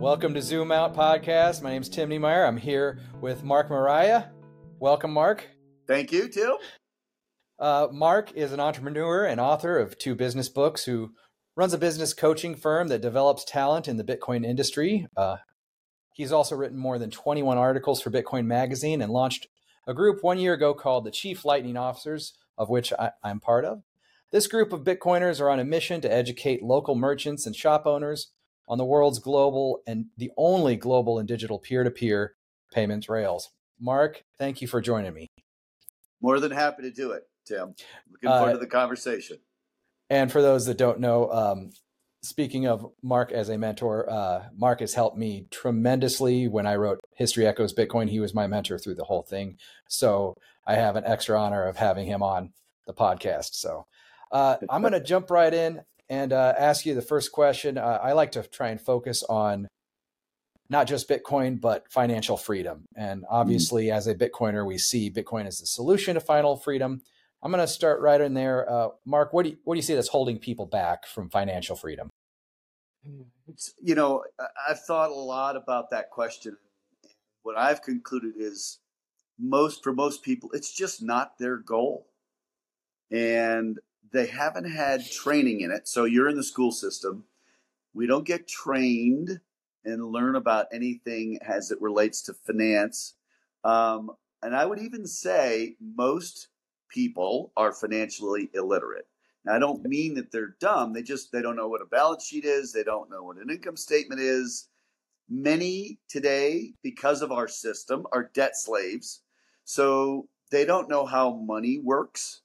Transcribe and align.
Welcome 0.00 0.32
to 0.32 0.40
Zoom 0.40 0.72
Out 0.72 0.96
Podcast. 0.96 1.60
My 1.60 1.68
name 1.68 1.82
is 1.82 1.90
Tim 1.90 2.08
Niemeyer. 2.08 2.46
I'm 2.46 2.56
here 2.56 3.00
with 3.20 3.44
Mark 3.44 3.68
Maraia. 3.68 4.30
Welcome, 4.78 5.12
Mark. 5.12 5.46
Thank 5.86 6.10
you, 6.10 6.26
Tim. 6.26 6.54
Uh, 7.58 7.88
Mark 7.92 8.32
is 8.32 8.52
an 8.52 8.60
entrepreneur 8.60 9.26
and 9.26 9.38
author 9.38 9.78
of 9.78 9.98
two 9.98 10.14
business 10.14 10.48
books 10.48 10.84
who 10.84 11.10
runs 11.54 11.74
a 11.74 11.78
business 11.78 12.14
coaching 12.14 12.54
firm 12.54 12.88
that 12.88 13.02
develops 13.02 13.44
talent 13.44 13.88
in 13.88 13.98
the 13.98 14.02
Bitcoin 14.02 14.42
industry. 14.42 15.06
Uh, 15.18 15.36
he's 16.14 16.32
also 16.32 16.56
written 16.56 16.78
more 16.78 16.98
than 16.98 17.10
21 17.10 17.58
articles 17.58 18.00
for 18.00 18.10
Bitcoin 18.10 18.46
Magazine 18.46 19.02
and 19.02 19.12
launched 19.12 19.48
a 19.86 19.92
group 19.92 20.24
one 20.24 20.38
year 20.38 20.54
ago 20.54 20.72
called 20.72 21.04
the 21.04 21.10
Chief 21.10 21.44
Lightning 21.44 21.76
Officers, 21.76 22.32
of 22.56 22.70
which 22.70 22.90
I, 22.98 23.10
I'm 23.22 23.38
part 23.38 23.66
of. 23.66 23.82
This 24.32 24.46
group 24.46 24.72
of 24.72 24.80
Bitcoiners 24.80 25.42
are 25.42 25.50
on 25.50 25.60
a 25.60 25.64
mission 25.64 26.00
to 26.00 26.10
educate 26.10 26.62
local 26.62 26.94
merchants 26.94 27.44
and 27.44 27.54
shop 27.54 27.84
owners 27.84 28.30
on 28.70 28.78
the 28.78 28.84
world's 28.84 29.18
global 29.18 29.82
and 29.88 30.06
the 30.16 30.30
only 30.36 30.76
global 30.76 31.18
and 31.18 31.26
digital 31.26 31.58
peer 31.58 31.82
to 31.82 31.90
peer 31.90 32.36
payments 32.72 33.08
rails. 33.08 33.50
Mark, 33.80 34.22
thank 34.38 34.62
you 34.62 34.68
for 34.68 34.80
joining 34.80 35.12
me. 35.12 35.26
More 36.22 36.38
than 36.38 36.52
happy 36.52 36.82
to 36.82 36.90
do 36.92 37.10
it, 37.10 37.24
Tim. 37.44 37.74
Looking 38.10 38.28
forward 38.28 38.50
uh, 38.50 38.52
to 38.52 38.58
the 38.58 38.68
conversation. 38.68 39.38
And 40.08 40.30
for 40.30 40.40
those 40.40 40.66
that 40.66 40.78
don't 40.78 41.00
know, 41.00 41.32
um, 41.32 41.70
speaking 42.22 42.68
of 42.68 42.86
Mark 43.02 43.32
as 43.32 43.48
a 43.48 43.58
mentor, 43.58 44.08
uh, 44.08 44.44
Mark 44.56 44.80
has 44.80 44.94
helped 44.94 45.18
me 45.18 45.48
tremendously 45.50 46.46
when 46.46 46.66
I 46.66 46.76
wrote 46.76 47.00
History 47.16 47.48
Echoes 47.48 47.74
Bitcoin. 47.74 48.08
He 48.08 48.20
was 48.20 48.34
my 48.34 48.46
mentor 48.46 48.78
through 48.78 48.94
the 48.94 49.04
whole 49.04 49.22
thing. 49.22 49.58
So 49.88 50.36
I 50.64 50.76
have 50.76 50.94
an 50.94 51.04
extra 51.04 51.40
honor 51.40 51.66
of 51.66 51.76
having 51.76 52.06
him 52.06 52.22
on 52.22 52.52
the 52.86 52.94
podcast. 52.94 53.54
So 53.54 53.86
uh, 54.30 54.58
I'm 54.68 54.82
going 54.82 54.92
to 54.92 55.00
jump 55.00 55.28
right 55.30 55.52
in 55.52 55.80
and 56.10 56.32
uh, 56.32 56.52
ask 56.58 56.84
you 56.84 56.94
the 56.94 57.00
first 57.00 57.30
question. 57.32 57.78
Uh, 57.78 58.00
I 58.02 58.12
like 58.12 58.32
to 58.32 58.42
try 58.42 58.68
and 58.68 58.80
focus 58.80 59.22
on 59.22 59.68
not 60.68 60.86
just 60.86 61.08
Bitcoin, 61.08 61.60
but 61.60 61.90
financial 61.90 62.36
freedom. 62.36 62.84
And 62.96 63.22
mm-hmm. 63.22 63.34
obviously, 63.34 63.86
mm-hmm. 63.86 63.96
as 63.96 64.08
a 64.08 64.14
Bitcoiner, 64.14 64.66
we 64.66 64.76
see 64.76 65.10
Bitcoin 65.10 65.46
as 65.46 65.60
the 65.60 65.66
solution 65.66 66.14
to 66.14 66.20
final 66.20 66.56
freedom. 66.56 67.00
I'm 67.42 67.52
going 67.52 67.64
to 67.64 67.72
start 67.72 68.00
right 68.00 68.20
in 68.20 68.34
there. 68.34 68.70
Uh, 68.70 68.88
Mark, 69.06 69.32
what 69.32 69.44
do, 69.44 69.50
you, 69.50 69.56
what 69.64 69.74
do 69.74 69.78
you 69.78 69.82
see 69.82 69.94
that's 69.94 70.08
holding 70.08 70.38
people 70.38 70.66
back 70.66 71.06
from 71.06 71.30
financial 71.30 71.76
freedom? 71.76 72.10
It's, 73.48 73.72
you 73.80 73.94
know, 73.94 74.24
I've 74.68 74.80
thought 74.80 75.10
a 75.10 75.14
lot 75.14 75.56
about 75.56 75.90
that 75.90 76.10
question. 76.10 76.56
What 77.44 77.56
I've 77.56 77.82
concluded 77.82 78.34
is 78.36 78.80
most, 79.38 79.82
for 79.82 79.94
most 79.94 80.22
people, 80.22 80.50
it's 80.52 80.70
just 80.70 81.02
not 81.02 81.38
their 81.38 81.56
goal. 81.56 82.06
And 83.10 83.78
they 84.12 84.26
haven't 84.26 84.70
had 84.70 85.10
training 85.10 85.60
in 85.60 85.70
it. 85.70 85.88
So 85.88 86.04
you're 86.04 86.28
in 86.28 86.36
the 86.36 86.42
school 86.42 86.72
system. 86.72 87.24
We 87.94 88.06
don't 88.06 88.26
get 88.26 88.48
trained 88.48 89.40
and 89.84 90.12
learn 90.12 90.36
about 90.36 90.66
anything 90.72 91.38
as 91.46 91.70
it 91.70 91.80
relates 91.80 92.22
to 92.22 92.34
finance. 92.34 93.14
Um, 93.64 94.10
and 94.42 94.54
I 94.54 94.66
would 94.66 94.78
even 94.78 95.06
say 95.06 95.76
most 95.80 96.48
people 96.88 97.52
are 97.56 97.72
financially 97.72 98.50
illiterate. 98.54 99.06
Now, 99.44 99.54
I 99.54 99.58
don't 99.58 99.84
mean 99.84 100.14
that 100.14 100.32
they're 100.32 100.56
dumb. 100.60 100.92
They 100.92 101.02
just 101.02 101.32
they 101.32 101.42
don't 101.42 101.56
know 101.56 101.68
what 101.68 101.82
a 101.82 101.86
balance 101.86 102.26
sheet 102.26 102.44
is. 102.44 102.72
They 102.72 102.82
don't 102.82 103.10
know 103.10 103.22
what 103.22 103.38
an 103.38 103.50
income 103.50 103.76
statement 103.76 104.20
is. 104.20 104.68
Many 105.28 105.98
today, 106.08 106.72
because 106.82 107.22
of 107.22 107.32
our 107.32 107.48
system, 107.48 108.06
are 108.12 108.30
debt 108.34 108.56
slaves. 108.56 109.22
So 109.64 110.28
they 110.50 110.64
don't 110.64 110.88
know 110.88 111.06
how 111.06 111.36
money 111.36 111.78
works. 111.78 112.42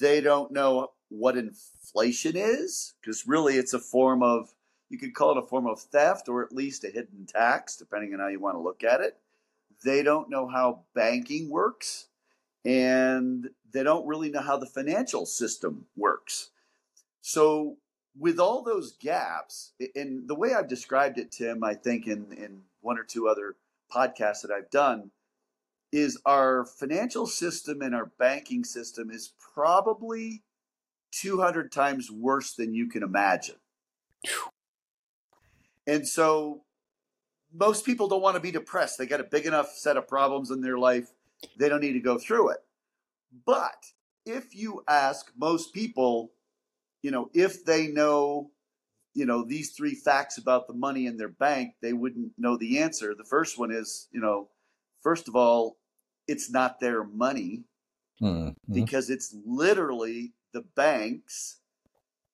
They 0.00 0.20
don't 0.20 0.52
know 0.52 0.92
what 1.08 1.36
inflation 1.36 2.36
is, 2.36 2.94
because 3.00 3.26
really 3.26 3.56
it's 3.56 3.74
a 3.74 3.78
form 3.78 4.22
of, 4.22 4.54
you 4.88 4.98
could 4.98 5.14
call 5.14 5.32
it 5.32 5.42
a 5.42 5.46
form 5.46 5.66
of 5.66 5.80
theft 5.80 6.28
or 6.28 6.42
at 6.42 6.52
least 6.52 6.84
a 6.84 6.88
hidden 6.88 7.26
tax, 7.26 7.76
depending 7.76 8.14
on 8.14 8.20
how 8.20 8.28
you 8.28 8.40
want 8.40 8.56
to 8.56 8.60
look 8.60 8.84
at 8.84 9.00
it. 9.00 9.18
They 9.84 10.02
don't 10.02 10.30
know 10.30 10.46
how 10.46 10.80
banking 10.94 11.50
works, 11.50 12.06
and 12.64 13.50
they 13.72 13.82
don't 13.82 14.06
really 14.06 14.30
know 14.30 14.40
how 14.40 14.56
the 14.56 14.66
financial 14.66 15.26
system 15.26 15.86
works. 15.96 16.50
So, 17.20 17.76
with 18.18 18.38
all 18.38 18.62
those 18.62 18.92
gaps, 18.92 19.72
and 19.94 20.28
the 20.28 20.34
way 20.34 20.54
I've 20.54 20.68
described 20.68 21.18
it, 21.18 21.32
Tim, 21.32 21.64
I 21.64 21.74
think 21.74 22.06
in, 22.06 22.32
in 22.32 22.60
one 22.82 22.98
or 22.98 23.04
two 23.04 23.26
other 23.26 23.56
podcasts 23.90 24.42
that 24.42 24.50
I've 24.50 24.70
done, 24.70 25.10
is 25.92 26.18
our 26.24 26.64
financial 26.64 27.26
system 27.26 27.82
and 27.82 27.94
our 27.94 28.06
banking 28.18 28.64
system 28.64 29.10
is 29.10 29.32
probably 29.54 30.42
200 31.12 31.70
times 31.70 32.10
worse 32.10 32.54
than 32.54 32.74
you 32.74 32.88
can 32.88 33.02
imagine. 33.02 33.56
And 35.86 36.08
so 36.08 36.62
most 37.54 37.84
people 37.84 38.08
don't 38.08 38.22
want 38.22 38.36
to 38.36 38.40
be 38.40 38.50
depressed. 38.50 38.96
They 38.98 39.06
got 39.06 39.20
a 39.20 39.24
big 39.24 39.44
enough 39.44 39.72
set 39.72 39.98
of 39.98 40.08
problems 40.08 40.50
in 40.50 40.62
their 40.62 40.78
life. 40.78 41.12
They 41.58 41.68
don't 41.68 41.82
need 41.82 41.92
to 41.92 42.00
go 42.00 42.18
through 42.18 42.50
it. 42.50 42.60
But 43.44 43.92
if 44.24 44.54
you 44.54 44.82
ask 44.88 45.30
most 45.36 45.74
people, 45.74 46.32
you 47.02 47.10
know, 47.10 47.28
if 47.34 47.64
they 47.64 47.88
know, 47.88 48.50
you 49.14 49.26
know, 49.26 49.44
these 49.44 49.72
three 49.72 49.94
facts 49.94 50.38
about 50.38 50.66
the 50.66 50.74
money 50.74 51.06
in 51.06 51.18
their 51.18 51.28
bank, 51.28 51.74
they 51.82 51.92
wouldn't 51.92 52.32
know 52.38 52.56
the 52.56 52.78
answer. 52.78 53.14
The 53.14 53.24
first 53.24 53.58
one 53.58 53.70
is, 53.70 54.08
you 54.12 54.20
know, 54.20 54.48
first 55.02 55.28
of 55.28 55.36
all, 55.36 55.76
it's 56.28 56.50
not 56.50 56.80
their 56.80 57.04
money 57.04 57.64
mm-hmm. 58.20 58.50
because 58.72 59.10
it's 59.10 59.34
literally 59.46 60.32
the 60.52 60.62
bank's 60.76 61.58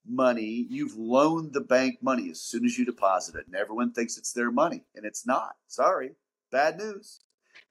money. 0.06 0.66
You've 0.69 0.97
loaned 0.97 1.53
the 1.53 1.60
bank 1.60 1.99
money 2.03 2.31
as 2.31 2.41
soon 2.41 2.65
as 2.65 2.78
you 2.78 2.84
deposit 2.84 3.34
it, 3.34 3.47
and 3.47 3.54
everyone 3.54 3.93
thinks 3.93 4.16
it's 4.16 4.32
their 4.32 4.50
money, 4.50 4.84
and 4.94 5.04
it's 5.04 5.26
not. 5.26 5.56
Sorry, 5.66 6.12
bad 6.50 6.78
news. 6.78 7.21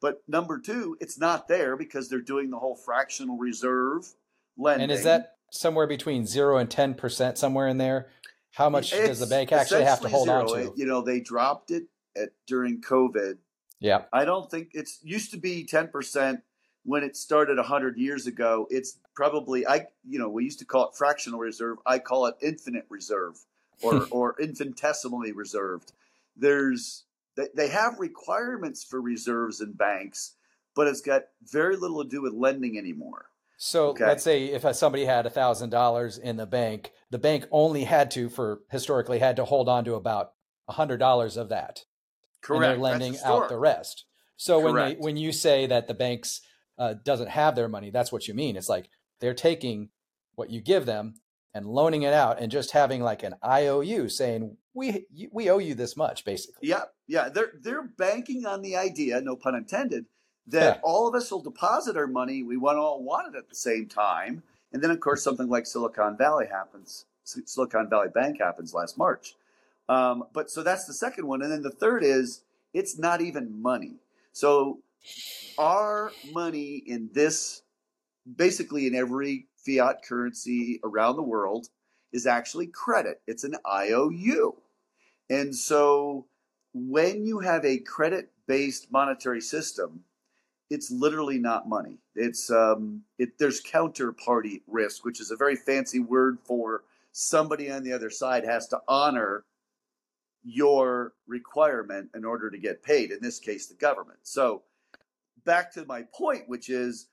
But 0.01 0.21
number 0.27 0.59
two, 0.59 0.97
it's 0.99 1.17
not 1.17 1.47
there 1.47 1.75
because 1.75 2.09
they're 2.09 2.19
doing 2.21 2.49
the 2.49 2.59
whole 2.59 2.75
fractional 2.75 3.37
reserve 3.37 4.07
lending. 4.57 4.83
And 4.83 4.91
is 4.91 5.03
that 5.03 5.37
somewhere 5.51 5.87
between 5.87 6.25
zero 6.25 6.57
and 6.57 6.69
ten 6.69 6.93
percent, 6.93 7.37
somewhere 7.37 7.67
in 7.67 7.77
there? 7.77 8.09
How 8.51 8.69
much 8.69 8.93
it's 8.93 9.07
does 9.07 9.19
the 9.19 9.27
bank 9.27 9.51
actually 9.51 9.83
have 9.83 10.01
to 10.01 10.09
hold 10.09 10.27
zero. 10.27 10.41
on 10.41 10.47
to? 10.47 10.73
You 10.75 10.85
know, 10.85 11.01
they 11.01 11.19
dropped 11.19 11.71
it 11.71 11.83
at, 12.15 12.29
during 12.47 12.81
COVID 12.81 13.37
yeah. 13.79 14.03
I 14.11 14.25
don't 14.25 14.49
think 14.49 14.69
it's 14.73 14.99
used 15.03 15.31
to 15.31 15.37
be 15.37 15.65
10% 15.65 16.41
when 16.83 17.03
it 17.03 17.15
started 17.15 17.57
100 17.57 17.97
years 17.97 18.27
ago. 18.27 18.67
It's 18.69 18.99
probably 19.15 19.67
I 19.67 19.87
you 20.07 20.19
know, 20.19 20.29
we 20.29 20.43
used 20.43 20.59
to 20.59 20.65
call 20.65 20.89
it 20.89 20.95
fractional 20.95 21.39
reserve. 21.39 21.77
I 21.85 21.99
call 21.99 22.25
it 22.27 22.35
infinite 22.41 22.85
reserve 22.89 23.37
or 23.81 24.07
or 24.11 24.35
infinitesimally 24.39 25.31
reserved. 25.31 25.91
There's 26.35 27.05
they, 27.35 27.47
they 27.55 27.67
have 27.69 27.99
requirements 27.99 28.83
for 28.83 29.01
reserves 29.01 29.61
in 29.61 29.73
banks, 29.73 30.35
but 30.75 30.87
it's 30.87 31.01
got 31.01 31.23
very 31.43 31.75
little 31.75 32.03
to 32.03 32.09
do 32.09 32.21
with 32.21 32.33
lending 32.33 32.77
anymore. 32.77 33.25
So 33.57 33.89
okay. 33.89 34.05
let's 34.05 34.23
say 34.23 34.45
if 34.45 34.75
somebody 34.75 35.05
had 35.05 35.25
a 35.25 35.31
thousand 35.31 35.71
dollars 35.71 36.19
in 36.19 36.37
the 36.37 36.45
bank, 36.45 36.91
the 37.09 37.17
bank 37.17 37.47
only 37.51 37.85
had 37.85 38.11
to, 38.11 38.29
for 38.29 38.61
historically, 38.69 39.17
had 39.17 39.35
to 39.37 39.45
hold 39.45 39.67
on 39.67 39.83
to 39.85 39.95
about 39.95 40.33
a 40.67 40.73
hundred 40.73 40.97
dollars 40.97 41.37
of 41.37 41.49
that. 41.49 41.85
Correct. 42.41 42.63
And 42.63 42.71
they're 42.71 42.77
lending 42.77 43.13
the 43.13 43.27
out 43.27 43.49
the 43.49 43.57
rest. 43.57 44.05
So 44.37 44.61
Correct. 44.61 44.73
when 44.73 44.89
they, 44.89 44.95
when 44.95 45.17
you 45.17 45.31
say 45.31 45.65
that 45.65 45.87
the 45.87 45.93
banks 45.93 46.41
uh, 46.77 46.95
doesn't 47.03 47.29
have 47.29 47.55
their 47.55 47.67
money, 47.67 47.89
that's 47.89 48.11
what 48.11 48.27
you 48.27 48.33
mean. 48.33 48.55
It's 48.55 48.69
like 48.69 48.89
they're 49.19 49.33
taking 49.33 49.89
what 50.35 50.49
you 50.49 50.61
give 50.61 50.85
them 50.85 51.15
and 51.53 51.65
loaning 51.65 52.03
it 52.03 52.13
out 52.13 52.39
and 52.39 52.51
just 52.51 52.71
having 52.71 53.01
like 53.01 53.23
an 53.23 53.33
IOU 53.43 54.09
saying 54.09 54.57
we 54.73 55.05
we 55.31 55.49
owe 55.49 55.57
you 55.57 55.73
this 55.73 55.97
much 55.97 56.23
basically. 56.23 56.67
Yeah. 56.67 56.83
Yeah, 57.07 57.29
they're 57.29 57.53
they're 57.59 57.83
banking 57.83 58.45
on 58.45 58.61
the 58.61 58.75
idea, 58.75 59.21
no 59.21 59.35
pun 59.35 59.55
intended, 59.55 60.05
that 60.45 60.75
yeah. 60.75 60.81
all 60.83 61.07
of 61.07 61.15
us 61.15 61.31
will 61.31 61.41
deposit 61.41 61.97
our 61.97 62.07
money, 62.07 62.43
we 62.43 62.57
want 62.57 62.77
all 62.77 63.01
want 63.01 63.33
it 63.33 63.37
at 63.37 63.49
the 63.49 63.55
same 63.55 63.87
time. 63.87 64.43
And 64.71 64.83
then 64.83 64.91
of 64.91 64.99
course 64.99 65.23
something 65.23 65.49
like 65.49 65.65
Silicon 65.65 66.17
Valley 66.17 66.45
happens. 66.51 67.05
Silicon 67.23 67.89
Valley 67.89 68.09
Bank 68.13 68.39
happens 68.39 68.73
last 68.73 68.97
March. 68.97 69.35
Um, 69.89 70.25
but 70.33 70.49
so 70.49 70.63
that's 70.63 70.85
the 70.85 70.93
second 70.93 71.27
one. 71.27 71.41
And 71.41 71.51
then 71.51 71.61
the 71.61 71.71
third 71.71 72.03
is 72.03 72.43
it's 72.73 72.97
not 72.97 73.21
even 73.21 73.61
money. 73.61 73.95
So 74.33 74.79
our 75.57 76.11
money 76.31 76.83
in 76.85 77.09
this, 77.13 77.61
basically 78.35 78.87
in 78.87 78.95
every 78.95 79.47
fiat 79.65 80.03
currency 80.03 80.79
around 80.83 81.15
the 81.15 81.23
world, 81.23 81.69
is 82.11 82.25
actually 82.25 82.67
credit. 82.67 83.21
It's 83.27 83.43
an 83.43 83.55
IOU. 83.65 84.55
And 85.29 85.55
so 85.55 86.25
when 86.73 87.25
you 87.25 87.39
have 87.39 87.65
a 87.65 87.79
credit 87.79 88.31
based 88.47 88.91
monetary 88.91 89.41
system, 89.41 90.03
it's 90.69 90.91
literally 90.91 91.39
not 91.39 91.69
money. 91.69 91.97
It's 92.15 92.51
um, 92.51 93.03
it, 93.17 93.37
there's 93.39 93.61
counterparty 93.61 94.61
risk, 94.67 95.05
which 95.05 95.21
is 95.21 95.31
a 95.31 95.35
very 95.35 95.55
fancy 95.55 95.99
word 95.99 96.39
for 96.43 96.83
somebody 97.11 97.71
on 97.71 97.83
the 97.83 97.93
other 97.93 98.09
side 98.09 98.43
has 98.45 98.67
to 98.67 98.79
honor 98.87 99.43
your 100.47 101.13
requirement 101.27 102.09
in 102.15 102.23
order 102.23 102.49
to 102.49 102.57
get 102.57 102.81
paid, 102.81 103.11
in 103.11 103.19
this 103.21 103.37
case, 103.37 103.67
the 103.67 103.75
government. 103.75 104.19
So, 104.23 104.63
back 105.43 105.73
to 105.73 105.85
my 105.85 106.03
point, 106.13 106.47
which 106.47 106.69
is 106.69 107.07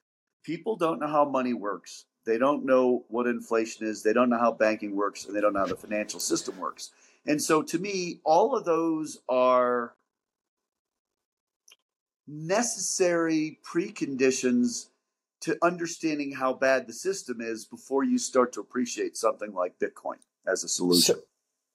people 0.44 0.76
don't 0.76 1.00
know 1.00 1.08
how 1.08 1.24
money 1.24 1.52
works. 1.52 2.04
They 2.24 2.38
don't 2.38 2.64
know 2.64 3.04
what 3.08 3.26
inflation 3.26 3.86
is. 3.86 4.04
They 4.04 4.12
don't 4.12 4.30
know 4.30 4.38
how 4.38 4.52
banking 4.52 4.94
works, 4.94 5.24
and 5.24 5.34
they 5.34 5.40
don't 5.40 5.52
know 5.52 5.60
how 5.60 5.66
the 5.66 5.76
financial 5.76 6.20
system 6.20 6.56
works. 6.58 6.92
And 7.26 7.42
so 7.42 7.60
to 7.62 7.78
me, 7.78 8.20
all 8.24 8.56
of 8.56 8.64
those 8.64 9.18
are 9.28 9.94
necessary 12.28 13.58
preconditions 13.68 14.86
to 15.40 15.58
understanding 15.60 16.32
how 16.32 16.52
bad 16.52 16.86
the 16.86 16.92
system 16.92 17.40
is 17.40 17.64
before 17.64 18.04
you 18.04 18.16
start 18.16 18.52
to 18.52 18.60
appreciate 18.60 19.16
something 19.16 19.52
like 19.52 19.78
Bitcoin 19.80 20.18
as 20.46 20.62
a 20.62 20.68
solution. 20.68 21.16
So, 21.16 21.22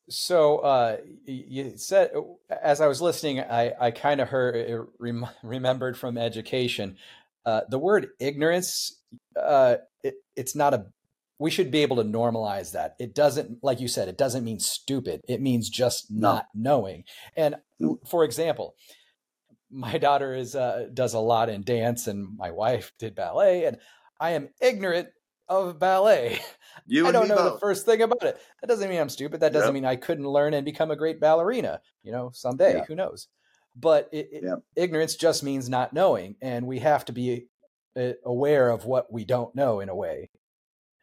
so 0.09 0.59
uh, 0.59 0.97
you 1.25 1.73
said, 1.77 2.11
as 2.61 2.81
I 2.81 2.87
was 2.87 3.01
listening, 3.01 3.39
I, 3.39 3.73
I 3.79 3.91
kind 3.91 4.19
of 4.19 4.29
heard, 4.29 4.87
rem- 4.99 5.27
remembered 5.43 5.97
from 5.97 6.17
education, 6.17 6.97
uh, 7.45 7.61
the 7.69 7.79
word 7.79 8.09
ignorance. 8.19 9.01
Uh, 9.39 9.77
it, 10.03 10.15
it's 10.35 10.55
not 10.55 10.73
a. 10.73 10.85
We 11.39 11.51
should 11.51 11.71
be 11.71 11.83
able 11.83 11.95
to 11.97 12.03
normalize 12.03 12.73
that. 12.73 12.95
It 12.99 13.15
doesn't, 13.15 13.63
like 13.63 13.79
you 13.79 13.87
said, 13.87 14.09
it 14.09 14.17
doesn't 14.17 14.43
mean 14.43 14.59
stupid. 14.59 15.21
It 15.27 15.41
means 15.41 15.69
just 15.69 16.11
not 16.11 16.47
no. 16.53 16.71
knowing. 16.71 17.05
And 17.37 17.55
for 18.05 18.25
example, 18.25 18.75
my 19.71 19.97
daughter 19.97 20.35
is 20.35 20.55
uh, 20.55 20.87
does 20.93 21.13
a 21.13 21.19
lot 21.19 21.49
in 21.49 21.63
dance, 21.63 22.07
and 22.07 22.35
my 22.37 22.51
wife 22.51 22.91
did 22.99 23.15
ballet, 23.15 23.65
and 23.65 23.77
I 24.19 24.31
am 24.31 24.49
ignorant 24.59 25.09
of 25.49 25.79
ballet. 25.79 26.39
You 26.87 27.05
I 27.05 27.11
don't 27.11 27.27
know 27.27 27.35
both. 27.35 27.53
the 27.53 27.59
first 27.59 27.85
thing 27.85 28.01
about 28.01 28.23
it. 28.23 28.39
That 28.61 28.67
doesn't 28.67 28.89
mean 28.89 28.99
I'm 28.99 29.09
stupid. 29.09 29.41
That 29.41 29.53
doesn't 29.53 29.67
yep. 29.67 29.73
mean 29.73 29.85
I 29.85 29.95
couldn't 29.95 30.25
learn 30.25 30.55
and 30.55 30.65
become 30.65 30.89
a 30.89 30.95
great 30.95 31.19
ballerina. 31.19 31.81
You 32.01 32.11
know, 32.11 32.31
someday, 32.33 32.77
yeah. 32.77 32.85
who 32.85 32.95
knows? 32.95 33.27
But 33.75 34.09
it, 34.11 34.29
it, 34.31 34.43
yep. 34.43 34.59
ignorance 34.75 35.15
just 35.15 35.43
means 35.43 35.69
not 35.69 35.93
knowing, 35.93 36.35
and 36.41 36.65
we 36.65 36.79
have 36.79 37.05
to 37.05 37.11
be 37.11 37.47
uh, 37.95 38.13
aware 38.25 38.69
of 38.69 38.85
what 38.85 39.11
we 39.11 39.23
don't 39.23 39.53
know 39.55 39.81
in 39.81 39.89
a 39.89 39.95
way. 39.95 40.29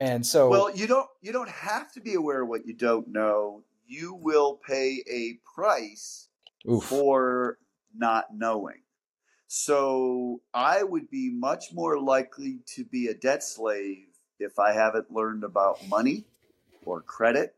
And 0.01 0.27
so, 0.27 0.49
well, 0.49 0.75
you 0.75 0.87
don't 0.87 1.09
you 1.21 1.33
don't 1.33 1.51
have 1.51 1.93
to 1.93 2.01
be 2.01 2.15
aware 2.15 2.43
of 2.43 2.49
what 2.49 2.67
you 2.67 2.75
don't 2.75 3.09
know. 3.09 3.63
You 3.87 4.15
will 4.15 4.59
pay 4.67 5.05
a 5.09 5.39
price 5.55 6.29
Oof. 6.69 6.85
for 6.85 7.59
not 7.95 8.27
knowing. 8.35 8.83
So 9.47 10.41
I 10.53 10.83
would 10.83 11.09
be 11.09 11.31
much 11.31 11.67
more 11.73 12.01
likely 12.01 12.59
to 12.75 12.85
be 12.85 13.07
a 13.07 13.15
debt 13.15 13.45
slave 13.45 14.06
if 14.39 14.59
I 14.59 14.73
haven't 14.73 15.11
learned 15.11 15.45
about 15.45 15.87
money 15.89 16.25
or 16.85 17.01
credit 17.01 17.55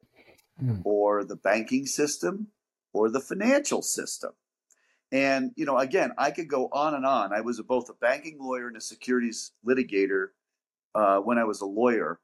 mm. 0.63 0.81
or 0.85 1.25
the 1.25 1.37
banking 1.37 1.87
system 1.87 2.49
or 2.93 3.11
the 3.11 3.21
financial 3.21 3.83
system. 3.83 4.33
And, 5.11 5.53
you 5.57 5.65
know, 5.65 5.79
again, 5.79 6.13
I 6.19 6.31
could 6.31 6.49
go 6.49 6.69
on 6.73 6.95
and 6.95 7.07
on. 7.07 7.33
I 7.33 7.41
was 7.41 7.59
a, 7.59 7.63
both 7.63 7.89
a 7.89 7.95
banking 7.95 8.39
lawyer 8.41 8.69
and 8.69 8.77
a 8.77 8.81
securities 8.81 9.53
litigator 9.67 10.29
uh, 10.95 11.19
when 11.19 11.39
I 11.39 11.45
was 11.45 11.61
a 11.61 11.67
lawyer. 11.67 12.21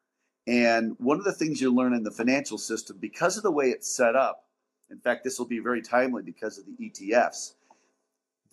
And 0.47 0.95
one 0.99 1.19
of 1.19 1.25
the 1.25 1.33
things 1.33 1.61
you 1.61 1.75
learn 1.75 1.95
in 1.95 2.03
the 2.03 2.11
financial 2.11 2.59
system, 2.59 2.99
because 3.01 3.39
of 3.39 3.43
the 3.43 3.51
way 3.51 3.67
it's 3.67 3.95
set 3.95 4.15
up, 4.15 4.45
in 4.91 4.99
fact, 4.99 5.25
this 5.25 5.39
will 5.39 5.47
be 5.47 5.61
very 5.61 5.81
timely 5.81 6.23
because 6.23 6.59
of 6.59 6.67
the 6.67 6.91
ETFs 6.91 7.55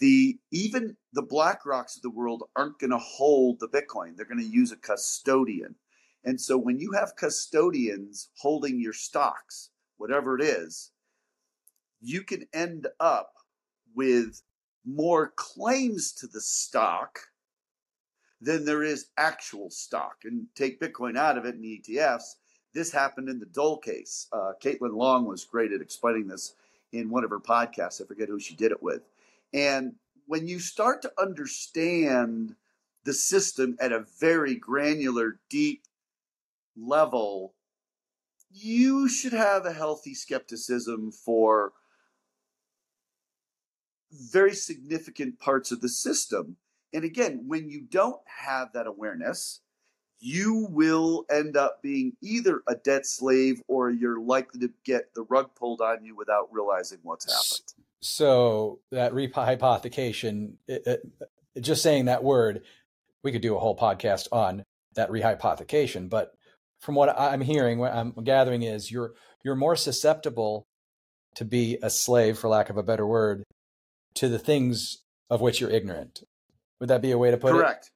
the 0.01 0.37
even 0.51 0.97
the 1.13 1.23
BlackRocks 1.23 1.95
of 1.95 2.01
the 2.01 2.09
world 2.09 2.43
aren't 2.55 2.79
going 2.79 2.89
to 2.91 2.97
hold 2.97 3.59
the 3.59 3.67
bitcoin 3.69 4.17
they're 4.17 4.25
going 4.25 4.39
to 4.39 4.45
use 4.45 4.73
a 4.73 4.77
custodian 4.77 5.75
and 6.23 6.39
so 6.39 6.57
when 6.57 6.79
you 6.79 6.91
have 6.91 7.15
custodians 7.15 8.29
holding 8.37 8.79
your 8.79 8.93
stocks 8.93 9.69
whatever 9.97 10.35
it 10.35 10.43
is 10.43 10.91
you 12.01 12.23
can 12.23 12.45
end 12.53 12.87
up 12.99 13.33
with 13.95 14.41
more 14.85 15.31
claims 15.35 16.11
to 16.13 16.27
the 16.27 16.41
stock 16.41 17.19
than 18.41 18.65
there 18.65 18.83
is 18.83 19.07
actual 19.17 19.69
stock. 19.69 20.17
And 20.23 20.47
take 20.55 20.81
bitcoin 20.81 21.17
out 21.17 21.37
of 21.37 21.45
it 21.45 21.61
the 21.61 21.79
etfs 21.79 22.35
this 22.73 22.91
happened 22.91 23.27
in 23.27 23.37
the 23.39 23.45
dole 23.47 23.77
case. 23.77 24.27
Uh, 24.31 24.53
caitlin 24.63 24.95
long 24.95 25.25
was 25.25 25.43
great 25.43 25.73
at 25.73 25.81
explaining 25.81 26.27
this 26.27 26.55
in 26.93 27.09
one 27.09 27.25
of 27.25 27.29
her 27.29 27.39
podcasts. 27.39 28.01
I 28.01 28.05
forget 28.05 28.29
who 28.29 28.39
she 28.39 28.55
did 28.55 28.71
it 28.71 28.81
with. 28.81 29.01
And 29.53 29.95
when 30.25 30.47
you 30.47 30.57
start 30.59 31.01
to 31.01 31.11
understand 31.19 32.55
the 33.03 33.13
system 33.13 33.75
at 33.81 33.91
a 33.91 34.05
very 34.21 34.55
granular, 34.55 35.39
deep 35.49 35.83
level, 36.75 37.53
you 38.51 39.07
should 39.07 39.33
have 39.33 39.65
a 39.65 39.73
healthy 39.73 40.13
skepticism 40.13 41.11
for 41.11 41.73
very 44.11 44.53
significant 44.53 45.39
parts 45.39 45.71
of 45.71 45.81
the 45.81 45.89
system. 45.89 46.57
And 46.93 47.03
again, 47.03 47.45
when 47.47 47.69
you 47.69 47.81
don't 47.81 48.21
have 48.25 48.73
that 48.73 48.87
awareness, 48.87 49.61
you 50.19 50.67
will 50.69 51.25
end 51.31 51.57
up 51.57 51.81
being 51.81 52.13
either 52.21 52.61
a 52.67 52.75
debt 52.75 53.05
slave 53.05 53.61
or 53.67 53.89
you're 53.89 54.19
likely 54.19 54.59
to 54.59 54.69
get 54.85 55.13
the 55.15 55.23
rug 55.23 55.55
pulled 55.55 55.81
on 55.81 56.03
you 56.03 56.15
without 56.15 56.47
realizing 56.51 56.99
what's 57.03 57.25
happened. 57.25 57.73
So 58.01 58.79
that 58.91 59.13
rehypothecation, 59.13 60.53
it, 60.67 60.85
it, 60.85 61.61
just 61.61 61.81
saying 61.81 62.05
that 62.05 62.23
word, 62.23 62.63
we 63.23 63.31
could 63.31 63.41
do 63.41 63.55
a 63.55 63.59
whole 63.59 63.77
podcast 63.77 64.27
on 64.31 64.63
that 64.95 65.09
rehypothecation. 65.09 66.09
But 66.09 66.33
from 66.81 66.95
what 66.95 67.17
I'm 67.17 67.41
hearing, 67.41 67.79
what 67.79 67.93
I'm 67.93 68.11
gathering 68.23 68.63
is 68.63 68.91
you're 68.91 69.13
you're 69.43 69.55
more 69.55 69.75
susceptible 69.75 70.65
to 71.35 71.45
be 71.45 71.77
a 71.81 71.89
slave, 71.89 72.37
for 72.37 72.49
lack 72.49 72.69
of 72.69 72.77
a 72.77 72.83
better 72.83 73.07
word, 73.07 73.43
to 74.15 74.27
the 74.27 74.39
things 74.39 75.03
of 75.29 75.39
which 75.39 75.61
you're 75.61 75.69
ignorant. 75.69 76.23
Would 76.79 76.89
that 76.89 77.01
be 77.01 77.11
a 77.11 77.17
way 77.17 77.31
to 77.31 77.37
put 77.37 77.53
correct. 77.53 77.61
it? 77.63 77.63
Correct. 77.63 77.91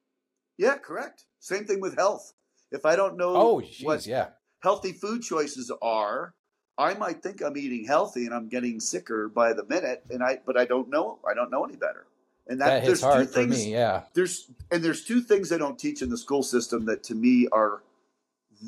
Yeah, 0.58 0.78
correct. 0.78 1.26
Same 1.40 1.66
thing 1.66 1.82
with 1.82 1.98
health. 1.98 2.32
If 2.72 2.86
I 2.86 2.96
don't 2.96 3.18
know 3.18 3.36
oh, 3.36 3.62
geez, 3.62 3.84
what 3.84 4.06
yeah. 4.06 4.28
healthy 4.62 4.94
food 4.94 5.22
choices 5.22 5.72
are, 5.82 6.34
I 6.78 6.94
might 6.94 7.22
think 7.22 7.42
I'm 7.42 7.58
eating 7.58 7.86
healthy 7.86 8.26
and 8.26 8.34
I'm 8.34 8.48
getting 8.48 8.80
sicker 8.80 9.28
by 9.28 9.54
the 9.54 9.66
minute, 9.66 10.04
and 10.10 10.24
I 10.24 10.40
but 10.46 10.58
I 10.58 10.66
don't 10.66 10.90
know 10.90 11.20
I 11.30 11.34
don't 11.34 11.52
know 11.52 11.66
any 11.66 11.76
better. 11.76 12.06
And 12.48 12.62
that, 12.62 12.82
that 12.82 12.84
hits 12.84 13.02
hard 13.02 13.30
for 13.32 13.46
me. 13.46 13.72
Yeah. 13.72 14.04
There's 14.14 14.52
and 14.72 14.84
there's 14.84 15.04
two 15.04 15.22
things 15.22 15.50
they 15.50 15.58
don't 15.58 15.80
teach 15.80 16.04
in 16.04 16.10
the 16.10 16.18
school 16.18 16.44
system 16.44 16.86
that 16.86 17.04
to 17.06 17.16
me 17.16 17.48
are 17.52 17.82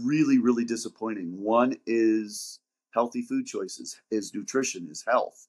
really 0.03 0.37
really 0.37 0.65
disappointing. 0.65 1.41
One 1.41 1.75
is 1.85 2.59
healthy 2.93 3.21
food 3.21 3.45
choices, 3.45 4.01
is 4.11 4.33
nutrition, 4.33 4.87
is 4.89 5.03
health, 5.07 5.47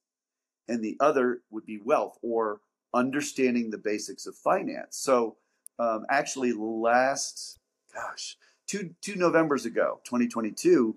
and 0.69 0.83
the 0.83 0.97
other 1.01 1.43
would 1.51 1.67
be 1.67 1.79
wealth 1.83 2.19
or 2.23 2.61
understanding 2.95 3.71
the 3.71 3.79
basics 3.79 4.27
of 4.27 4.35
finance. 4.35 4.97
So 4.97 5.37
um, 5.79 6.07
actually, 6.11 6.53
last 6.53 7.59
gosh, 7.95 8.37
two 8.67 8.95
two 9.01 9.17
Novembers 9.17 9.67
ago, 9.67 10.01
2022 10.05 10.97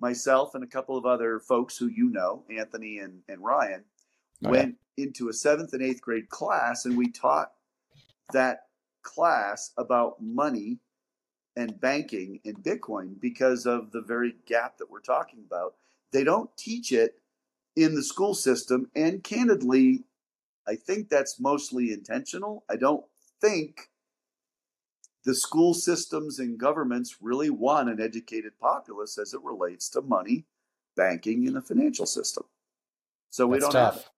myself 0.00 0.54
and 0.54 0.62
a 0.62 0.66
couple 0.66 0.96
of 0.96 1.06
other 1.06 1.40
folks 1.40 1.76
who 1.76 1.86
you 1.86 2.10
know, 2.10 2.44
Anthony 2.50 2.98
and, 2.98 3.22
and 3.28 3.42
Ryan, 3.42 3.84
oh, 4.44 4.50
went 4.50 4.76
into 4.96 5.28
a 5.28 5.32
seventh 5.32 5.72
and 5.72 5.82
eighth 5.82 6.00
grade 6.00 6.28
class 6.28 6.84
and 6.84 6.96
we 6.96 7.10
taught 7.10 7.52
that 8.32 8.64
class 9.02 9.72
about 9.78 10.22
money 10.22 10.78
and 11.56 11.80
banking 11.80 12.40
in 12.44 12.54
Bitcoin 12.56 13.18
because 13.20 13.66
of 13.66 13.90
the 13.90 14.02
very 14.02 14.34
gap 14.46 14.78
that 14.78 14.90
we're 14.90 15.00
talking 15.00 15.42
about. 15.46 15.74
They 16.12 16.22
don't 16.22 16.54
teach 16.56 16.92
it 16.92 17.14
in 17.74 17.94
the 17.94 18.02
school 18.02 18.34
system. 18.34 18.90
And 18.94 19.24
candidly, 19.24 20.04
I 20.68 20.76
think 20.76 21.08
that's 21.08 21.40
mostly 21.40 21.92
intentional. 21.92 22.64
I 22.70 22.76
don't 22.76 23.04
think 23.40 23.90
the 25.24 25.34
school 25.34 25.74
systems 25.74 26.38
and 26.38 26.58
governments 26.58 27.16
really 27.20 27.50
want 27.50 27.88
an 27.88 28.00
educated 28.00 28.52
populace 28.60 29.18
as 29.18 29.34
it 29.34 29.40
relates 29.42 29.88
to 29.90 30.02
money, 30.02 30.44
banking, 30.96 31.46
and 31.46 31.56
the 31.56 31.62
financial 31.62 32.06
system. 32.06 32.44
So 33.30 33.46
we 33.46 33.58
That's 33.58 33.64
don't 33.64 33.72
tough. 33.72 33.94
have 33.94 34.02
it. 34.02 34.08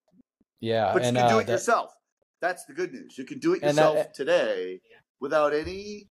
Yeah, 0.60 0.92
but 0.92 1.02
and, 1.02 1.16
you 1.16 1.22
can 1.22 1.30
do 1.30 1.36
uh, 1.36 1.40
it 1.40 1.46
that, 1.46 1.52
yourself. 1.52 1.94
That's 2.40 2.64
the 2.66 2.74
good 2.74 2.92
news. 2.92 3.16
You 3.16 3.24
can 3.24 3.38
do 3.38 3.54
it 3.54 3.62
yourself 3.62 3.96
that, 3.96 4.14
today 4.14 4.80
without 5.20 5.54
any. 5.54 6.08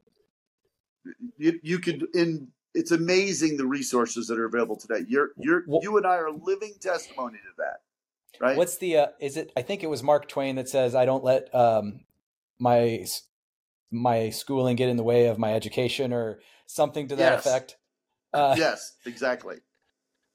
You 1.37 1.59
you 1.61 1.79
could 1.79 2.07
in. 2.13 2.49
It's 2.73 2.91
amazing 2.91 3.57
the 3.57 3.65
resources 3.65 4.27
that 4.27 4.37
are 4.37 4.45
available 4.45 4.75
today. 4.75 5.03
You're 5.07 5.29
you're 5.37 5.63
well, 5.67 5.79
you 5.81 5.97
and 5.97 6.05
I 6.05 6.15
are 6.15 6.31
living 6.31 6.75
testimony 6.79 7.37
to 7.37 7.53
that. 7.57 7.81
Right. 8.39 8.55
What's 8.55 8.77
the? 8.77 8.97
Uh, 8.97 9.07
is 9.19 9.35
it? 9.35 9.51
I 9.57 9.63
think 9.63 9.83
it 9.83 9.89
was 9.89 10.03
Mark 10.03 10.27
Twain 10.27 10.57
that 10.57 10.69
says, 10.69 10.93
"I 10.93 11.05
don't 11.05 11.23
let 11.23 11.53
um, 11.55 12.01
my 12.59 13.05
my 13.91 14.29
schooling 14.29 14.75
get 14.75 14.89
in 14.89 14.97
the 14.97 15.03
way 15.03 15.27
of 15.27 15.39
my 15.39 15.53
education 15.53 16.13
or 16.13 16.39
something 16.65 17.07
to 17.07 17.15
that 17.15 17.33
yes. 17.33 17.45
effect. 17.45 17.77
Uh, 18.33 18.55
yes, 18.57 18.95
exactly. 19.05 19.57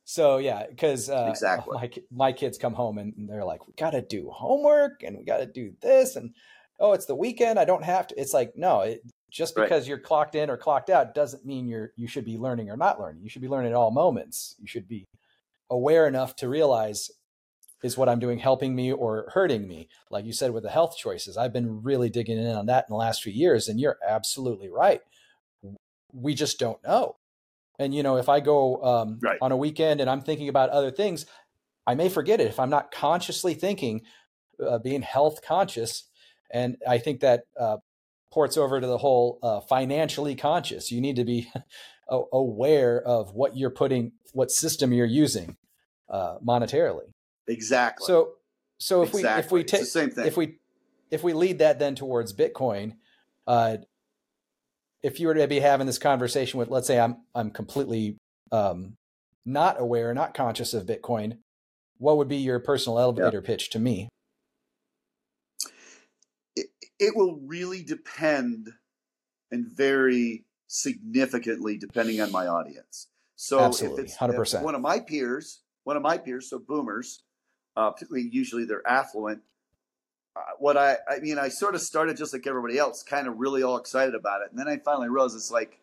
So 0.04 0.38
yeah, 0.38 0.66
because 0.68 1.08
uh, 1.08 1.28
exactly 1.30 1.76
my 1.76 1.90
my 2.10 2.32
kids 2.32 2.58
come 2.58 2.74
home 2.74 2.98
and 2.98 3.28
they're 3.28 3.44
like, 3.44 3.66
we 3.66 3.74
got 3.74 3.90
to 3.90 4.02
do 4.02 4.30
homework 4.30 5.02
and 5.02 5.16
we 5.16 5.24
got 5.24 5.38
to 5.38 5.46
do 5.46 5.74
this 5.80 6.16
and 6.16 6.34
oh, 6.80 6.92
it's 6.92 7.06
the 7.06 7.14
weekend. 7.14 7.58
I 7.58 7.64
don't 7.64 7.84
have 7.84 8.08
to. 8.08 8.20
It's 8.20 8.34
like 8.34 8.52
no, 8.56 8.80
it, 8.80 9.02
just 9.32 9.54
because 9.54 9.82
right. 9.82 9.88
you're 9.88 9.98
clocked 9.98 10.34
in 10.34 10.50
or 10.50 10.56
clocked 10.56 10.90
out 10.90 11.14
doesn't 11.14 11.46
mean 11.46 11.66
you're 11.66 11.92
you 11.96 12.06
should 12.06 12.24
be 12.24 12.36
learning 12.36 12.70
or 12.70 12.76
not 12.76 13.00
learning. 13.00 13.22
You 13.22 13.30
should 13.30 13.42
be 13.42 13.48
learning 13.48 13.70
at 13.70 13.76
all 13.76 13.90
moments. 13.90 14.54
You 14.60 14.66
should 14.66 14.86
be 14.86 15.06
aware 15.70 16.06
enough 16.06 16.36
to 16.36 16.48
realize 16.48 17.10
is 17.82 17.96
what 17.96 18.08
I'm 18.08 18.20
doing 18.20 18.38
helping 18.38 18.76
me 18.76 18.92
or 18.92 19.30
hurting 19.34 19.66
me? 19.66 19.88
Like 20.10 20.24
you 20.24 20.32
said 20.32 20.52
with 20.52 20.62
the 20.62 20.70
health 20.70 20.96
choices, 20.96 21.36
I've 21.36 21.52
been 21.52 21.82
really 21.82 22.10
digging 22.10 22.38
in 22.38 22.54
on 22.54 22.66
that 22.66 22.84
in 22.88 22.92
the 22.92 22.96
last 22.96 23.22
few 23.22 23.32
years, 23.32 23.68
and 23.68 23.80
you're 23.80 23.98
absolutely 24.06 24.68
right. 24.68 25.00
We 26.12 26.34
just 26.34 26.58
don't 26.58 26.82
know. 26.84 27.16
And 27.78 27.94
you 27.94 28.02
know, 28.02 28.18
if 28.18 28.28
I 28.28 28.40
go 28.40 28.82
um, 28.84 29.18
right. 29.22 29.38
on 29.40 29.50
a 29.50 29.56
weekend 29.56 30.00
and 30.00 30.08
I'm 30.08 30.20
thinking 30.20 30.48
about 30.48 30.70
other 30.70 30.90
things, 30.90 31.26
I 31.86 31.94
may 31.94 32.08
forget 32.08 32.40
it 32.40 32.46
if 32.46 32.60
I'm 32.60 32.70
not 32.70 32.92
consciously 32.92 33.54
thinking, 33.54 34.02
uh, 34.64 34.78
being 34.78 35.02
health 35.02 35.40
conscious. 35.42 36.04
And 36.52 36.76
I 36.86 36.98
think 36.98 37.20
that 37.20 37.44
uh, 37.58 37.78
ports 38.32 38.56
over 38.56 38.80
to 38.80 38.86
the 38.86 38.98
whole 38.98 39.38
uh, 39.42 39.60
financially 39.60 40.34
conscious. 40.34 40.90
You 40.90 41.00
need 41.00 41.16
to 41.16 41.24
be 41.24 41.50
aware 42.08 43.00
of 43.00 43.34
what 43.34 43.56
you're 43.56 43.70
putting, 43.70 44.12
what 44.32 44.50
system 44.50 44.92
you're 44.92 45.06
using 45.06 45.56
uh, 46.08 46.38
monetarily. 46.44 47.12
Exactly. 47.46 48.06
So, 48.06 48.32
so 48.78 49.02
if 49.02 49.14
exactly. 49.14 49.56
we 49.56 49.60
if 49.60 49.72
we 49.72 49.78
take 49.78 49.86
same 49.86 50.10
thing, 50.10 50.26
if 50.26 50.36
we 50.36 50.58
if 51.10 51.22
we 51.22 51.34
lead 51.34 51.58
that 51.58 51.78
then 51.78 51.94
towards 51.94 52.32
Bitcoin, 52.32 52.94
uh, 53.46 53.76
if 55.02 55.20
you 55.20 55.26
were 55.26 55.34
to 55.34 55.46
be 55.46 55.60
having 55.60 55.86
this 55.86 55.98
conversation 55.98 56.58
with, 56.58 56.68
let's 56.68 56.86
say, 56.86 56.98
I'm 56.98 57.18
I'm 57.34 57.50
completely 57.50 58.16
um, 58.50 58.94
not 59.44 59.80
aware, 59.80 60.14
not 60.14 60.34
conscious 60.34 60.74
of 60.74 60.86
Bitcoin, 60.86 61.38
what 61.98 62.16
would 62.16 62.28
be 62.28 62.36
your 62.36 62.58
personal 62.60 62.98
elevator 62.98 63.40
yeah. 63.42 63.46
pitch 63.46 63.70
to 63.70 63.78
me? 63.78 64.08
It, 67.02 67.16
will 67.16 67.36
really 67.44 67.82
depend 67.82 68.72
and 69.50 69.66
vary 69.66 70.44
significantly 70.66 71.76
depending 71.76 72.20
on 72.20 72.32
my 72.32 72.46
audience. 72.46 73.08
So 73.36 73.60
Absolutely, 73.60 74.04
if 74.04 74.08
it's 74.08 74.16
100%. 74.16 74.54
If 74.54 74.62
one 74.62 74.74
of 74.74 74.80
my 74.80 75.00
peers, 75.00 75.62
one 75.84 75.96
of 75.96 76.02
my 76.02 76.16
peers, 76.16 76.48
so 76.48 76.58
boomers, 76.58 77.22
uh, 77.76 77.90
particularly 77.90 78.28
usually 78.30 78.64
they're 78.64 78.86
affluent. 78.86 79.42
Uh, 80.34 80.40
what 80.58 80.76
I, 80.76 80.96
I 81.10 81.18
mean, 81.20 81.38
I 81.38 81.48
sort 81.48 81.74
of 81.74 81.80
started 81.80 82.16
just 82.16 82.32
like 82.32 82.46
everybody 82.46 82.78
else, 82.78 83.02
kind 83.02 83.26
of 83.26 83.38
really 83.38 83.62
all 83.62 83.76
excited 83.76 84.14
about 84.14 84.42
it. 84.42 84.50
And 84.50 84.58
then 84.58 84.68
I 84.68 84.78
finally 84.78 85.08
realized 85.08 85.36
it's 85.36 85.50
like, 85.50 85.78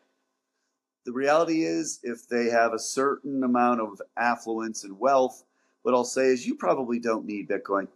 the 1.06 1.12
reality 1.12 1.64
is 1.64 2.00
if 2.04 2.28
they 2.28 2.46
have 2.46 2.74
a 2.74 2.80
certain 2.80 3.44
amount 3.44 3.82
of 3.82 4.02
affluence 4.18 4.84
and 4.84 5.00
wealth, 5.00 5.44
what 5.84 5.94
I'll 5.94 6.04
say 6.04 6.28
is 6.28 6.46
you 6.46 6.56
probably 6.56 7.00
don't 7.00 7.26
need 7.26 7.50
Bitcoin. 7.50 7.88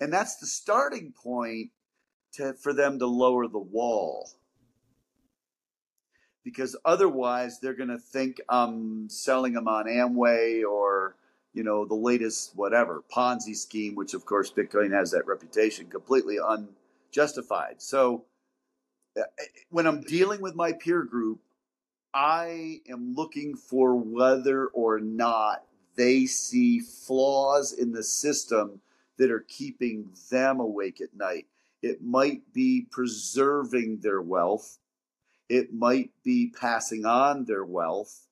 And 0.00 0.12
that's 0.12 0.36
the 0.36 0.46
starting 0.46 1.12
point 1.12 1.70
to, 2.32 2.54
for 2.54 2.72
them 2.72 2.98
to 2.98 3.06
lower 3.06 3.46
the 3.46 3.58
wall 3.58 4.30
because 6.44 6.76
otherwise 6.84 7.60
they're 7.60 7.74
going 7.74 7.88
to 7.88 7.98
think 7.98 8.40
I'm 8.48 9.08
selling 9.08 9.52
them 9.52 9.68
on 9.68 9.86
Amway 9.86 10.62
or 10.64 11.16
you 11.52 11.64
know 11.64 11.84
the 11.84 11.94
latest 11.94 12.52
whatever 12.56 13.02
Ponzi 13.14 13.56
scheme, 13.56 13.94
which 13.94 14.14
of 14.14 14.24
course 14.24 14.52
Bitcoin 14.52 14.92
has 14.92 15.10
that 15.10 15.26
reputation, 15.26 15.86
completely 15.86 16.38
unjustified. 16.38 17.82
So 17.82 18.24
uh, 19.18 19.22
when 19.70 19.86
I'm 19.86 20.02
dealing 20.02 20.40
with 20.40 20.54
my 20.54 20.72
peer 20.72 21.02
group, 21.02 21.40
I 22.14 22.80
am 22.88 23.14
looking 23.14 23.56
for 23.56 23.96
whether 23.96 24.66
or 24.68 25.00
not 25.00 25.64
they 25.96 26.26
see 26.26 26.80
flaws 26.80 27.72
in 27.72 27.92
the 27.92 28.02
system 28.02 28.80
that 29.18 29.30
are 29.30 29.44
keeping 29.48 30.10
them 30.30 30.60
awake 30.60 31.00
at 31.00 31.14
night. 31.14 31.46
It 31.82 32.02
might 32.02 32.42
be 32.52 32.86
preserving 32.90 34.00
their 34.00 34.20
wealth 34.20 34.78
it 35.50 35.74
might 35.74 36.12
be 36.22 36.54
passing 36.58 37.04
on 37.04 37.44
their 37.44 37.64
wealth. 37.64 38.28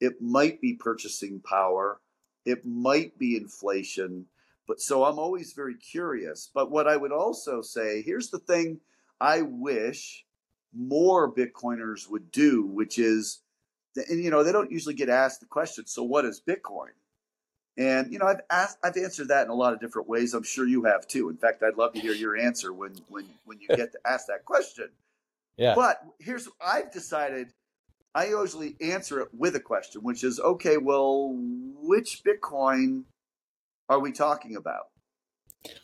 It 0.00 0.22
might 0.22 0.60
be 0.60 0.74
purchasing 0.74 1.40
power. 1.40 2.00
It 2.46 2.64
might 2.64 3.18
be 3.18 3.36
inflation. 3.36 4.26
But 4.68 4.80
so 4.80 5.04
I'm 5.04 5.18
always 5.18 5.52
very 5.52 5.74
curious. 5.74 6.48
But 6.54 6.70
what 6.70 6.86
I 6.86 6.96
would 6.96 7.10
also 7.10 7.60
say 7.60 8.02
here's 8.02 8.30
the 8.30 8.38
thing 8.38 8.78
I 9.20 9.42
wish 9.42 10.24
more 10.72 11.32
Bitcoiners 11.34 12.08
would 12.08 12.30
do, 12.30 12.64
which 12.66 13.00
is, 13.00 13.40
and 13.96 14.22
you 14.22 14.30
know, 14.30 14.44
they 14.44 14.52
don't 14.52 14.70
usually 14.70 14.94
get 14.94 15.08
asked 15.08 15.40
the 15.40 15.46
question, 15.46 15.86
so 15.86 16.04
what 16.04 16.24
is 16.24 16.40
Bitcoin? 16.40 16.94
And 17.76 18.12
you 18.12 18.18
know, 18.18 18.26
I've 18.26 18.42
asked, 18.50 18.78
I've 18.84 18.96
answered 18.96 19.28
that 19.28 19.44
in 19.44 19.50
a 19.50 19.54
lot 19.54 19.72
of 19.72 19.80
different 19.80 20.08
ways. 20.08 20.32
I'm 20.34 20.44
sure 20.44 20.66
you 20.66 20.84
have 20.84 21.08
too. 21.08 21.28
In 21.28 21.36
fact, 21.36 21.62
I'd 21.62 21.76
love 21.76 21.92
to 21.94 22.00
hear 22.00 22.12
your 22.12 22.36
answer 22.36 22.72
when 22.72 22.94
when 23.08 23.26
when 23.44 23.58
you 23.60 23.68
get 23.76 23.92
to 23.92 23.98
ask 24.06 24.26
that 24.28 24.44
question. 24.44 24.88
Yeah. 25.56 25.74
But 25.74 26.00
here's 26.18 26.48
I've 26.64 26.92
decided 26.92 27.52
I 28.14 28.26
usually 28.26 28.76
answer 28.80 29.20
it 29.20 29.28
with 29.36 29.56
a 29.56 29.60
question, 29.60 30.02
which 30.02 30.22
is 30.22 30.38
okay, 30.38 30.76
well, 30.76 31.32
which 31.34 32.22
Bitcoin 32.24 33.04
are 33.88 33.98
we 33.98 34.12
talking 34.12 34.56
about? 34.56 34.86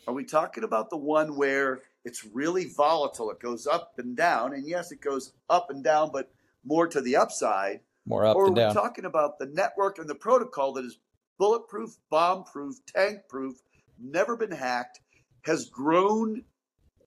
Are 0.07 0.13
we 0.13 0.23
talking 0.23 0.63
about 0.63 0.89
the 0.89 0.97
one 0.97 1.35
where 1.35 1.81
it's 2.05 2.25
really 2.25 2.65
volatile? 2.65 3.31
It 3.31 3.39
goes 3.39 3.67
up 3.67 3.93
and 3.97 4.15
down. 4.15 4.53
And 4.53 4.67
yes, 4.67 4.91
it 4.91 5.01
goes 5.01 5.33
up 5.49 5.69
and 5.69 5.83
down, 5.83 6.11
but 6.13 6.31
more 6.63 6.87
to 6.87 7.01
the 7.01 7.15
upside. 7.15 7.81
More 8.05 8.25
up 8.25 8.35
or 8.35 8.47
and 8.47 8.55
down. 8.55 8.63
Or 8.63 8.67
are 8.67 8.69
we 8.69 8.73
talking 8.73 9.05
about 9.05 9.39
the 9.39 9.47
network 9.47 9.97
and 9.97 10.07
the 10.07 10.15
protocol 10.15 10.73
that 10.73 10.85
is 10.85 10.97
bulletproof, 11.41 11.97
bomb 12.11 12.43
proof, 12.43 12.75
tank 12.85 13.21
proof, 13.27 13.55
never 13.97 14.37
been 14.37 14.51
hacked, 14.51 14.99
has 15.41 15.65
grown 15.65 16.43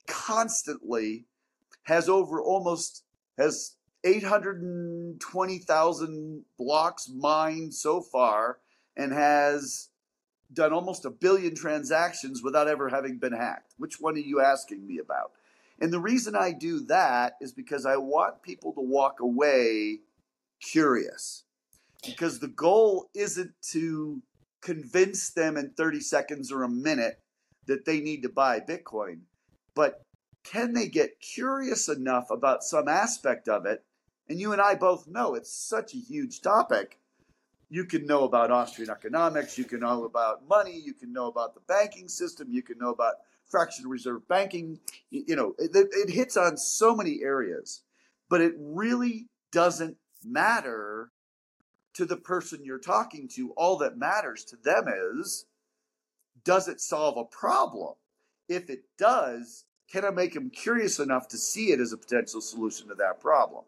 constantly 0.09 1.25
has 1.85 2.09
over 2.09 2.43
almost 2.43 3.05
has 3.39 3.77
820,000 4.03 6.45
blocks 6.59 7.09
mined 7.09 7.73
so 7.75 8.01
far 8.01 8.59
and 8.97 9.13
has 9.13 9.91
done 10.53 10.73
almost 10.73 11.05
a 11.05 11.11
billion 11.11 11.55
transactions 11.55 12.43
without 12.43 12.67
ever 12.67 12.89
having 12.89 13.19
been 13.19 13.35
hacked. 13.35 13.75
Which 13.79 14.01
one 14.01 14.17
are 14.17 14.19
you 14.19 14.41
asking 14.41 14.85
me 14.85 14.99
about? 14.99 15.31
And 15.81 15.93
the 15.93 16.01
reason 16.01 16.35
I 16.35 16.51
do 16.51 16.81
that 16.87 17.37
is 17.41 17.53
because 17.53 17.87
I 17.87 17.99
want 17.99 18.43
people 18.43 18.73
to 18.73 18.81
walk 18.81 19.21
away 19.21 20.01
curious. 20.61 21.45
Because 22.07 22.39
the 22.39 22.49
goal 22.49 23.11
isn't 23.15 23.53
to 23.71 24.23
convince 24.61 25.31
them 25.31 25.57
in 25.57 25.71
30 25.71 26.01
seconds 26.01 26.51
or 26.51 26.63
a 26.63 26.69
minute 26.69 27.21
that 27.67 27.85
they 27.85 28.01
need 28.01 28.23
to 28.23 28.29
buy 28.29 28.61
Bitcoin, 28.61 29.21
but 29.75 30.03
can 30.45 30.75
they 30.75 30.89
get 30.89 31.21
curious 31.21 31.89
enough 31.89 32.31
about 32.31 32.63
some 32.63 32.89
aspect 32.89 33.49
of 33.49 33.67
it? 33.67 33.83
And 34.29 34.39
you 34.39 34.53
and 34.53 34.61
I 34.61 34.75
both 34.75 35.07
know 35.07 35.35
it's 35.35 35.53
such 35.53 35.95
a 35.95 35.99
huge 35.99 36.41
topic. 36.41 36.99
You 37.71 37.85
can 37.85 38.07
know 38.07 38.25
about 38.25 38.51
Austrian 38.51 38.91
economics, 38.91 39.59
you 39.59 39.65
can 39.65 39.81
know 39.81 40.05
about 40.05 40.47
money, 40.47 40.79
you 40.79 40.95
can 40.95 41.13
know 41.13 41.27
about 41.27 41.55
the 41.55 41.61
banking 41.67 42.09
system, 42.09 42.49
you 42.51 42.63
can 42.63 42.79
know 42.79 42.91
about 42.91 43.15
fractional 43.47 43.91
reserve 43.91 44.27
banking. 44.29 44.79
You, 45.11 45.35
know, 45.35 45.55
it, 45.59 45.71
it 45.75 46.11
hits 46.11 46.37
on 46.37 46.57
so 46.57 46.95
many 46.95 47.21
areas, 47.23 47.83
but 48.29 48.41
it 48.41 48.55
really 48.59 49.29
doesn't 49.51 49.97
matter 50.25 51.11
to 51.95 52.05
the 52.05 52.17
person 52.17 52.65
you're 52.65 52.79
talking 52.79 53.29
to. 53.29 53.53
All 53.53 53.79
that 53.79 53.97
matters 53.97 54.45
to 54.47 54.57
them 54.57 54.85
is 55.21 55.47
does 56.45 56.69
it 56.69 56.81
solve 56.81 57.17
a 57.17 57.25
problem? 57.25 57.95
If 58.49 58.69
it 58.69 58.85
does, 58.99 59.65
can 59.91 60.05
I 60.05 60.11
make 60.11 60.35
them 60.35 60.51
curious 60.51 60.99
enough 60.99 61.29
to 61.29 61.39
see 61.39 61.73
it 61.73 61.81
as 61.81 61.93
a 61.93 61.97
potential 61.97 62.41
solution 62.41 62.89
to 62.89 62.95
that 62.97 63.21
problem? 63.21 63.65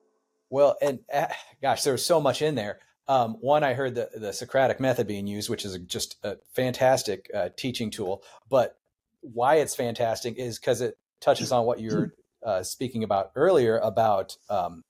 Well, 0.51 0.77
and 0.83 1.01
uh, 1.13 1.27
gosh, 1.63 1.83
there's 1.83 2.05
so 2.05 2.21
much 2.21 2.43
in 2.43 2.55
there. 2.55 2.79
Um, 3.09 3.35
one, 3.41 3.63
I 3.63 3.75
heard 3.75 3.95
the, 3.95 4.11
the 4.15 4.33
Socratic 4.33 4.81
method 4.81 5.07
being 5.07 5.27
used, 5.27 5.49
which 5.49 5.65
is 5.65 5.75
a, 5.75 5.79
just 5.79 6.17
a 6.25 6.37
fantastic 6.53 7.31
uh, 7.33 7.51
teaching 7.57 7.91
tool. 7.91 8.23
But 8.51 8.77
why 9.21 9.57
it's 9.57 9.75
fantastic 9.75 10.37
is 10.37 10.59
because 10.59 10.81
it 10.81 10.99
touches 11.21 11.53
on 11.53 11.65
what 11.65 11.81
you're 11.81 12.15
uh, 12.45 12.63
speaking 12.63 13.05
about 13.05 13.33
earlier 13.35 13.79
about 13.79 14.37
um, 14.51 14.83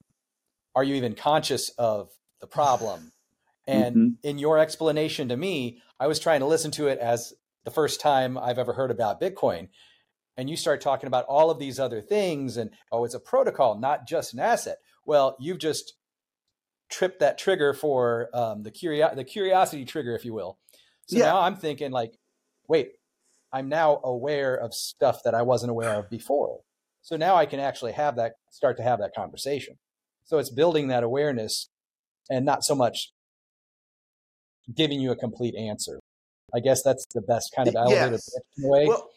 are 0.75 0.85
you 0.85 0.95
even 0.95 1.15
conscious 1.15 1.71
of 1.71 2.11
the 2.41 2.47
problem? 2.47 3.13
And 3.67 3.97
mm-hmm. 3.97 4.09
in 4.23 4.39
your 4.39 4.59
explanation 4.59 5.29
to 5.29 5.37
me, 5.37 5.81
I 5.99 6.07
was 6.07 6.21
trying 6.21 6.41
to 6.41 6.47
listen 6.47 6.71
to 6.73 6.87
it 6.89 6.99
as 6.99 7.33
the 7.65 7.71
first 7.71 8.01
time 8.01 8.39
I've 8.39 8.59
ever 8.59 8.73
heard 8.73 8.91
about 8.91 9.21
Bitcoin. 9.21 9.69
And 10.37 10.49
you 10.49 10.57
start 10.57 10.81
talking 10.81 11.07
about 11.09 11.25
all 11.27 11.51
of 11.51 11.59
these 11.59 11.81
other 11.81 12.01
things 12.01 12.57
and 12.57 12.71
oh 12.93 13.05
it's 13.05 13.15
a 13.15 13.21
protocol 13.21 13.79
not 13.79 14.07
just 14.07 14.33
an 14.33 14.41
asset. 14.41 14.79
Well 15.05 15.37
you've 15.41 15.59
just 15.59 15.95
tripped 16.89 17.21
that 17.21 17.39
trigger 17.39 17.75
for 17.75 18.29
um, 18.33 18.63
the, 18.63 18.71
curio- 18.71 19.15
the 19.15 19.25
curiosity 19.25 19.85
trigger 19.85 20.15
if 20.15 20.25
you 20.25 20.33
will. 20.33 20.59
So 21.09 21.19
yeah. 21.19 21.25
now 21.25 21.41
i'm 21.41 21.57
thinking 21.57 21.91
like 21.91 22.19
wait 22.69 22.93
i'm 23.53 23.69
now 23.69 24.01
aware 24.05 24.55
of 24.55 24.75
stuff 24.75 25.21
that 25.25 25.35
i 25.35 25.43
wasn't 25.43 25.71
aware 25.71 25.95
of 25.99 26.11
before. 26.11 26.61
So 27.03 27.17
now 27.17 27.35
i 27.35 27.47
can 27.47 27.59
actually 27.59 27.93
have 27.93 28.17
that 28.17 28.35
start 28.53 28.77
to 28.77 28.83
have 28.83 29.01
that 29.01 29.15
conversation. 29.15 29.79
So 30.25 30.39
it's 30.39 30.51
building 30.51 30.89
that 30.89 31.03
awareness 31.03 31.69
and 32.29 32.45
not 32.45 32.63
so 32.63 32.75
much 32.75 33.13
giving 34.75 35.01
you 35.01 35.11
a 35.11 35.17
complete 35.17 35.55
answer 35.55 36.01
i 36.55 36.61
guess 36.61 36.83
that's 36.83 37.07
the 37.15 37.23
best 37.23 37.53
kind 37.55 37.69
of 37.69 37.75
elevator 37.75 38.13
yes. 38.13 38.31
way 38.59 38.87
well, 38.87 39.11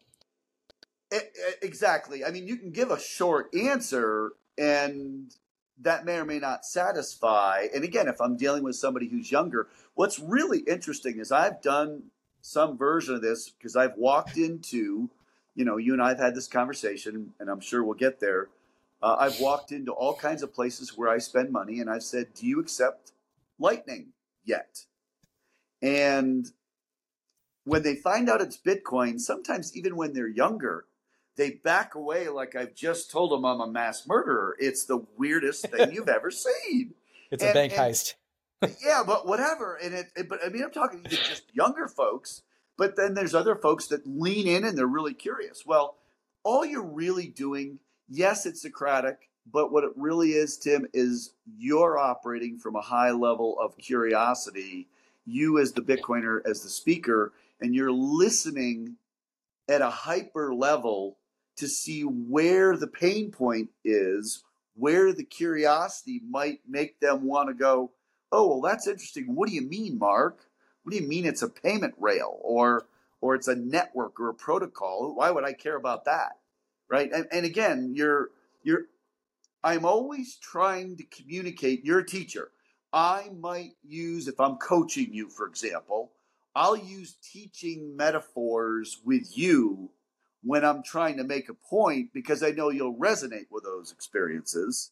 Exactly. 1.62 2.24
I 2.24 2.32
mean, 2.32 2.48
you 2.48 2.56
can 2.58 2.72
give 2.72 2.92
a 2.92 3.00
short 3.00 3.54
answer 3.56 4.34
and 4.58 5.34
that 5.82 6.06
may 6.06 6.18
or 6.18 6.26
may 6.26 6.40
not 6.40 6.66
satisfy. 6.66 7.68
And 7.74 7.84
again, 7.84 8.08
if 8.08 8.20
I'm 8.22 8.36
dealing 8.36 8.64
with 8.64 8.76
somebody 8.76 9.08
who's 9.08 9.32
younger, 9.32 9.68
what's 9.96 10.20
really 10.20 10.60
interesting 10.60 11.20
is 11.20 11.32
I've 11.32 11.62
done 11.62 12.04
some 12.42 12.78
version 12.78 13.16
of 13.16 13.22
this 13.22 13.50
because 13.50 13.76
I've 13.76 13.96
walked 13.98 14.38
into, 14.38 15.10
you 15.56 15.66
know, 15.66 15.78
you 15.78 15.94
and 15.94 16.02
I 16.02 16.10
have 16.10 16.20
had 16.20 16.36
this 16.36 16.48
conversation, 16.48 17.34
and 17.40 17.50
I'm 17.50 17.62
sure 17.62 17.84
we'll 17.84 17.96
get 17.96 18.20
there. 18.20 18.50
Uh, 19.02 19.16
I've 19.20 19.40
walked 19.40 19.72
into 19.72 19.94
all 19.94 20.14
kinds 20.14 20.44
of 20.44 20.54
places 20.54 20.98
where 20.98 21.10
I 21.10 21.18
spend 21.20 21.52
money, 21.52 21.80
and 21.80 21.90
I've 21.90 22.04
said, 22.04 22.34
"Do 22.34 22.46
you 22.46 22.60
accept 22.60 23.14
Lightning 23.58 24.08
yet?" 24.44 24.86
And 25.82 26.48
when 27.64 27.84
they 27.84 27.96
find 27.96 28.30
out 28.30 28.42
it's 28.42 28.58
Bitcoin, 28.58 29.20
sometimes 29.20 29.76
even 29.76 29.96
when 29.96 30.14
they're 30.14 30.28
younger, 30.28 30.86
they 31.38 31.52
back 31.52 31.96
away 31.96 32.28
like 32.28 32.56
I've 32.56 32.76
just 32.76 33.12
told 33.12 33.32
them 33.32 33.46
I'm 33.46 33.62
a 33.62 33.68
mass 33.68 34.06
murderer. 34.08 34.56
It's 34.60 34.86
the 34.86 35.06
weirdest 35.18 35.70
thing 35.70 35.92
you've 35.94 36.10
ever 36.10 36.32
seen. 36.32 36.96
It's 37.32 37.44
and, 37.44 37.52
a 37.52 37.54
bank 37.54 37.74
and, 37.74 37.82
heist. 37.82 38.16
yeah, 38.84 39.04
but 39.06 39.26
whatever. 39.26 39.76
And 39.76 39.94
it, 39.94 40.08
it, 40.16 40.30
but 40.30 40.40
I 40.46 40.50
mean, 40.50 40.64
I'm 40.64 40.72
talking 40.72 41.04
to 41.04 41.10
just 41.10 41.44
younger 41.54 41.88
folks, 41.88 42.42
but 42.78 42.96
then 42.98 43.14
there's 43.14 43.36
other 43.36 43.56
folks 43.56 43.88
that 43.88 44.06
lean 44.06 44.48
in 44.48 44.66
and 44.66 44.78
they're 44.78 44.88
really 44.88 45.14
curious. 45.14 45.64
Well, 45.66 45.96
all 46.44 46.66
you're 46.66 46.84
really 46.84 47.28
doing, 47.28 47.80
yes, 48.10 48.46
it's 48.46 48.62
Socratic, 48.62 49.30
but 49.52 49.72
what 49.72 49.84
it 49.84 49.92
really 49.96 50.32
is, 50.32 50.58
Tim, 50.58 50.88
is 50.94 51.34
you're 51.58 51.98
operating 51.98 52.58
from 52.58 52.76
a 52.76 52.82
high 52.82 53.12
level 53.12 53.58
of 53.60 53.78
curiosity. 53.78 54.88
You, 55.30 55.60
as 55.60 55.74
the 55.74 55.82
Bitcoiner, 55.82 56.42
as 56.46 56.64
the 56.64 56.70
speaker, 56.70 57.34
and 57.62 57.76
you're 57.76 57.92
listening 57.92 58.96
at 59.68 59.82
a 59.82 59.90
hyper 59.90 60.54
level 60.54 61.18
to 61.58 61.68
see 61.68 62.02
where 62.04 62.76
the 62.78 62.88
pain 62.88 63.32
point 63.32 63.70
is, 63.84 64.44
where 64.76 65.14
the 65.14 65.24
curiosity 65.24 66.22
might 66.30 66.62
make 66.68 67.00
them 67.00 67.26
want 67.26 67.50
to 67.50 67.54
go, 67.54 67.92
oh, 68.32 68.48
well, 68.48 68.62
that's 68.62 68.88
interesting. 68.88 69.36
What 69.36 69.50
do 69.50 69.56
you 69.56 69.62
mean, 69.62 70.00
Mark? 70.00 70.46
What 70.84 70.94
do 70.94 70.98
you 70.98 71.08
mean 71.08 71.26
it's 71.26 71.42
a 71.42 71.50
payment 71.50 71.96
rail 71.98 72.40
or 72.42 72.86
or 73.22 73.36
it's 73.36 73.50
a 73.50 73.56
network 73.56 74.20
or 74.20 74.30
a 74.30 74.34
protocol? 74.34 75.14
Why 75.14 75.30
would 75.30 75.44
I 75.44 75.54
care 75.54 75.76
about 75.76 76.06
that? 76.06 76.38
Right? 76.90 77.12
And, 77.12 77.28
and 77.32 77.46
again, 77.46 77.92
you're 77.94 78.30
you're 78.64 78.86
I'm 79.64 79.86
always 79.86 80.38
trying 80.38 80.98
to 80.98 81.04
communicate. 81.04 81.84
You're 81.84 82.00
a 82.00 82.06
teacher. 82.06 82.52
I 82.92 83.30
might 83.40 83.74
use, 83.84 84.28
if 84.28 84.40
I'm 84.40 84.58
coaching 84.58 85.14
you, 85.14 85.30
for 85.30 85.48
example, 85.48 86.12
I'll 86.56 86.78
use 86.78 87.18
teaching 87.22 87.96
metaphors 87.96 89.00
with 89.06 89.38
you 89.38 89.92
when 90.42 90.66
I'm 90.66 90.82
trying 90.84 91.18
to 91.18 91.24
make 91.24 91.50
a 91.50 91.54
point 91.54 92.10
because 92.14 92.42
I 92.42 92.52
know 92.52 92.70
you'll 92.70 92.96
resonate 92.96 93.48
with 93.52 93.64
those 93.64 93.92
experiences. 93.92 94.92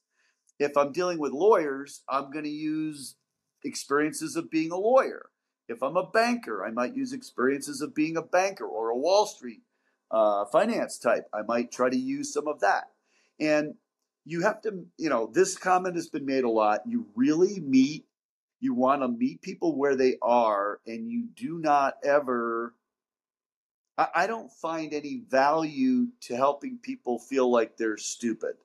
If 0.59 0.77
I'm 0.77 0.91
dealing 0.91 1.19
with 1.19 1.31
lawyers, 1.31 2.01
I'm 2.07 2.31
going 2.31 2.45
to 2.45 2.49
use 2.49 3.15
experiences 3.63 4.35
of 4.35 4.51
being 4.51 4.71
a 4.71 4.77
lawyer. 4.77 5.29
If 5.67 5.81
I'm 5.81 5.97
a 5.97 6.09
banker, 6.09 6.65
I 6.65 6.71
might 6.71 6.95
use 6.95 7.13
experiences 7.13 7.81
of 7.81 7.95
being 7.95 8.17
a 8.17 8.21
banker 8.21 8.65
or 8.65 8.89
a 8.89 8.97
Wall 8.97 9.25
Street 9.25 9.61
uh, 10.11 10.45
finance 10.45 10.97
type. 10.97 11.27
I 11.33 11.41
might 11.41 11.71
try 11.71 11.89
to 11.89 11.97
use 11.97 12.33
some 12.33 12.47
of 12.47 12.61
that. 12.61 12.91
And 13.39 13.75
you 14.27 14.41
have 14.41 14.61
to, 14.61 14.85
you 14.97 15.09
know, 15.09 15.31
this 15.33 15.57
comment 15.57 15.95
has 15.95 16.09
been 16.09 16.25
made 16.25 16.43
a 16.43 16.49
lot. 16.49 16.81
You 16.85 17.07
really 17.15 17.61
meet, 17.61 18.05
you 18.59 18.73
want 18.73 19.01
to 19.01 19.07
meet 19.07 19.41
people 19.41 19.77
where 19.77 19.95
they 19.95 20.17
are, 20.21 20.81
and 20.85 21.09
you 21.09 21.29
do 21.33 21.59
not 21.59 21.93
ever. 22.03 22.75
I, 23.97 24.07
I 24.13 24.27
don't 24.27 24.51
find 24.51 24.93
any 24.93 25.21
value 25.29 26.07
to 26.23 26.35
helping 26.35 26.77
people 26.77 27.19
feel 27.19 27.49
like 27.49 27.77
they're 27.77 27.97
stupid 27.97 28.55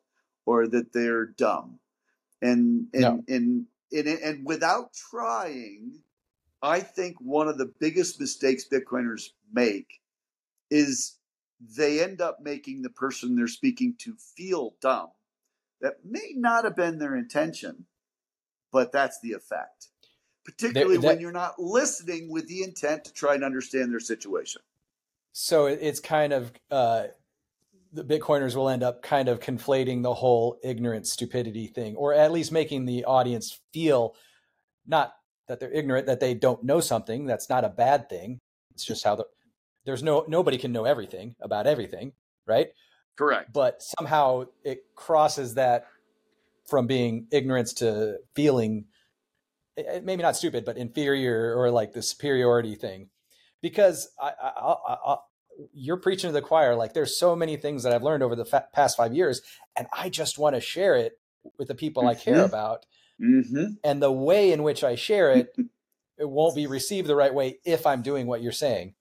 or 0.46 0.66
that 0.66 0.92
they're 0.92 1.26
dumb. 1.26 1.78
And 2.42 2.88
and 2.92 3.00
no. 3.00 3.24
and, 3.28 3.66
and 3.92 4.08
and 4.08 4.44
without 4.44 4.92
trying, 5.10 6.00
I 6.60 6.80
think 6.80 7.18
one 7.20 7.46
of 7.46 7.56
the 7.56 7.72
biggest 7.78 8.18
mistakes 8.18 8.64
Bitcoiners 8.68 9.28
make 9.52 10.00
is 10.72 11.18
they 11.76 12.02
end 12.02 12.20
up 12.20 12.40
making 12.42 12.82
the 12.82 12.90
person 12.90 13.36
they're 13.36 13.46
speaking 13.46 13.94
to 14.00 14.16
feel 14.36 14.74
dumb 14.82 15.10
that 15.82 15.96
may 16.04 16.32
not 16.34 16.64
have 16.64 16.76
been 16.76 16.98
their 16.98 17.16
intention, 17.16 17.86
but 18.72 18.92
that's 18.92 19.20
the 19.20 19.32
effect. 19.32 19.88
Particularly 20.44 20.96
that, 20.96 21.02
that, 21.02 21.08
when 21.08 21.20
you're 21.20 21.32
not 21.32 21.58
listening 21.58 22.30
with 22.30 22.48
the 22.48 22.62
intent 22.62 23.04
to 23.04 23.12
try 23.12 23.34
and 23.34 23.44
understand 23.44 23.92
their 23.92 24.00
situation. 24.00 24.62
So 25.32 25.66
it's 25.66 26.00
kind 26.00 26.32
of 26.32 26.52
uh, 26.70 27.04
the 27.92 28.04
Bitcoiners 28.04 28.56
will 28.56 28.68
end 28.68 28.82
up 28.82 29.02
kind 29.02 29.28
of 29.28 29.40
conflating 29.40 30.02
the 30.02 30.14
whole 30.14 30.58
ignorance 30.62 31.12
stupidity 31.12 31.66
thing, 31.66 31.96
or 31.96 32.14
at 32.14 32.32
least 32.32 32.52
making 32.52 32.86
the 32.86 33.04
audience 33.04 33.60
feel 33.72 34.14
not 34.86 35.14
that 35.48 35.60
they're 35.60 35.72
ignorant, 35.72 36.06
that 36.06 36.20
they 36.20 36.34
don't 36.34 36.64
know 36.64 36.80
something. 36.80 37.26
That's 37.26 37.48
not 37.48 37.64
a 37.64 37.68
bad 37.68 38.08
thing. 38.08 38.40
It's 38.72 38.84
just 38.84 39.04
how 39.04 39.16
the 39.16 39.24
there's 39.84 40.02
no 40.02 40.24
nobody 40.28 40.58
can 40.58 40.72
know 40.72 40.84
everything 40.84 41.34
about 41.40 41.66
everything, 41.66 42.12
right? 42.46 42.68
Correct. 43.16 43.52
But 43.52 43.82
somehow 43.82 44.44
it 44.64 44.84
crosses 44.94 45.54
that 45.54 45.86
from 46.66 46.86
being 46.86 47.26
ignorance 47.30 47.72
to 47.74 48.18
feeling 48.34 48.86
eh, 49.76 49.82
eh, 49.86 50.00
maybe 50.02 50.22
not 50.22 50.36
stupid, 50.36 50.64
but 50.64 50.76
inferior 50.76 51.54
or 51.56 51.70
like 51.70 51.92
the 51.92 52.02
superiority 52.02 52.74
thing. 52.74 53.08
Because 53.60 54.08
I, 54.20 54.32
I, 54.42 54.76
I, 55.06 55.16
you're 55.72 55.98
preaching 55.98 56.28
to 56.28 56.32
the 56.32 56.42
choir. 56.42 56.74
Like 56.74 56.94
there's 56.94 57.18
so 57.18 57.36
many 57.36 57.56
things 57.56 57.82
that 57.82 57.92
I've 57.92 58.02
learned 58.02 58.22
over 58.22 58.34
the 58.34 58.44
fa- 58.44 58.68
past 58.72 58.96
five 58.96 59.14
years, 59.14 59.42
and 59.76 59.86
I 59.92 60.08
just 60.08 60.38
want 60.38 60.54
to 60.54 60.60
share 60.60 60.96
it 60.96 61.18
with 61.58 61.68
the 61.68 61.74
people 61.74 62.02
mm-hmm. 62.02 62.10
I 62.10 62.14
care 62.14 62.34
mm-hmm. 62.36 62.44
about. 62.44 62.86
Mm-hmm. 63.20 63.64
And 63.84 64.02
the 64.02 64.10
way 64.10 64.52
in 64.52 64.62
which 64.62 64.82
I 64.82 64.94
share 64.94 65.30
it, 65.32 65.54
it 66.18 66.28
won't 66.28 66.56
be 66.56 66.66
received 66.66 67.08
the 67.08 67.16
right 67.16 67.32
way 67.32 67.58
if 67.64 67.86
I'm 67.86 68.02
doing 68.02 68.26
what 68.26 68.42
you're 68.42 68.52
saying. 68.52 68.94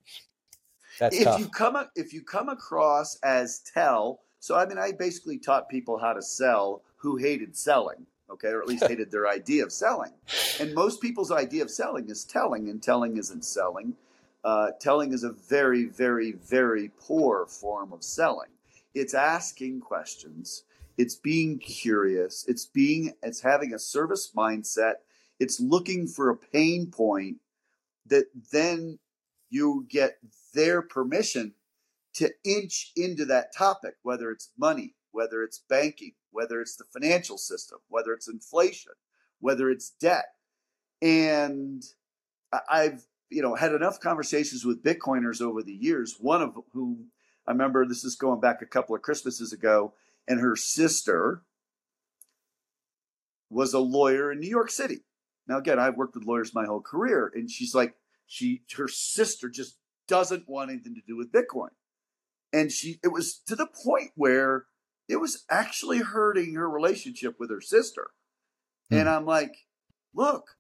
That's 0.99 1.17
if 1.17 1.23
tough. 1.23 1.39
you 1.39 1.47
come 1.47 1.86
if 1.95 2.13
you 2.13 2.21
come 2.21 2.49
across 2.49 3.17
as 3.23 3.60
tell, 3.60 4.21
so 4.39 4.56
I 4.56 4.65
mean, 4.65 4.77
I 4.77 4.91
basically 4.91 5.38
taught 5.38 5.69
people 5.69 5.97
how 5.97 6.13
to 6.13 6.21
sell 6.21 6.84
who 6.97 7.17
hated 7.17 7.56
selling, 7.56 8.06
okay, 8.30 8.49
or 8.49 8.62
at 8.62 8.67
least 8.67 8.88
hated 8.88 9.12
their 9.12 9.27
idea 9.27 9.63
of 9.63 9.71
selling. 9.71 10.12
And 10.60 10.73
most 10.73 11.01
people's 11.01 11.32
idea 11.32 11.63
of 11.63 11.71
selling 11.71 12.10
is 12.10 12.25
telling, 12.25 12.69
and 12.69 12.82
telling 12.82 13.17
isn't 13.17 13.45
selling. 13.45 13.95
Uh, 14.43 14.71
telling 14.80 15.13
is 15.13 15.23
a 15.23 15.32
very, 15.32 15.86
very, 15.86 16.32
very 16.32 16.89
poor 16.99 17.45
form 17.45 17.93
of 17.93 18.04
selling. 18.04 18.49
It's 18.95 19.13
asking 19.13 19.82
questions. 19.82 20.63
It's 20.97 21.15
being 21.15 21.60
curious. 21.60 22.45
It's 22.47 22.65
being. 22.65 23.13
It's 23.23 23.41
having 23.41 23.73
a 23.73 23.80
service 23.80 24.32
mindset. 24.36 24.95
It's 25.39 25.60
looking 25.60 26.08
for 26.08 26.30
a 26.30 26.38
pain 26.38 26.88
point 26.88 27.38
that 28.08 28.25
then 28.51 28.99
you 29.49 29.86
get 29.89 30.17
their 30.53 30.81
permission 30.81 31.53
to 32.13 32.31
inch 32.43 32.91
into 32.95 33.25
that 33.25 33.55
topic, 33.55 33.95
whether 34.03 34.31
it's 34.31 34.51
money, 34.57 34.95
whether 35.11 35.43
it's 35.43 35.63
banking, 35.69 36.13
whether 36.31 36.61
it's 36.61 36.75
the 36.75 36.85
financial 36.85 37.37
system, 37.37 37.79
whether 37.87 38.13
it's 38.13 38.27
inflation, 38.27 38.93
whether 39.39 39.69
it's 39.69 39.89
debt. 39.89 40.25
And 41.01 41.83
I've, 42.69 43.05
you 43.29 43.41
know, 43.41 43.55
had 43.55 43.73
enough 43.73 43.99
conversations 43.99 44.65
with 44.65 44.83
Bitcoiners 44.83 45.41
over 45.41 45.63
the 45.63 45.73
years, 45.73 46.17
one 46.19 46.41
of 46.41 46.57
whom 46.73 47.11
I 47.47 47.51
remember 47.51 47.85
this 47.85 48.03
is 48.03 48.15
going 48.15 48.39
back 48.39 48.61
a 48.61 48.67
couple 48.67 48.95
of 48.95 49.01
Christmases 49.01 49.53
ago, 49.53 49.93
and 50.27 50.39
her 50.39 50.55
sister 50.55 51.43
was 53.49 53.73
a 53.73 53.79
lawyer 53.79 54.31
in 54.31 54.39
New 54.39 54.49
York 54.49 54.69
City. 54.69 54.99
Now, 55.47 55.57
again, 55.57 55.79
I've 55.79 55.97
worked 55.97 56.15
with 56.15 56.25
lawyers 56.25 56.53
my 56.53 56.65
whole 56.65 56.81
career, 56.81 57.31
and 57.33 57.49
she's 57.49 57.73
like, 57.73 57.95
she, 58.27 58.61
her 58.77 58.87
sister 58.87 59.49
just 59.49 59.77
doesn't 60.07 60.47
want 60.47 60.71
anything 60.71 60.95
to 60.95 61.01
do 61.07 61.15
with 61.15 61.31
Bitcoin. 61.31 61.69
And 62.53 62.71
she, 62.71 62.99
it 63.03 63.09
was 63.09 63.39
to 63.47 63.55
the 63.55 63.67
point 63.67 64.11
where 64.15 64.65
it 65.07 65.17
was 65.17 65.45
actually 65.49 65.99
hurting 65.99 66.55
her 66.55 66.69
relationship 66.69 67.39
with 67.39 67.49
her 67.49 67.61
sister. 67.61 68.11
Hmm. 68.89 68.97
And 68.97 69.09
I'm 69.09 69.25
like, 69.25 69.65
look, 70.13 70.57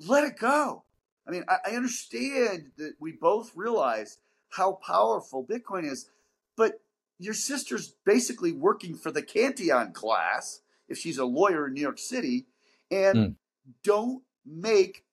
let 0.00 0.24
it 0.24 0.38
go. 0.38 0.84
I 1.26 1.30
mean, 1.30 1.44
I, 1.48 1.70
I 1.70 1.76
understand 1.76 2.72
that 2.78 2.94
we 2.98 3.12
both 3.12 3.52
realize 3.54 4.18
how 4.50 4.72
powerful 4.72 5.46
Bitcoin 5.46 5.90
is, 5.90 6.08
but 6.56 6.80
your 7.18 7.34
sister's 7.34 7.94
basically 8.04 8.52
working 8.52 8.96
for 8.96 9.10
the 9.10 9.22
Cantillon 9.22 9.92
class 9.92 10.60
if 10.88 10.98
she's 10.98 11.18
a 11.18 11.24
lawyer 11.24 11.68
in 11.68 11.74
New 11.74 11.80
York 11.80 11.98
City, 11.98 12.46
and 12.90 13.16
mm. 13.16 13.34
don't 13.84 14.22
make 14.44 15.04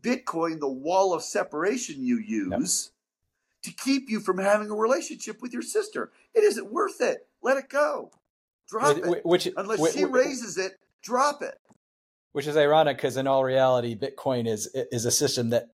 Bitcoin 0.00 0.60
the 0.60 0.68
wall 0.68 1.12
of 1.14 1.22
separation 1.22 2.04
you 2.04 2.18
use 2.18 2.90
to 3.62 3.72
keep 3.72 4.10
you 4.10 4.20
from 4.20 4.38
having 4.38 4.70
a 4.70 4.74
relationship 4.74 5.40
with 5.40 5.52
your 5.52 5.62
sister. 5.62 6.12
It 6.34 6.44
isn't 6.44 6.70
worth 6.70 7.00
it. 7.00 7.26
Let 7.42 7.56
it 7.56 7.68
go. 7.68 8.10
Drop 8.68 8.96
it. 8.96 9.24
Which, 9.24 9.48
Unless 9.56 9.78
which, 9.78 9.94
she 9.94 10.04
raises 10.04 10.58
it, 10.58 10.78
drop 11.02 11.42
it. 11.42 11.58
Which 12.32 12.46
is 12.46 12.56
ironic 12.56 12.96
because 12.96 13.16
in 13.16 13.26
all 13.26 13.44
reality, 13.44 13.96
Bitcoin 13.96 14.48
is 14.48 14.68
is 14.74 15.04
a 15.04 15.10
system 15.10 15.50
that 15.50 15.68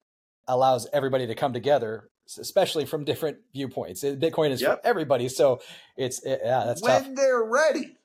allows 0.46 0.86
everybody 0.92 1.26
to 1.26 1.34
come 1.34 1.52
together, 1.52 2.10
especially 2.38 2.84
from 2.84 3.04
different 3.04 3.38
viewpoints. 3.54 4.04
Bitcoin 4.04 4.50
is 4.50 4.60
yep. 4.60 4.82
for 4.82 4.86
everybody, 4.86 5.28
so 5.28 5.60
it's 5.96 6.22
it, 6.22 6.42
yeah, 6.44 6.64
that's 6.66 6.82
when 6.82 7.04
tough. 7.04 7.14
they're 7.14 7.42
ready. 7.42 7.96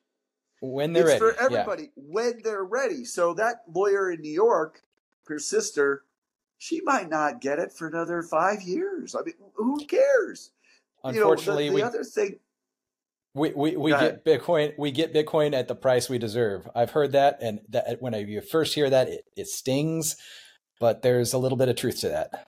When 0.62 0.94
they're 0.94 1.10
it's 1.10 1.22
ready, 1.22 1.36
for 1.36 1.44
everybody. 1.44 1.84
Yeah. 1.84 2.04
When 2.08 2.42
they're 2.44 2.64
ready. 2.64 3.04
So 3.04 3.34
that 3.34 3.64
lawyer 3.68 4.10
in 4.10 4.22
New 4.22 4.32
York, 4.32 4.84
her 5.28 5.38
sister, 5.38 6.05
she 6.66 6.82
might 6.82 7.10
not 7.10 7.42
get 7.42 7.60
it 7.60 7.72
for 7.72 7.88
another 7.88 8.24
five 8.24 8.64
years. 8.64 9.16
I 9.16 9.22
mean, 9.24 9.36
who 9.54 9.86
cares? 9.86 10.52
Unfortunately, 11.04 11.66
you 11.66 11.72
know, 11.72 11.76
the, 11.76 11.82
the 11.82 11.84
we, 11.84 12.00
other 12.00 12.04
thing 12.04 12.40
we 13.36 13.52
we, 13.54 13.78
we 13.78 13.92
get 13.92 14.26
Bitcoin 14.26 14.74
we 14.78 14.90
get 14.90 15.14
Bitcoin 15.14 15.54
at 15.54 15.68
the 15.68 15.76
price 15.76 16.10
we 16.10 16.18
deserve. 16.18 16.68
I've 16.74 16.92
heard 16.92 17.12
that, 17.12 17.38
and 17.42 17.60
that 17.70 17.98
when 18.00 18.16
I, 18.16 18.20
you 18.20 18.42
first 18.42 18.74
hear 18.74 18.90
that, 18.90 19.10
it, 19.10 19.26
it 19.38 19.48
stings, 19.48 20.16
but 20.80 21.04
there's 21.04 21.34
a 21.34 21.38
little 21.38 21.58
bit 21.58 21.70
of 21.70 21.76
truth 21.76 22.00
to 22.00 22.10
that. 22.10 22.48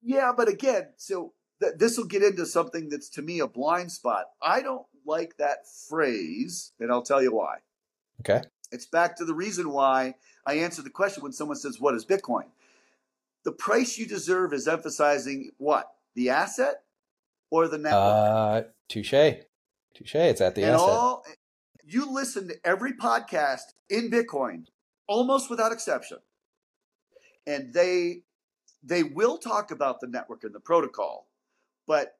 Yeah, 0.00 0.32
but 0.36 0.48
again, 0.48 0.90
so 0.96 1.32
th- 1.60 1.74
this 1.78 1.98
will 1.98 2.04
get 2.04 2.22
into 2.22 2.46
something 2.46 2.90
that's 2.90 3.08
to 3.10 3.22
me 3.22 3.40
a 3.40 3.48
blind 3.48 3.90
spot. 3.90 4.26
I 4.40 4.62
don't 4.62 4.86
like 5.04 5.36
that 5.38 5.66
phrase, 5.88 6.72
and 6.78 6.92
I'll 6.92 7.02
tell 7.02 7.22
you 7.22 7.34
why. 7.34 7.56
Okay. 8.20 8.46
It's 8.72 8.86
back 8.86 9.16
to 9.16 9.24
the 9.24 9.34
reason 9.34 9.70
why 9.70 10.14
I 10.46 10.54
answer 10.54 10.82
the 10.82 10.90
question 10.90 11.22
when 11.22 11.32
someone 11.32 11.56
says, 11.56 11.80
What 11.80 11.94
is 11.94 12.04
Bitcoin? 12.04 12.46
The 13.44 13.52
price 13.52 13.98
you 13.98 14.06
deserve 14.06 14.52
is 14.52 14.66
emphasizing 14.66 15.50
what? 15.58 15.90
The 16.14 16.30
asset 16.30 16.82
or 17.50 17.68
the 17.68 17.78
network? 17.78 17.94
Uh, 17.94 18.62
touche. 18.88 19.10
Touche. 19.94 20.14
It's 20.14 20.40
at 20.40 20.54
the 20.54 20.62
and 20.62 20.74
asset. 20.74 20.88
all 20.88 21.24
you 21.86 22.10
listen 22.10 22.48
to 22.48 22.54
every 22.64 22.92
podcast 22.94 23.74
in 23.90 24.10
Bitcoin, 24.10 24.66
almost 25.06 25.50
without 25.50 25.72
exception, 25.72 26.18
and 27.46 27.72
they 27.72 28.22
they 28.82 29.02
will 29.02 29.38
talk 29.38 29.70
about 29.70 30.00
the 30.00 30.06
network 30.06 30.44
and 30.44 30.54
the 30.54 30.60
protocol, 30.60 31.28
but 31.86 32.18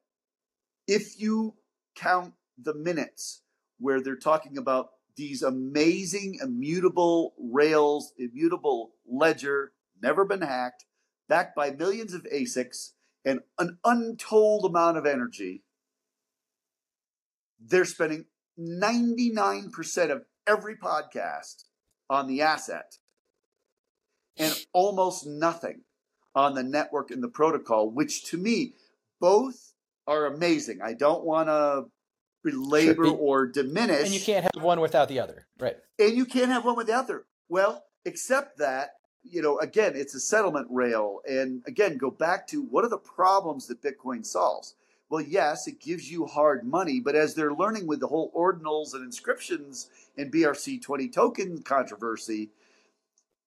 if 0.87 1.19
you 1.19 1.55
count 1.95 2.33
the 2.57 2.73
minutes 2.73 3.41
where 3.79 4.01
they're 4.01 4.15
talking 4.15 4.57
about 4.57 4.91
these 5.15 5.41
amazing 5.41 6.39
immutable 6.41 7.33
rails, 7.39 8.13
immutable 8.17 8.91
ledger, 9.07 9.71
never 10.01 10.25
been 10.25 10.41
hacked, 10.41 10.85
backed 11.27 11.55
by 11.55 11.71
millions 11.71 12.13
of 12.13 12.25
ASICs 12.33 12.91
and 13.23 13.39
an 13.57 13.79
untold 13.83 14.65
amount 14.65 14.97
of 14.97 15.05
energy, 15.05 15.63
they're 17.59 17.85
spending 17.85 18.25
99% 18.59 20.11
of 20.11 20.23
every 20.47 20.75
podcast 20.75 21.63
on 22.09 22.27
the 22.27 22.41
asset 22.41 22.97
and 24.37 24.53
almost 24.73 25.25
nothing 25.25 25.81
on 26.35 26.53
the 26.53 26.63
network 26.63 27.09
and 27.09 27.23
the 27.23 27.27
protocol, 27.27 27.89
which 27.89 28.25
to 28.25 28.37
me, 28.37 28.73
both 29.19 29.73
are 30.05 30.25
amazing. 30.25 30.79
I 30.83 30.93
don't 30.93 31.23
want 31.23 31.47
to 31.47 31.85
belabor 32.45 33.05
Sure. 33.05 33.17
or 33.17 33.47
diminish. 33.47 34.03
And 34.05 34.13
you 34.13 34.21
can't 34.21 34.47
have 34.53 34.63
one 34.63 34.79
without 34.79 35.09
the 35.09 35.19
other. 35.19 35.47
Right. 35.59 35.77
And 35.99 36.15
you 36.15 36.25
can't 36.25 36.51
have 36.51 36.63
one 36.63 36.75
without 36.77 37.07
the 37.07 37.13
other. 37.15 37.25
Well, 37.49 37.83
except 38.05 38.59
that, 38.59 38.97
you 39.23 39.41
know, 39.41 39.57
again, 39.59 39.93
it's 39.95 40.13
a 40.15 40.19
settlement 40.19 40.67
rail. 40.69 41.19
And 41.27 41.63
again, 41.67 41.97
go 41.97 42.11
back 42.11 42.47
to 42.47 42.61
what 42.61 42.85
are 42.85 42.89
the 42.89 42.97
problems 42.97 43.67
that 43.67 43.81
Bitcoin 43.81 44.25
solves? 44.25 44.75
Well, 45.09 45.21
yes, 45.21 45.67
it 45.67 45.79
gives 45.79 46.11
you 46.11 46.25
hard 46.25 46.63
money, 46.65 46.99
but 46.99 47.15
as 47.15 47.35
they're 47.35 47.53
learning 47.53 47.85
with 47.87 47.99
the 47.99 48.07
whole 48.07 48.31
ordinals 48.35 48.93
and 48.93 49.03
inscriptions 49.03 49.89
and 50.17 50.31
BRC20 50.33 51.11
token 51.13 51.61
controversy, 51.61 52.49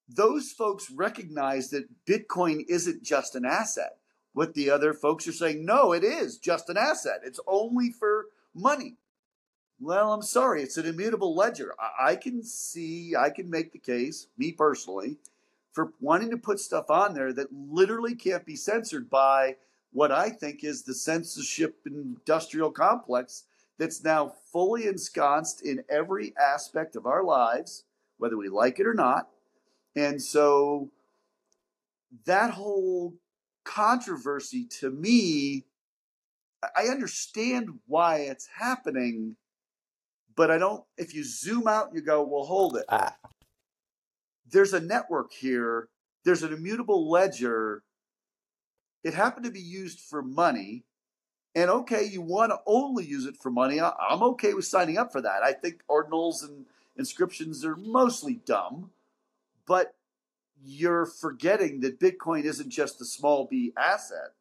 those 0.08 0.52
folks 0.52 0.90
recognize 0.90 1.70
that 1.70 1.88
Bitcoin 2.06 2.64
isn't 2.68 3.02
just 3.02 3.34
an 3.34 3.44
asset. 3.44 3.96
What 4.32 4.54
the 4.54 4.70
other 4.70 4.94
folks 4.94 5.26
are 5.26 5.32
saying, 5.32 5.64
no, 5.64 5.92
it 5.92 6.04
is 6.04 6.38
just 6.38 6.68
an 6.68 6.76
asset. 6.76 7.20
It's 7.24 7.40
only 7.46 7.90
for 7.90 8.26
money. 8.60 8.96
Well, 9.80 10.12
I'm 10.12 10.22
sorry, 10.22 10.62
it's 10.62 10.76
an 10.76 10.86
immutable 10.86 11.34
ledger. 11.34 11.74
I, 11.78 12.10
I 12.10 12.16
can 12.16 12.42
see, 12.42 13.14
I 13.14 13.30
can 13.30 13.48
make 13.48 13.72
the 13.72 13.78
case, 13.78 14.26
me 14.36 14.52
personally, 14.52 15.18
for 15.72 15.92
wanting 16.00 16.30
to 16.30 16.36
put 16.36 16.58
stuff 16.58 16.90
on 16.90 17.14
there 17.14 17.32
that 17.32 17.52
literally 17.52 18.16
can't 18.16 18.44
be 18.44 18.56
censored 18.56 19.08
by 19.08 19.56
what 19.92 20.10
I 20.10 20.30
think 20.30 20.64
is 20.64 20.82
the 20.82 20.94
censorship 20.94 21.76
industrial 21.86 22.70
complex 22.70 23.44
that's 23.78 24.02
now 24.02 24.34
fully 24.52 24.86
ensconced 24.86 25.62
in 25.62 25.84
every 25.88 26.34
aspect 26.36 26.96
of 26.96 27.06
our 27.06 27.22
lives, 27.22 27.84
whether 28.18 28.36
we 28.36 28.48
like 28.48 28.80
it 28.80 28.86
or 28.86 28.94
not. 28.94 29.28
And 29.94 30.20
so 30.20 30.90
that 32.24 32.50
whole 32.50 33.14
controversy 33.64 34.64
to 34.80 34.90
me, 34.90 35.64
I 36.62 36.84
understand 36.84 37.78
why 37.86 38.18
it's 38.18 38.48
happening, 38.58 39.36
but 40.34 40.50
I 40.50 40.58
don't, 40.58 40.84
if 40.96 41.14
you 41.14 41.24
zoom 41.24 41.68
out 41.68 41.88
and 41.88 41.96
you 41.96 42.02
go, 42.02 42.22
well, 42.22 42.44
hold 42.44 42.76
it. 42.76 42.84
Ah. 42.88 43.16
There's 44.50 44.72
a 44.72 44.80
network 44.80 45.32
here, 45.32 45.88
there's 46.24 46.42
an 46.42 46.52
immutable 46.52 47.08
ledger. 47.08 47.82
It 49.04 49.14
happened 49.14 49.44
to 49.44 49.52
be 49.52 49.60
used 49.60 50.00
for 50.00 50.22
money. 50.22 50.84
And 51.54 51.70
okay, 51.70 52.04
you 52.04 52.20
want 52.20 52.50
to 52.50 52.58
only 52.66 53.04
use 53.04 53.24
it 53.24 53.36
for 53.36 53.50
money. 53.50 53.80
I'm 53.80 54.22
okay 54.22 54.54
with 54.54 54.64
signing 54.64 54.98
up 54.98 55.12
for 55.12 55.20
that. 55.20 55.42
I 55.42 55.52
think 55.52 55.82
ordinals 55.88 56.44
and 56.46 56.66
inscriptions 56.96 57.64
are 57.64 57.76
mostly 57.76 58.40
dumb, 58.44 58.90
but 59.66 59.94
you're 60.62 61.06
forgetting 61.06 61.80
that 61.80 62.00
Bitcoin 62.00 62.44
isn't 62.44 62.70
just 62.70 62.98
the 62.98 63.04
small 63.04 63.46
b 63.46 63.72
asset. 63.78 64.32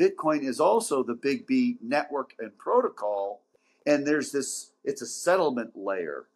Bitcoin 0.00 0.42
is 0.42 0.60
also 0.60 1.02
the 1.02 1.14
big 1.14 1.46
B 1.46 1.76
network 1.82 2.34
and 2.38 2.56
protocol. 2.56 3.42
And 3.86 4.06
there's 4.06 4.32
this, 4.32 4.72
it's 4.82 5.02
a 5.02 5.06
settlement 5.06 5.76
layer 5.76 6.26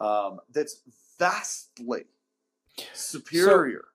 um, 0.00 0.38
that's 0.52 0.82
vastly 1.18 2.04
superior 2.92 3.86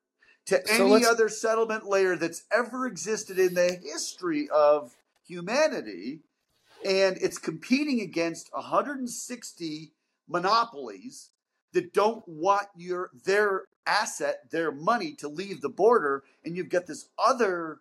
to 0.48 0.62
so 0.68 0.94
any 0.94 1.06
other 1.06 1.30
settlement 1.30 1.86
layer 1.86 2.18
that's 2.18 2.44
ever 2.52 2.86
existed 2.86 3.40
in 3.40 3.54
the 3.54 3.80
history 3.82 4.50
of 4.50 4.94
humanity. 5.26 6.20
And 6.86 7.18
it's 7.22 7.38
competing 7.38 8.02
against 8.02 8.54
160 8.54 9.94
monopolies 10.28 11.30
that 11.72 11.94
don't 11.94 12.28
want 12.28 12.68
your 12.76 13.10
their 13.24 13.64
asset, 13.86 14.52
their 14.52 14.72
money 14.72 15.14
to 15.14 15.30
leave 15.30 15.62
the 15.62 15.70
border, 15.70 16.24
and 16.44 16.58
you've 16.58 16.70
got 16.70 16.88
this 16.88 17.08
other 17.18 17.80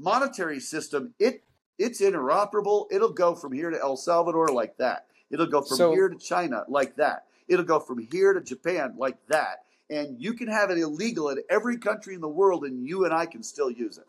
monetary 0.00 0.60
system. 0.60 1.14
It 1.18 1.44
it's 1.78 2.00
interoperable. 2.00 2.86
It'll 2.90 3.12
go 3.12 3.34
from 3.34 3.52
here 3.52 3.70
to 3.70 3.78
El 3.80 3.96
Salvador 3.96 4.48
like 4.48 4.76
that. 4.78 5.06
It'll 5.30 5.46
go 5.46 5.62
from 5.62 5.76
So- 5.76 5.92
here 5.92 6.08
to 6.08 6.16
China 6.18 6.64
like 6.68 6.96
that. 6.96 7.26
It'll 7.48 7.64
go 7.64 7.80
from 7.80 7.98
here 7.98 8.32
to 8.32 8.40
Japan 8.40 8.94
like 8.98 9.16
that. 9.28 9.64
And 9.88 10.20
you 10.20 10.34
can 10.34 10.48
have 10.48 10.70
it 10.70 10.78
illegal 10.78 11.30
in 11.30 11.42
every 11.50 11.76
country 11.78 12.14
in 12.14 12.20
the 12.20 12.28
world, 12.28 12.64
and 12.64 12.86
you 12.86 13.04
and 13.06 13.12
I 13.14 13.26
can 13.26 13.42
still 13.42 13.70
use 13.70 13.98
it. 13.98 14.04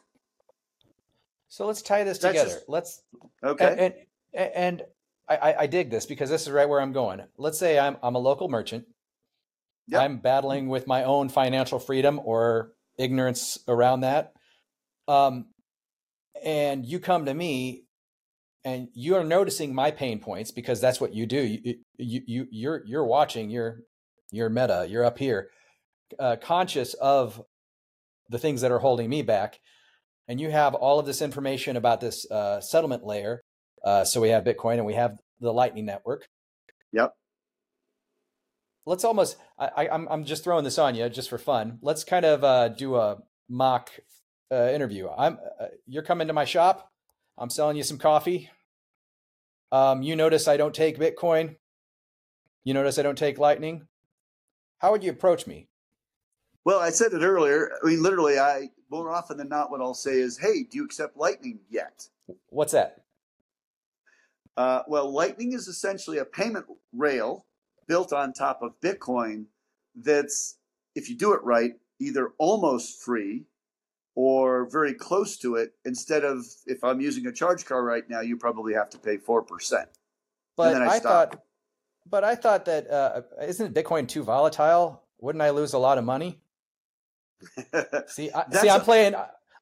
So 1.47 1.65
let's 1.65 1.81
tie 1.81 2.03
this 2.03 2.19
That's 2.19 2.33
together. 2.37 2.55
just- 2.55 2.69
let's 2.69 3.01
Okay. 3.43 3.65
and 3.77 3.93
and, 4.33 4.51
and 4.53 4.81
I, 5.27 5.55
I- 5.59 5.67
dig 5.67 5.89
this 5.89 6.05
because 6.05 6.29
this 6.29 6.41
is 6.43 6.51
right 6.51 6.67
where 6.67 6.81
I'm 6.81 6.91
going. 6.93 7.21
Let's 7.37 7.57
say 7.57 7.79
I'm 7.79 7.97
I'm 8.03 8.15
a 8.15 8.19
local 8.19 8.47
merchant. 8.49 8.85
Yep. 9.87 10.01
I'm 10.01 10.17
battling 10.19 10.67
with 10.69 10.87
my 10.87 11.03
own 11.03 11.29
financial 11.29 11.79
freedom 11.79 12.19
or 12.23 12.73
ignorance 12.97 13.57
around 13.67 14.01
that. 14.01 14.33
Um, 15.07 15.47
and 16.43 16.85
you 16.85 16.99
come 16.99 17.25
to 17.25 17.33
me 17.33 17.85
and 18.63 18.89
you 18.93 19.15
are 19.15 19.23
noticing 19.23 19.73
my 19.73 19.91
pain 19.91 20.19
points 20.19 20.51
because 20.51 20.79
that's 20.79 21.01
what 21.01 21.13
you 21.13 21.25
do. 21.25 21.41
You, 21.41 21.75
you, 21.97 22.21
you 22.25 22.47
you're 22.51 22.83
you're 22.85 23.05
watching. 23.05 23.49
You're 23.49 23.81
you're 24.31 24.49
meta. 24.49 24.85
You're 24.87 25.05
up 25.05 25.17
here, 25.17 25.49
uh, 26.19 26.37
conscious 26.41 26.93
of 26.95 27.41
the 28.29 28.39
things 28.39 28.61
that 28.61 28.71
are 28.71 28.79
holding 28.79 29.09
me 29.09 29.21
back, 29.21 29.59
and 30.27 30.39
you 30.39 30.51
have 30.51 30.75
all 30.75 30.99
of 30.99 31.05
this 31.05 31.21
information 31.21 31.75
about 31.75 32.01
this 32.01 32.29
uh, 32.29 32.61
settlement 32.61 33.03
layer. 33.03 33.41
Uh, 33.83 34.05
so 34.05 34.21
we 34.21 34.29
have 34.29 34.43
Bitcoin 34.43 34.75
and 34.75 34.85
we 34.85 34.93
have 34.93 35.17
the 35.39 35.51
Lightning 35.51 35.85
Network. 35.85 36.27
Yep. 36.93 37.13
Let's 38.85 39.03
almost. 39.03 39.37
I, 39.57 39.69
I, 39.75 39.89
I'm 39.89 40.07
I'm 40.07 40.25
just 40.25 40.43
throwing 40.43 40.63
this 40.63 40.77
on 40.77 40.95
you 40.95 41.09
just 41.09 41.29
for 41.29 41.37
fun. 41.37 41.79
Let's 41.81 42.03
kind 42.03 42.25
of 42.25 42.43
uh, 42.43 42.69
do 42.69 42.95
a 42.95 43.17
mock 43.49 43.91
uh, 44.51 44.69
interview. 44.71 45.07
I'm 45.17 45.39
uh, 45.59 45.67
you're 45.87 46.03
coming 46.03 46.27
to 46.27 46.33
my 46.33 46.45
shop. 46.45 46.91
I'm 47.37 47.49
selling 47.49 47.77
you 47.77 47.83
some 47.83 47.97
coffee. 47.97 48.49
Um, 49.71 50.01
you 50.01 50.15
notice 50.15 50.47
I 50.47 50.57
don't 50.57 50.75
take 50.75 50.99
Bitcoin. 50.99 51.55
You 52.63 52.73
notice 52.73 52.99
I 52.99 53.03
don't 53.03 53.17
take 53.17 53.39
Lightning. 53.39 53.87
How 54.79 54.91
would 54.91 55.03
you 55.03 55.11
approach 55.11 55.47
me? 55.47 55.67
Well, 56.65 56.79
I 56.79 56.89
said 56.89 57.13
it 57.13 57.21
earlier. 57.21 57.71
I 57.81 57.87
mean, 57.87 58.03
literally, 58.03 58.37
I 58.37 58.69
more 58.89 59.09
often 59.09 59.37
than 59.37 59.49
not, 59.49 59.71
what 59.71 59.81
I'll 59.81 59.93
say 59.93 60.19
is, 60.19 60.37
"Hey, 60.37 60.63
do 60.63 60.77
you 60.77 60.85
accept 60.85 61.17
Lightning 61.17 61.59
yet?" 61.69 62.07
What's 62.49 62.73
that? 62.73 63.03
Uh, 64.57 64.83
well, 64.87 65.11
Lightning 65.11 65.53
is 65.53 65.67
essentially 65.67 66.17
a 66.17 66.25
payment 66.25 66.65
rail 66.93 67.45
built 67.87 68.11
on 68.13 68.33
top 68.33 68.61
of 68.61 68.79
Bitcoin. 68.81 69.45
That's, 69.95 70.57
if 70.93 71.09
you 71.09 71.17
do 71.17 71.33
it 71.33 71.43
right, 71.43 71.73
either 71.99 72.33
almost 72.37 73.01
free 73.01 73.45
or 74.15 74.69
very 74.69 74.93
close 74.93 75.37
to 75.37 75.55
it. 75.55 75.73
Instead 75.85 76.23
of, 76.23 76.45
if 76.65 76.83
I'm 76.83 77.01
using 77.01 77.25
a 77.27 77.31
charge 77.31 77.65
car 77.65 77.83
right 77.83 78.07
now, 78.09 78.21
you 78.21 78.37
probably 78.37 78.73
have 78.73 78.89
to 78.91 78.97
pay 78.97 79.17
four 79.17 79.41
percent. 79.41 79.89
But 80.57 80.73
then 80.73 80.81
I 80.81 80.87
I, 80.87 80.99
thought, 80.99 81.41
but 82.09 82.23
I 82.23 82.35
thought 82.35 82.65
that 82.65 82.89
uh, 82.89 83.21
isn't 83.41 83.73
Bitcoin 83.73 84.07
too 84.07 84.23
volatile? 84.23 85.03
Wouldn't 85.19 85.41
I 85.41 85.51
lose 85.51 85.73
a 85.73 85.77
lot 85.77 85.97
of 85.97 86.03
money? 86.03 86.39
See, 88.07 88.31
I, 88.31 88.45
see, 88.51 88.69
I'm 88.69 88.81
playing. 88.81 89.15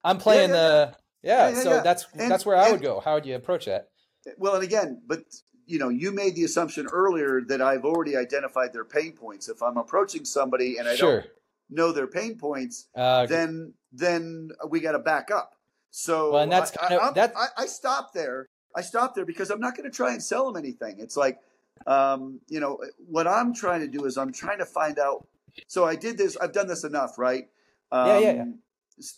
I'm 0.04 0.18
playing 0.18 0.50
yeah, 0.50 0.56
the 0.56 0.96
yeah. 1.22 1.50
Yeah, 1.50 1.50
yeah, 1.50 1.64
so 1.64 1.70
yeah. 1.76 1.82
that's 1.82 2.06
And- 2.14 2.32
that's 2.32 2.46
where 2.46 2.58
I 2.58 2.72
would 2.72 2.82
go. 2.82 3.00
How 3.00 3.16
would 3.16 3.26
you 3.26 3.36
approach 3.36 3.66
that? 3.66 3.90
Well, 4.38 4.56
and 4.56 4.64
again, 4.64 5.02
but 5.08 5.24
you 5.66 5.78
know, 5.78 5.90
you 5.90 6.12
made 6.12 6.36
the 6.36 6.44
assumption 6.44 6.88
earlier 6.92 7.42
that 7.48 7.62
I've 7.62 7.86
already 7.86 8.18
identified 8.18 8.74
their 8.74 8.86
pain 8.86 9.14
points. 9.14 9.50
If 9.50 9.62
I'm 9.62 9.78
approaching 9.78 10.26
somebody 10.26 10.78
and 10.78 10.88
I 10.88 10.96
sure. 10.96 11.22
don't 11.22 11.30
know 11.70 11.92
their 11.92 12.08
pain 12.08 12.38
points, 12.38 12.88
Uh, 12.96 13.26
then 13.26 13.74
then 13.92 14.50
we 14.70 14.80
got 14.80 14.94
to 14.94 15.00
back 15.00 15.32
up. 15.32 15.56
So 15.92 16.34
well, 16.34 16.44
and 16.44 16.52
that's 16.52 16.76
I, 16.78 16.88
kind 16.88 17.02
of 17.02 17.16
that 17.16 17.34
I, 17.36 17.48
I 17.58 17.66
stopped 17.66 18.14
there. 18.14 18.48
I 18.76 18.82
stopped 18.82 19.16
there 19.16 19.26
because 19.26 19.50
I'm 19.50 19.60
not 19.60 19.76
going 19.76 19.90
to 19.90 19.96
try 19.96 20.12
and 20.12 20.22
sell 20.22 20.52
them 20.52 20.64
anything. 20.64 21.00
It's 21.00 21.18
like, 21.18 21.40
um, 21.88 22.40
you 22.48 22.60
know, 22.60 22.80
what 23.08 23.28
I'm 23.28 23.54
trying 23.54 23.82
to 23.82 23.88
do 23.88 24.06
is 24.06 24.18
I'm 24.18 24.32
trying 24.32 24.60
to 24.60 24.66
find 24.66 25.00
out. 25.00 25.28
So 25.68 25.86
I 25.86 25.96
did 25.96 26.18
this. 26.18 26.38
I've 26.38 26.54
done 26.54 26.68
this 26.68 26.84
enough, 26.84 27.18
right? 27.18 27.50
Um, 27.92 28.08
yeah, 28.08 28.20
yeah, 28.20 28.34
yeah. 28.34 28.42
Um, 28.44 28.60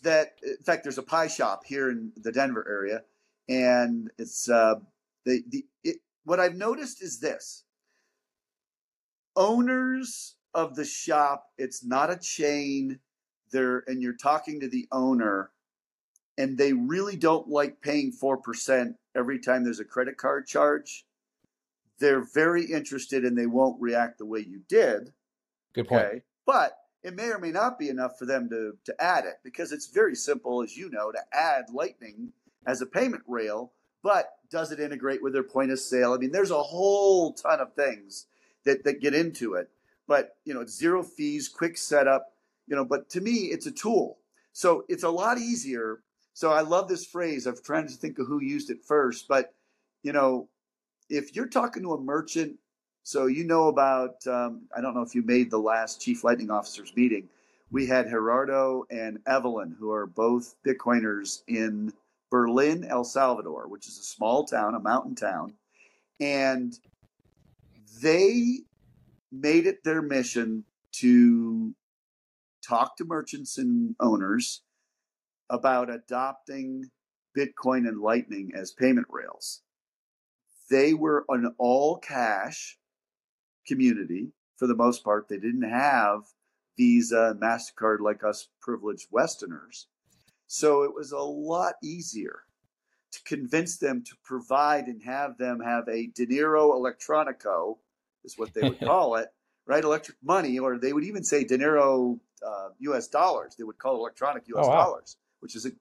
that 0.04 0.34
in 0.44 0.64
fact, 0.64 0.84
there's 0.84 0.98
a 0.98 1.04
pie 1.04 1.28
shop 1.28 1.64
here 1.66 1.90
in 1.90 2.12
the 2.16 2.32
Denver 2.32 2.66
area, 2.68 3.02
and 3.50 4.10
it's 4.18 4.50
uh, 4.50 4.76
the 5.26 5.44
the 5.50 5.66
it, 5.84 5.98
what 6.24 6.40
I've 6.40 6.56
noticed 6.56 7.02
is 7.04 7.20
this: 7.20 7.64
owners 9.36 10.36
of 10.54 10.76
the 10.76 10.86
shop. 10.86 11.48
It's 11.58 11.84
not 11.84 12.12
a 12.12 12.18
chain. 12.18 13.00
There, 13.52 13.84
and 13.88 14.02
you're 14.02 14.16
talking 14.16 14.62
to 14.62 14.70
the 14.70 14.88
owner 14.94 15.52
and 16.38 16.58
they 16.58 16.74
really 16.74 17.16
don't 17.16 17.48
like 17.50 17.82
paying 17.82 18.12
4% 18.12 18.96
every 19.16 19.40
time 19.40 19.64
there's 19.64 19.80
a 19.80 19.86
credit 19.86 20.18
card 20.18 20.48
charge, 20.48 21.06
they're 22.00 22.24
very 22.24 22.66
interested 22.66 23.26
and 23.26 23.38
they 23.38 23.46
won't 23.46 23.82
react 23.82 24.18
the 24.18 24.26
way 24.26 24.40
you 24.40 24.62
did. 24.68 25.14
Good 25.74 25.88
point. 25.88 26.06
Okay? 26.06 26.22
But 26.46 26.78
it 27.04 27.16
may 27.16 27.28
or 27.30 27.40
may 27.40 27.52
not 27.52 27.78
be 27.78 27.90
enough 27.90 28.18
for 28.18 28.26
them 28.26 28.50
to, 28.50 28.76
to 28.86 28.96
add 29.04 29.26
it 29.26 29.36
because 29.44 29.72
it's 29.72 29.88
very 29.88 30.16
simple, 30.16 30.64
as 30.64 30.76
you 30.76 30.90
know, 30.90 31.12
to 31.12 31.20
add 31.32 31.66
Lightning 31.72 32.32
as 32.66 32.82
a 32.82 32.86
payment 32.86 33.24
rail. 33.28 33.74
But 34.04 34.32
does 34.50 34.72
it 34.72 34.80
integrate 34.80 35.22
with 35.22 35.34
their 35.34 35.44
point 35.44 35.72
of 35.72 35.80
sale? 35.80 36.14
I 36.14 36.18
mean, 36.18 36.32
there's 36.32 36.52
a 36.52 36.64
whole 36.64 37.34
ton 37.34 37.60
of 37.60 37.74
things 37.74 38.26
that, 38.66 38.84
that 38.84 39.00
get 39.00 39.14
into 39.14 39.54
it. 39.54 39.70
But, 40.08 40.36
you 40.46 40.54
know, 40.54 40.62
it's 40.62 40.78
zero 40.78 41.04
fees, 41.04 41.48
quick 41.48 41.78
setup, 41.78 42.34
you 42.68 42.76
know, 42.76 42.86
but 42.86 43.10
to 43.12 43.22
me, 43.22 43.50
it's 43.52 43.66
a 43.66 43.72
tool. 43.72 44.18
So 44.54 44.84
it's 44.90 45.04
a 45.04 45.10
lot 45.10 45.38
easier 45.38 46.02
so 46.34 46.52
I 46.52 46.62
love 46.62 46.88
this 46.88 47.06
phrase. 47.06 47.46
I'm 47.46 47.58
trying 47.64 47.88
to 47.88 47.94
think 47.94 48.20
of 48.20 48.28
who 48.28 48.42
used 48.42 48.70
it 48.70 48.84
first, 48.84 49.28
but 49.28 49.54
you 50.04 50.14
know, 50.14 50.48
if 51.10 51.36
you're 51.36 51.48
talking 51.48 51.84
to 51.84 51.94
a 51.94 52.02
merchant, 52.02 52.58
so 53.04 53.26
you 53.26 53.44
know 53.44 53.68
about, 53.68 54.26
um, 54.28 54.64
I 54.76 54.82
don't 54.82 54.96
know 54.96 55.02
if 55.02 55.14
you 55.14 55.24
made 55.24 55.52
the 55.52 55.60
last 55.60 56.02
chief 56.02 56.24
lightning 56.24 56.52
officers 56.52 56.94
meeting. 56.96 57.28
We 57.72 57.86
had 57.86 58.10
Gerardo 58.10 58.86
and 58.90 59.20
Evelyn, 59.28 59.76
who 59.78 59.92
are 59.92 60.06
both 60.06 60.56
Bitcoiners 60.66 61.42
in 61.48 61.94
Berlin, 62.30 62.86
El 62.86 63.04
Salvador, 63.04 63.68
which 63.68 63.88
is 63.88 63.98
a 63.98 64.04
small 64.04 64.46
town, 64.46 64.76
a 64.76 64.80
mountain 64.80 65.16
town. 65.16 65.54
And 66.20 66.78
they 68.02 68.60
made 69.32 69.65
it 69.65 69.84
their 69.84 70.02
mission 70.02 70.65
to 70.94 71.74
talk 72.67 72.98
to 72.98 73.06
merchants 73.06 73.58
and 73.58 73.96
owners 74.00 74.62
about 75.50 75.89
adopting 75.89 76.89
Bitcoin 77.38 77.88
and 77.88 78.00
Lightning 78.00 78.52
as 78.56 78.72
payment 78.72 79.08
rails. 79.10 79.62
They 80.70 80.94
were 80.94 81.26
an 81.30 81.54
all 81.58 81.98
cash 81.98 82.78
community 83.67 84.32
for 84.58 84.67
the 84.67 84.76
most 84.76 85.04
part. 85.04 85.28
They 85.28 85.38
didn't 85.38 85.70
have 85.70 86.22
Visa 86.78 87.36
MasterCard 87.39 88.00
like 88.00 88.24
us 88.24 88.48
privileged 88.62 89.08
Westerners. 89.12 89.88
So 90.48 90.84
it 90.84 90.94
was 90.94 91.12
a 91.12 91.20
lot 91.20 91.76
easier 91.84 92.44
to 93.12 93.24
convince 93.24 93.78
them 93.78 94.04
to 94.04 94.15
provide 94.24 94.88
and 94.88 95.02
have 95.04 95.38
them 95.38 95.60
have 95.60 95.88
a 95.88 96.08
dinero 96.08 96.72
electronico, 96.72 97.78
is 98.23 98.38
what 98.38 98.53
they 98.53 98.62
would 98.62 98.79
call 98.79 99.15
it, 99.15 99.29
right? 99.65 99.84
Electric 99.84 100.17
money, 100.23 100.60
or 100.60 100.77
they 100.77 100.93
would 100.93 101.03
even 101.03 101.23
say 101.23 101.43
dinero 101.43 102.19
uh, 102.45 102.69
US 102.79 103.07
dollars. 103.07 103.55
They 103.57 103.63
would 103.63 103.77
call 103.77 103.95
electronic 103.95 104.47
US 104.47 104.65
oh, 104.65 104.69
wow. 104.69 104.84
dollars 104.84 105.17
which 105.41 105.55
is 105.55 105.65
a 105.65 105.71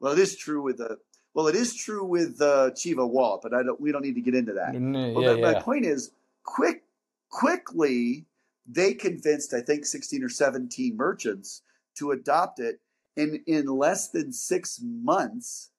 well, 0.00 0.12
it 0.12 0.18
is 0.18 0.36
true 0.36 0.60
with 0.60 0.78
the 0.78 0.98
well, 1.34 1.46
it 1.46 1.54
is 1.54 1.74
true 1.74 2.04
with 2.04 2.36
the 2.38 2.72
Chivo 2.72 3.08
Wallet, 3.08 3.40
but 3.42 3.54
I 3.54 3.62
don't. 3.62 3.80
We 3.80 3.92
don't 3.92 4.02
need 4.02 4.16
to 4.16 4.20
get 4.20 4.34
into 4.34 4.52
that. 4.54 4.74
Mm, 4.74 5.22
yeah, 5.22 5.34
yeah. 5.34 5.52
my 5.52 5.60
point 5.60 5.86
is, 5.86 6.10
quick, 6.42 6.82
quickly, 7.30 8.26
they 8.66 8.92
convinced 8.92 9.54
I 9.54 9.60
think 9.60 9.86
sixteen 9.86 10.24
or 10.24 10.28
seventeen 10.28 10.96
merchants 10.96 11.62
to 11.98 12.10
adopt 12.10 12.58
it, 12.58 12.80
and 13.16 13.40
in 13.46 13.66
less 13.66 14.08
than 14.08 14.32
six 14.32 14.80
months, 14.82 15.70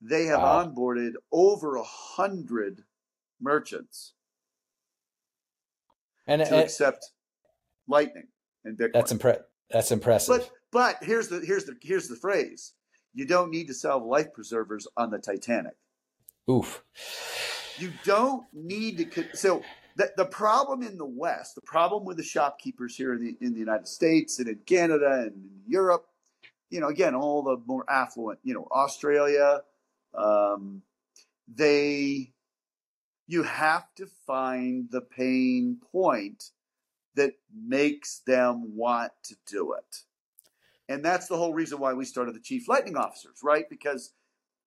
they 0.00 0.24
have 0.24 0.40
wow. 0.40 0.64
onboarded 0.64 1.12
over 1.30 1.76
a 1.76 1.84
hundred 1.84 2.82
merchants 3.40 4.12
and 6.26 6.44
to 6.44 6.62
accept 6.62 7.10
Lightning 7.88 8.28
and 8.64 8.78
Bitcoin. 8.78 8.92
That's 8.94 9.12
impre- 9.12 9.42
That's 9.70 9.92
impressive. 9.92 10.38
But 10.38 10.50
but 10.70 11.04
here's 11.04 11.28
the 11.28 11.40
here's 11.40 11.64
the 11.64 11.76
here's 11.82 12.08
the 12.08 12.16
phrase: 12.16 12.72
you 13.14 13.26
don't 13.26 13.50
need 13.50 13.68
to 13.68 13.74
sell 13.74 14.06
life 14.06 14.32
preservers 14.32 14.86
on 14.96 15.10
the 15.10 15.18
Titanic. 15.18 15.74
Oof. 16.50 16.82
You 17.78 17.92
don't 18.04 18.44
need 18.52 19.12
to. 19.12 19.36
So 19.36 19.62
the, 19.96 20.10
the 20.16 20.24
problem 20.24 20.82
in 20.82 20.98
the 20.98 21.06
West, 21.06 21.54
the 21.54 21.62
problem 21.62 22.04
with 22.04 22.16
the 22.16 22.22
shopkeepers 22.22 22.96
here 22.96 23.14
in 23.14 23.24
the 23.24 23.36
in 23.40 23.52
the 23.52 23.60
United 23.60 23.88
States 23.88 24.38
and 24.38 24.48
in 24.48 24.58
Canada 24.66 25.22
and 25.22 25.32
in 25.32 25.50
Europe, 25.66 26.06
you 26.70 26.80
know, 26.80 26.88
again, 26.88 27.14
all 27.14 27.42
the 27.42 27.58
more 27.66 27.84
affluent, 27.88 28.38
you 28.42 28.54
know, 28.54 28.66
Australia, 28.72 29.60
um, 30.14 30.82
they, 31.54 32.32
you 33.26 33.42
have 33.42 33.94
to 33.96 34.06
find 34.26 34.88
the 34.90 35.00
pain 35.00 35.78
point 35.92 36.50
that 37.14 37.34
makes 37.54 38.20
them 38.26 38.76
want 38.76 39.12
to 39.24 39.36
do 39.46 39.72
it. 39.74 40.02
And 40.88 41.04
that's 41.04 41.26
the 41.26 41.36
whole 41.36 41.54
reason 41.54 41.78
why 41.78 41.92
we 41.92 42.04
started 42.04 42.34
the 42.34 42.40
Chief 42.40 42.68
Lightning 42.68 42.96
Officers, 42.96 43.38
right? 43.42 43.68
Because 43.70 44.12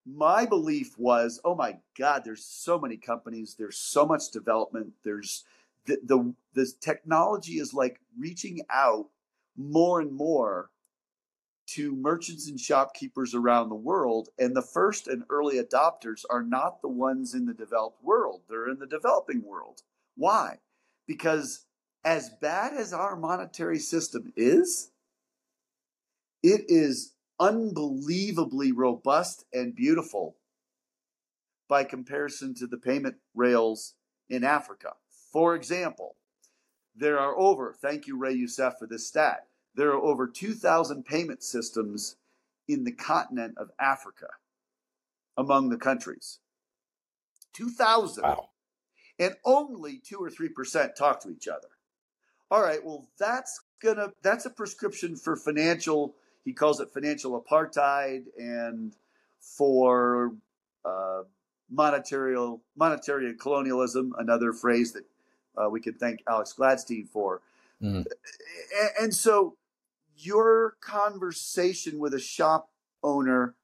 my 0.06 0.46
belief 0.46 0.98
was, 0.98 1.40
oh 1.44 1.56
my 1.56 1.78
God, 1.98 2.24
there's 2.24 2.46
so 2.46 2.80
many 2.80 2.98
companies, 2.98 3.56
there's 3.58 3.78
so 3.78 4.06
much 4.06 4.32
development, 4.32 4.94
there's 5.04 5.44
the 5.86 6.00
the, 6.04 6.34
the 6.54 6.72
technology 6.80 7.54
is 7.54 7.74
like 7.74 8.00
reaching 8.18 8.62
out 8.70 9.08
more 9.58 10.02
and 10.02 10.12
more 10.12 10.70
to 11.76 11.96
merchants 11.96 12.50
and 12.50 12.60
shopkeepers 12.60 13.36
around 13.36 13.70
the 13.70 13.76
world. 13.76 14.30
And 14.40 14.56
the 14.56 14.62
first 14.62 15.08
and 15.08 15.24
early 15.30 15.62
adopters 15.62 16.24
are 16.30 16.44
not 16.44 16.82
the 16.82 16.88
ones 16.88 17.34
in 17.34 17.46
the 17.46 17.54
developed 17.54 18.04
world, 18.04 18.42
they're 18.50 18.70
in 18.70 18.80
the 18.80 18.88
developing 18.88 19.44
world. 19.44 19.82
Why? 20.16 20.60
Because 21.08 21.66
as 22.06 22.30
bad 22.42 22.74
as 22.74 22.94
our 22.94 23.16
monetary 23.16 23.80
system 23.80 24.32
is, 24.36 24.92
it 26.42 26.62
is 26.68 27.14
unbelievably 27.40 28.72
robust 28.72 29.46
and 29.52 29.76
beautiful 29.76 30.38
by 31.68 31.84
comparison 31.84 32.54
to 32.56 32.68
the 32.68 32.78
payment 32.78 33.16
rails 33.34 33.96
in 34.30 34.44
Africa. 34.44 34.94
For 35.34 35.56
example, 35.56 36.16
there 36.96 37.20
are 37.20 37.38
over, 37.38 37.74
thank 37.74 38.08
you, 38.08 38.18
Ray 38.18 38.34
Youssef, 38.34 38.76
for 38.80 38.88
this 38.88 39.08
stat, 39.08 39.48
there 39.76 39.90
are 39.90 40.02
over 40.02 40.28
2,000 40.28 41.06
payment 41.06 41.44
systems 41.44 42.16
in 42.68 42.84
the 42.84 42.92
continent 42.92 43.56
of 43.58 43.70
Africa 43.80 44.28
among 45.38 45.70
the 45.70 45.78
countries. 45.78 46.40
2,000. 47.54 48.24
Wow. 48.24 48.50
And 49.20 49.36
only 49.46 50.02
2 50.04 50.18
or 50.18 50.30
3% 50.30 50.96
talk 50.96 51.22
to 51.22 51.30
each 51.30 51.48
other. 51.48 51.68
All 52.52 52.62
right, 52.62 52.84
well, 52.86 53.08
that's 53.18 53.62
gonna 53.82 54.12
that's 54.22 54.46
a 54.46 54.50
prescription 54.52 55.16
for 55.16 55.36
financial 55.36 56.16
he 56.46 56.54
calls 56.54 56.80
it 56.80 56.92
financial 56.92 57.42
apartheid 57.42 58.26
and 58.38 58.96
for 59.40 60.34
uh, 60.86 61.24
monetary 61.70 62.38
monetary 62.78 63.34
colonialism, 63.34 64.14
another 64.20 64.54
phrase 64.54 64.94
that 64.94 65.06
uh, 65.58 65.70
we 65.70 65.82
can 65.82 65.96
thank 65.96 66.22
Alex 66.28 66.54
Gladstein 66.58 67.10
for. 67.10 67.42
Mm. 67.82 68.06
And, 68.06 68.90
and 69.02 69.16
so 69.16 69.58
your 70.18 70.76
conversation 70.82 72.00
with 72.00 72.14
a 72.14 72.20
shop 72.20 72.70
owner 73.04 73.56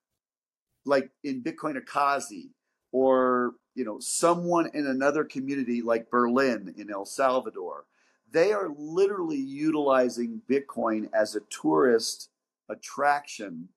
like 0.86 1.12
in 1.24 1.44
Bitcoin 1.44 1.78
Ekasi 1.78 2.50
or 2.92 3.54
you 3.76 3.86
know 3.86 4.00
someone 4.00 4.70
in 4.74 4.86
another 4.86 5.24
community 5.24 5.82
like 5.82 6.10
Berlin 6.10 6.74
in 6.78 6.92
El 6.92 7.06
Salvador 7.06 7.86
they 8.32 8.54
are 8.54 8.70
literally 8.78 9.38
utilizing 9.38 10.42
Bitcoin 10.50 11.10
as 11.14 11.36
a 11.36 11.42
tourist 11.50 12.30
attraction, 12.70 13.70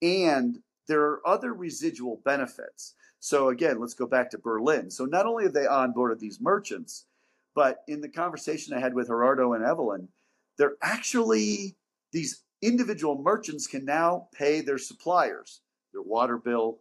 and 0.00 0.60
there 0.88 1.02
are 1.02 1.26
other 1.26 1.52
residual 1.52 2.20
benefits. 2.24 2.94
So 3.20 3.50
again, 3.50 3.78
let's 3.78 3.94
go 3.94 4.06
back 4.06 4.30
to 4.30 4.38
Berlin. 4.38 4.90
So 4.90 5.04
not 5.04 5.26
only 5.26 5.44
have 5.44 5.52
they 5.52 5.66
onboarded 5.66 6.18
these 6.18 6.40
merchants, 6.40 7.04
but 7.54 7.82
in 7.86 8.00
the 8.00 8.08
conversation 8.08 8.72
I 8.74 8.80
had 8.80 8.94
with 8.94 9.08
Gerardo 9.08 9.52
and 9.52 9.62
Evelyn, 9.62 10.08
they're 10.56 10.76
actually 10.82 11.76
these 12.12 12.42
individual 12.62 13.20
merchants 13.22 13.66
can 13.66 13.84
now 13.84 14.28
pay 14.34 14.60
their 14.60 14.78
suppliers 14.78 15.60
their 15.92 16.02
water 16.02 16.38
bill, 16.38 16.78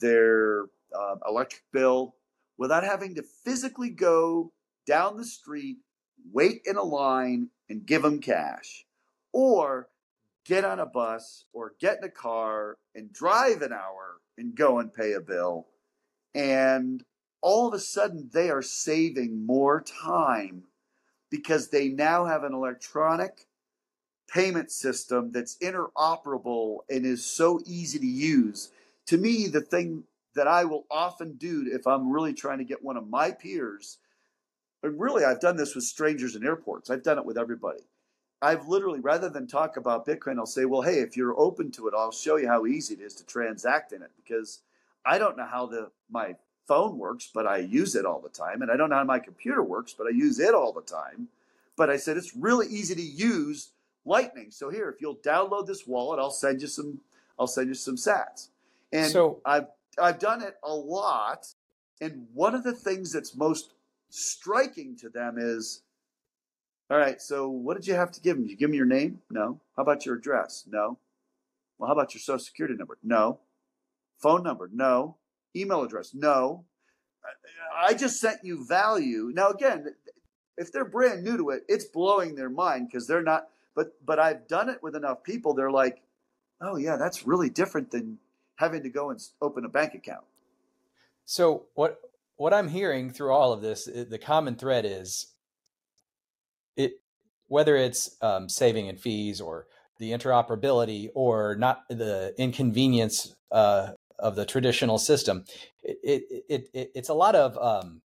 their 0.00 0.64
uh, 0.94 1.16
electric 1.26 1.62
bill, 1.72 2.14
without 2.56 2.84
having 2.84 3.14
to 3.14 3.22
physically 3.22 3.90
go 3.90 4.52
down 4.86 5.16
the 5.16 5.24
street, 5.24 5.78
wait 6.32 6.62
in 6.64 6.76
a 6.76 6.82
line, 6.82 7.48
and 7.68 7.86
give 7.86 8.02
them 8.02 8.20
cash. 8.20 8.84
Or 9.32 9.88
get 10.44 10.64
on 10.64 10.80
a 10.80 10.86
bus 10.86 11.44
or 11.52 11.74
get 11.80 11.98
in 11.98 12.04
a 12.04 12.10
car 12.10 12.78
and 12.94 13.12
drive 13.12 13.62
an 13.62 13.72
hour 13.72 14.20
and 14.38 14.54
go 14.54 14.78
and 14.78 14.92
pay 14.92 15.12
a 15.12 15.20
bill. 15.20 15.66
And 16.34 17.04
all 17.42 17.68
of 17.68 17.74
a 17.74 17.78
sudden, 17.78 18.30
they 18.32 18.50
are 18.50 18.62
saving 18.62 19.46
more 19.46 19.82
time 19.82 20.64
because 21.30 21.68
they 21.68 21.88
now 21.88 22.24
have 22.24 22.44
an 22.44 22.54
electronic 22.54 23.47
payment 24.28 24.70
system 24.70 25.32
that's 25.32 25.56
interoperable 25.56 26.78
and 26.88 27.04
is 27.04 27.24
so 27.24 27.60
easy 27.66 27.98
to 27.98 28.06
use. 28.06 28.70
To 29.06 29.16
me, 29.16 29.46
the 29.46 29.60
thing 29.60 30.04
that 30.34 30.46
I 30.46 30.64
will 30.64 30.84
often 30.90 31.34
do 31.34 31.68
if 31.72 31.86
I'm 31.86 32.12
really 32.12 32.34
trying 32.34 32.58
to 32.58 32.64
get 32.64 32.84
one 32.84 32.96
of 32.96 33.08
my 33.08 33.30
peers, 33.32 33.98
and 34.82 35.00
really 35.00 35.24
I've 35.24 35.40
done 35.40 35.56
this 35.56 35.74
with 35.74 35.84
strangers 35.84 36.36
in 36.36 36.44
airports, 36.44 36.90
I've 36.90 37.02
done 37.02 37.18
it 37.18 37.24
with 37.24 37.38
everybody. 37.38 37.82
I've 38.40 38.68
literally, 38.68 39.00
rather 39.00 39.28
than 39.28 39.48
talk 39.48 39.76
about 39.76 40.06
Bitcoin, 40.06 40.38
I'll 40.38 40.46
say, 40.46 40.64
well, 40.64 40.82
hey, 40.82 41.00
if 41.00 41.16
you're 41.16 41.38
open 41.38 41.72
to 41.72 41.88
it, 41.88 41.94
I'll 41.96 42.12
show 42.12 42.36
you 42.36 42.46
how 42.46 42.66
easy 42.66 42.94
it 42.94 43.00
is 43.00 43.14
to 43.16 43.26
transact 43.26 43.92
in 43.92 44.02
it 44.02 44.12
because 44.16 44.60
I 45.04 45.18
don't 45.18 45.36
know 45.36 45.46
how 45.46 45.66
the 45.66 45.90
my 46.08 46.36
phone 46.68 46.98
works, 46.98 47.28
but 47.32 47.46
I 47.46 47.56
use 47.56 47.96
it 47.96 48.04
all 48.04 48.20
the 48.20 48.28
time. 48.28 48.62
And 48.62 48.70
I 48.70 48.76
don't 48.76 48.90
know 48.90 48.96
how 48.96 49.04
my 49.04 49.18
computer 49.18 49.62
works, 49.62 49.94
but 49.96 50.06
I 50.06 50.10
use 50.10 50.38
it 50.38 50.54
all 50.54 50.72
the 50.72 50.82
time. 50.82 51.28
But 51.76 51.90
I 51.90 51.96
said 51.96 52.16
it's 52.16 52.36
really 52.36 52.68
easy 52.68 52.94
to 52.94 53.02
use 53.02 53.70
Lightning. 54.08 54.50
So 54.50 54.70
here, 54.70 54.88
if 54.88 55.00
you'll 55.00 55.16
download 55.16 55.66
this 55.66 55.86
wallet, 55.86 56.18
I'll 56.18 56.30
send 56.30 56.62
you 56.62 56.68
some 56.68 57.00
I'll 57.38 57.46
send 57.46 57.68
you 57.68 57.74
some 57.74 57.96
sats. 57.96 58.48
And 58.92 59.10
so 59.10 59.40
I've 59.44 59.66
I've 60.00 60.18
done 60.18 60.42
it 60.42 60.56
a 60.64 60.74
lot. 60.74 61.46
And 62.00 62.26
one 62.32 62.54
of 62.54 62.64
the 62.64 62.72
things 62.72 63.12
that's 63.12 63.36
most 63.36 63.74
striking 64.08 64.96
to 64.96 65.08
them 65.08 65.36
is 65.38 65.82
all 66.90 66.96
right, 66.96 67.20
so 67.20 67.48
what 67.50 67.76
did 67.76 67.86
you 67.86 67.94
have 67.94 68.10
to 68.12 68.20
give 68.20 68.36
them? 68.36 68.44
Did 68.44 68.52
you 68.52 68.56
give 68.56 68.70
them 68.70 68.74
your 68.74 68.86
name? 68.86 69.20
No. 69.30 69.60
How 69.76 69.82
about 69.82 70.06
your 70.06 70.16
address? 70.16 70.64
No. 70.66 70.98
Well, 71.78 71.88
how 71.88 71.92
about 71.92 72.14
your 72.14 72.20
social 72.20 72.38
security 72.38 72.76
number? 72.76 72.96
No. 73.02 73.40
Phone 74.16 74.42
number? 74.42 74.70
No. 74.72 75.16
Email 75.54 75.82
address? 75.82 76.14
No. 76.14 76.64
I 77.76 77.92
just 77.92 78.20
sent 78.20 78.42
you 78.42 78.66
value. 78.66 79.30
Now, 79.34 79.50
again, 79.50 79.94
if 80.56 80.72
they're 80.72 80.86
brand 80.86 81.24
new 81.24 81.36
to 81.36 81.50
it, 81.50 81.64
it's 81.68 81.84
blowing 81.84 82.34
their 82.34 82.48
mind 82.48 82.88
because 82.88 83.06
they're 83.06 83.22
not. 83.22 83.48
But 83.78 83.92
but 84.04 84.18
I've 84.18 84.48
done 84.48 84.68
it 84.68 84.82
with 84.82 84.96
enough 84.96 85.22
people. 85.22 85.54
They're 85.54 85.70
like, 85.70 86.02
oh 86.60 86.76
yeah, 86.78 86.96
that's 86.96 87.24
really 87.24 87.48
different 87.48 87.92
than 87.92 88.18
having 88.56 88.82
to 88.82 88.88
go 88.88 89.10
and 89.10 89.20
open 89.40 89.64
a 89.64 89.68
bank 89.68 89.94
account. 89.94 90.24
So 91.24 91.66
what 91.74 92.00
what 92.34 92.52
I'm 92.52 92.66
hearing 92.66 93.12
through 93.12 93.32
all 93.32 93.52
of 93.52 93.62
this, 93.62 93.84
the 93.84 94.18
common 94.18 94.56
thread 94.56 94.84
is 94.84 95.28
it 96.76 96.94
whether 97.46 97.76
it's 97.76 98.16
um, 98.20 98.48
saving 98.48 98.88
in 98.88 98.96
fees 98.96 99.40
or 99.40 99.68
the 100.00 100.10
interoperability 100.10 101.10
or 101.14 101.54
not 101.54 101.82
the 101.88 102.34
inconvenience 102.36 103.36
uh, 103.52 103.90
of 104.18 104.34
the 104.34 104.44
traditional 104.44 104.98
system, 104.98 105.44
it, 105.84 105.98
it, 106.02 106.44
it, 106.48 106.70
it, 106.74 106.90
it's 106.96 107.10
a 107.10 107.14
lot 107.14 107.36
of 107.36 107.56
um, 107.58 108.02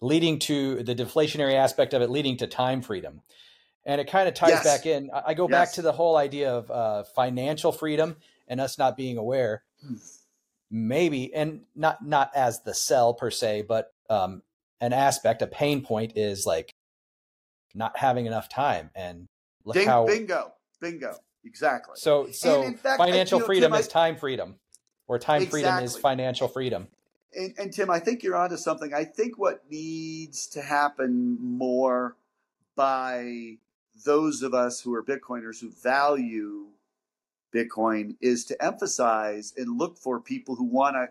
leading 0.00 0.38
to 0.38 0.82
the 0.84 0.94
deflationary 0.94 1.54
aspect 1.54 1.92
of 1.92 2.00
it, 2.00 2.08
leading 2.08 2.38
to 2.38 2.46
time 2.46 2.80
freedom. 2.80 3.20
And 3.86 4.00
it 4.00 4.10
kind 4.10 4.28
of 4.28 4.34
ties 4.34 4.50
yes. 4.50 4.64
back 4.64 4.86
in. 4.86 5.10
I 5.10 5.34
go 5.34 5.48
yes. 5.48 5.50
back 5.50 5.72
to 5.74 5.82
the 5.82 5.92
whole 5.92 6.16
idea 6.16 6.52
of 6.52 6.70
uh, 6.70 7.02
financial 7.14 7.72
freedom 7.72 8.16
and 8.46 8.60
us 8.60 8.78
not 8.78 8.96
being 8.96 9.16
aware. 9.16 9.62
Hmm. 9.84 9.94
Maybe, 10.70 11.34
and 11.34 11.62
not 11.74 12.04
not 12.06 12.30
as 12.34 12.62
the 12.62 12.74
sell 12.74 13.14
per 13.14 13.30
se, 13.30 13.64
but 13.66 13.92
um, 14.08 14.42
an 14.80 14.92
aspect, 14.92 15.42
a 15.42 15.48
pain 15.48 15.82
point 15.82 16.12
is 16.16 16.46
like 16.46 16.70
not 17.74 17.98
having 17.98 18.26
enough 18.26 18.48
time. 18.48 18.90
And 18.94 19.26
look 19.64 19.74
Ding, 19.74 19.88
how 19.88 20.06
bingo, 20.06 20.52
bingo, 20.80 21.16
exactly. 21.44 21.94
So, 21.96 22.30
so 22.30 22.72
fact, 22.74 22.98
financial 22.98 23.40
I, 23.40 23.46
freedom 23.46 23.70
know, 23.72 23.78
Tim, 23.78 23.80
is 23.80 23.88
time 23.88 24.16
freedom, 24.16 24.56
or 25.08 25.18
time 25.18 25.42
exactly. 25.42 25.62
freedom 25.62 25.84
is 25.84 25.96
financial 25.96 26.46
freedom. 26.46 26.86
And, 27.34 27.54
and 27.58 27.72
Tim, 27.72 27.90
I 27.90 27.98
think 27.98 28.22
you're 28.22 28.36
onto 28.36 28.56
something. 28.56 28.94
I 28.94 29.04
think 29.04 29.38
what 29.38 29.62
needs 29.68 30.46
to 30.48 30.62
happen 30.62 31.36
more 31.40 32.16
by 32.76 33.56
those 34.04 34.42
of 34.42 34.54
us 34.54 34.80
who 34.80 34.94
are 34.94 35.02
Bitcoiners 35.02 35.60
who 35.60 35.70
value 35.70 36.66
Bitcoin 37.54 38.16
is 38.20 38.44
to 38.46 38.64
emphasize 38.64 39.52
and 39.56 39.78
look 39.78 39.98
for 39.98 40.20
people 40.20 40.54
who 40.54 40.64
want 40.64 40.94
to 40.96 41.08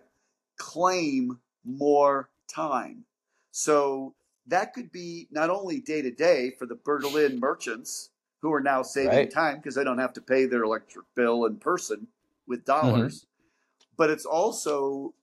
claim 0.57 1.39
more 1.65 2.29
time. 2.47 3.03
So 3.51 4.13
that 4.47 4.73
could 4.73 4.91
be 4.91 5.27
not 5.31 5.49
only 5.49 5.79
day 5.79 6.01
to 6.01 6.11
day 6.11 6.51
for 6.57 6.65
the 6.65 6.75
Berlin 6.75 7.39
merchants 7.39 8.09
who 8.41 8.53
are 8.53 8.61
now 8.61 8.81
saving 8.81 9.11
right. 9.11 9.31
time 9.31 9.57
because 9.57 9.75
they 9.75 9.83
don't 9.83 9.99
have 9.99 10.13
to 10.13 10.21
pay 10.21 10.45
their 10.45 10.63
electric 10.63 11.05
bill 11.15 11.45
in 11.45 11.57
person 11.57 12.07
with 12.47 12.65
dollars, 12.65 13.21
mm-hmm. 13.21 13.85
but 13.97 14.09
it's 14.09 14.25
also 14.25 15.13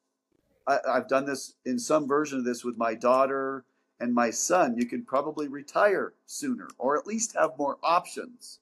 I, 0.66 0.79
I've 0.88 1.09
done 1.09 1.24
this 1.24 1.55
in 1.64 1.79
some 1.79 2.07
version 2.07 2.38
of 2.38 2.44
this 2.44 2.64
with 2.64 2.76
my 2.76 2.94
daughter 2.94 3.64
and 4.01 4.15
my 4.15 4.31
son. 4.31 4.77
You 4.77 4.87
can 4.87 5.05
probably 5.05 5.49
retire 5.49 6.13
sooner 6.27 6.69
or 6.79 6.99
at 6.99 7.07
least 7.07 7.35
have 7.35 7.59
more 7.59 7.79
options. 7.83 8.61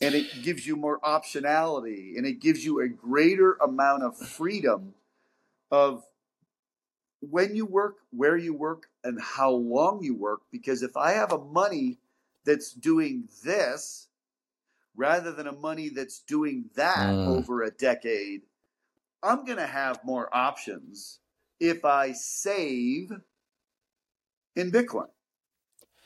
And 0.00 0.14
it 0.14 0.42
gives 0.42 0.66
you 0.66 0.76
more 0.76 0.98
optionality 1.00 2.16
and 2.16 2.26
it 2.26 2.40
gives 2.40 2.64
you 2.64 2.80
a 2.80 2.88
greater 2.88 3.54
amount 3.54 4.02
of 4.02 4.16
freedom 4.16 4.94
of 5.70 6.04
when 7.20 7.54
you 7.54 7.66
work, 7.66 7.96
where 8.10 8.36
you 8.36 8.54
work, 8.54 8.88
and 9.04 9.20
how 9.20 9.50
long 9.50 10.02
you 10.02 10.14
work. 10.14 10.40
Because 10.50 10.82
if 10.82 10.96
I 10.96 11.12
have 11.12 11.32
a 11.32 11.44
money 11.44 11.98
that's 12.44 12.72
doing 12.72 13.28
this 13.44 14.08
rather 14.96 15.32
than 15.32 15.46
a 15.46 15.52
money 15.52 15.90
that's 15.90 16.20
doing 16.20 16.64
that 16.74 17.08
mm. 17.08 17.26
over 17.26 17.62
a 17.62 17.70
decade, 17.70 18.42
I'm 19.22 19.44
going 19.44 19.58
to 19.58 19.66
have 19.66 20.02
more 20.04 20.34
options 20.34 21.20
if 21.58 21.84
I 21.84 22.12
save 22.12 23.12
in 24.56 24.70
Bitcoin. 24.70 25.08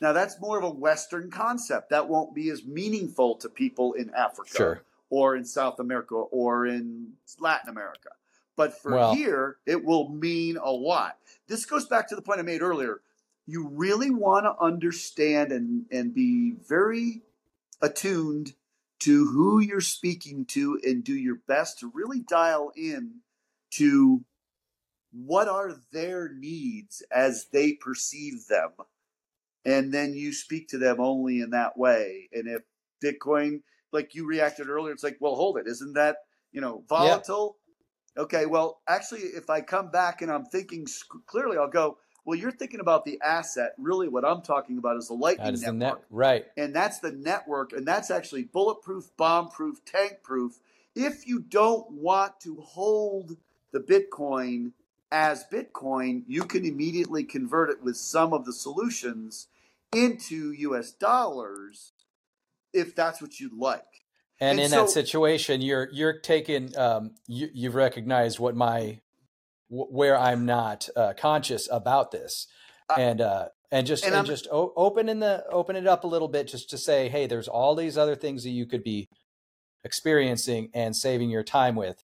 Now, 0.01 0.11
that's 0.13 0.39
more 0.39 0.57
of 0.57 0.63
a 0.63 0.69
Western 0.69 1.31
concept. 1.31 1.89
That 1.89 2.09
won't 2.09 2.35
be 2.35 2.49
as 2.49 2.65
meaningful 2.65 3.35
to 3.35 3.49
people 3.49 3.93
in 3.93 4.11
Africa 4.13 4.55
sure. 4.55 4.83
or 5.09 5.35
in 5.35 5.45
South 5.45 5.79
America 5.79 6.15
or 6.15 6.65
in 6.67 7.13
Latin 7.39 7.69
America. 7.69 8.09
But 8.57 8.79
for 8.81 8.93
well, 8.93 9.15
here, 9.15 9.57
it 9.65 9.83
will 9.83 10.09
mean 10.09 10.57
a 10.57 10.71
lot. 10.71 11.17
This 11.47 11.65
goes 11.65 11.85
back 11.85 12.09
to 12.09 12.15
the 12.15 12.21
point 12.21 12.39
I 12.39 12.43
made 12.43 12.61
earlier. 12.61 13.01
You 13.47 13.67
really 13.67 14.09
want 14.09 14.45
to 14.45 14.63
understand 14.63 15.51
and, 15.51 15.85
and 15.91 16.13
be 16.13 16.53
very 16.67 17.21
attuned 17.81 18.53
to 18.99 19.25
who 19.25 19.59
you're 19.59 19.81
speaking 19.81 20.45
to 20.45 20.79
and 20.83 21.03
do 21.03 21.13
your 21.13 21.35
best 21.47 21.79
to 21.79 21.91
really 21.93 22.19
dial 22.19 22.71
in 22.75 23.15
to 23.71 24.23
what 25.23 25.47
are 25.47 25.75
their 25.91 26.29
needs 26.33 27.01
as 27.11 27.47
they 27.51 27.73
perceive 27.73 28.47
them. 28.47 28.71
And 29.63 29.93
then 29.93 30.13
you 30.13 30.33
speak 30.33 30.67
to 30.69 30.77
them 30.77 30.99
only 30.99 31.39
in 31.39 31.51
that 31.51 31.77
way. 31.77 32.29
And 32.33 32.47
if 32.47 32.61
Bitcoin, 33.03 33.61
like 33.91 34.13
you 34.13 34.27
reacted 34.27 34.69
earlier, 34.69 34.93
it's 34.93 35.03
like, 35.03 35.17
well, 35.19 35.35
hold 35.35 35.57
it. 35.57 35.67
Isn't 35.67 35.93
that, 35.93 36.17
you 36.51 36.61
know, 36.61 36.83
volatile? 36.87 37.57
Okay, 38.17 38.45
well, 38.45 38.81
actually, 38.87 39.21
if 39.21 39.49
I 39.49 39.61
come 39.61 39.89
back 39.89 40.21
and 40.21 40.31
I'm 40.31 40.45
thinking 40.45 40.87
clearly, 41.25 41.57
I'll 41.57 41.69
go, 41.69 41.97
well, 42.25 42.37
you're 42.37 42.51
thinking 42.51 42.79
about 42.79 43.05
the 43.05 43.19
asset. 43.23 43.73
Really, 43.77 44.07
what 44.07 44.25
I'm 44.25 44.41
talking 44.41 44.77
about 44.77 44.97
is 44.97 45.07
the 45.07 45.13
Lightning 45.13 45.53
network. 45.53 45.65
The 45.65 45.73
net, 45.73 45.95
right. 46.09 46.45
And 46.57 46.75
that's 46.75 46.99
the 46.99 47.11
network, 47.11 47.73
and 47.73 47.87
that's 47.87 48.09
actually 48.09 48.43
bulletproof, 48.43 49.09
bomb 49.17 49.49
proof, 49.49 49.83
tank 49.85 50.17
proof. 50.23 50.59
If 50.95 51.27
you 51.27 51.39
don't 51.41 51.91
want 51.91 52.39
to 52.41 52.61
hold 52.61 53.37
the 53.71 53.79
Bitcoin 53.79 54.71
as 55.15 55.45
Bitcoin, 55.49 56.23
you 56.27 56.43
can 56.43 56.65
immediately 56.65 57.23
convert 57.23 57.69
it 57.69 57.81
with 57.81 57.95
some 57.95 58.33
of 58.33 58.43
the 58.43 58.51
solutions 58.51 59.47
into 59.93 60.51
US 60.51 60.91
dollars 60.91 61.93
if 62.73 62.93
that's 62.93 63.21
what 63.21 63.39
you'd 63.39 63.57
like. 63.57 64.03
And, 64.41 64.59
and 64.59 64.65
in 64.65 64.69
so, 64.71 64.81
that 64.81 64.89
situation, 64.89 65.61
you're 65.61 65.87
you're 65.93 66.19
taking 66.19 66.77
um, 66.77 67.11
you, 67.27 67.47
you've 67.53 67.75
recognized 67.75 68.39
what 68.39 68.57
my 68.57 68.99
where 69.69 70.19
I'm 70.19 70.45
not 70.45 70.89
uh, 70.97 71.13
conscious 71.17 71.69
about 71.71 72.11
this, 72.11 72.47
uh, 72.89 72.95
and 72.99 73.21
uh, 73.21 73.47
and 73.71 73.87
just 73.87 74.03
and, 74.03 74.13
and 74.13 74.27
just 74.27 74.49
o- 74.51 74.73
open 74.75 75.07
in 75.07 75.21
the 75.21 75.45
open 75.49 75.77
it 75.77 75.87
up 75.87 76.03
a 76.03 76.07
little 76.07 76.27
bit, 76.27 76.49
just 76.49 76.69
to 76.71 76.77
say, 76.77 77.07
hey, 77.07 77.25
there's 77.25 77.47
all 77.47 77.73
these 77.73 77.97
other 77.97 78.17
things 78.17 78.43
that 78.43 78.49
you 78.49 78.65
could 78.65 78.83
be 78.83 79.07
experiencing 79.85 80.69
and 80.73 80.93
saving 80.93 81.29
your 81.29 81.43
time 81.43 81.77
with. 81.77 82.03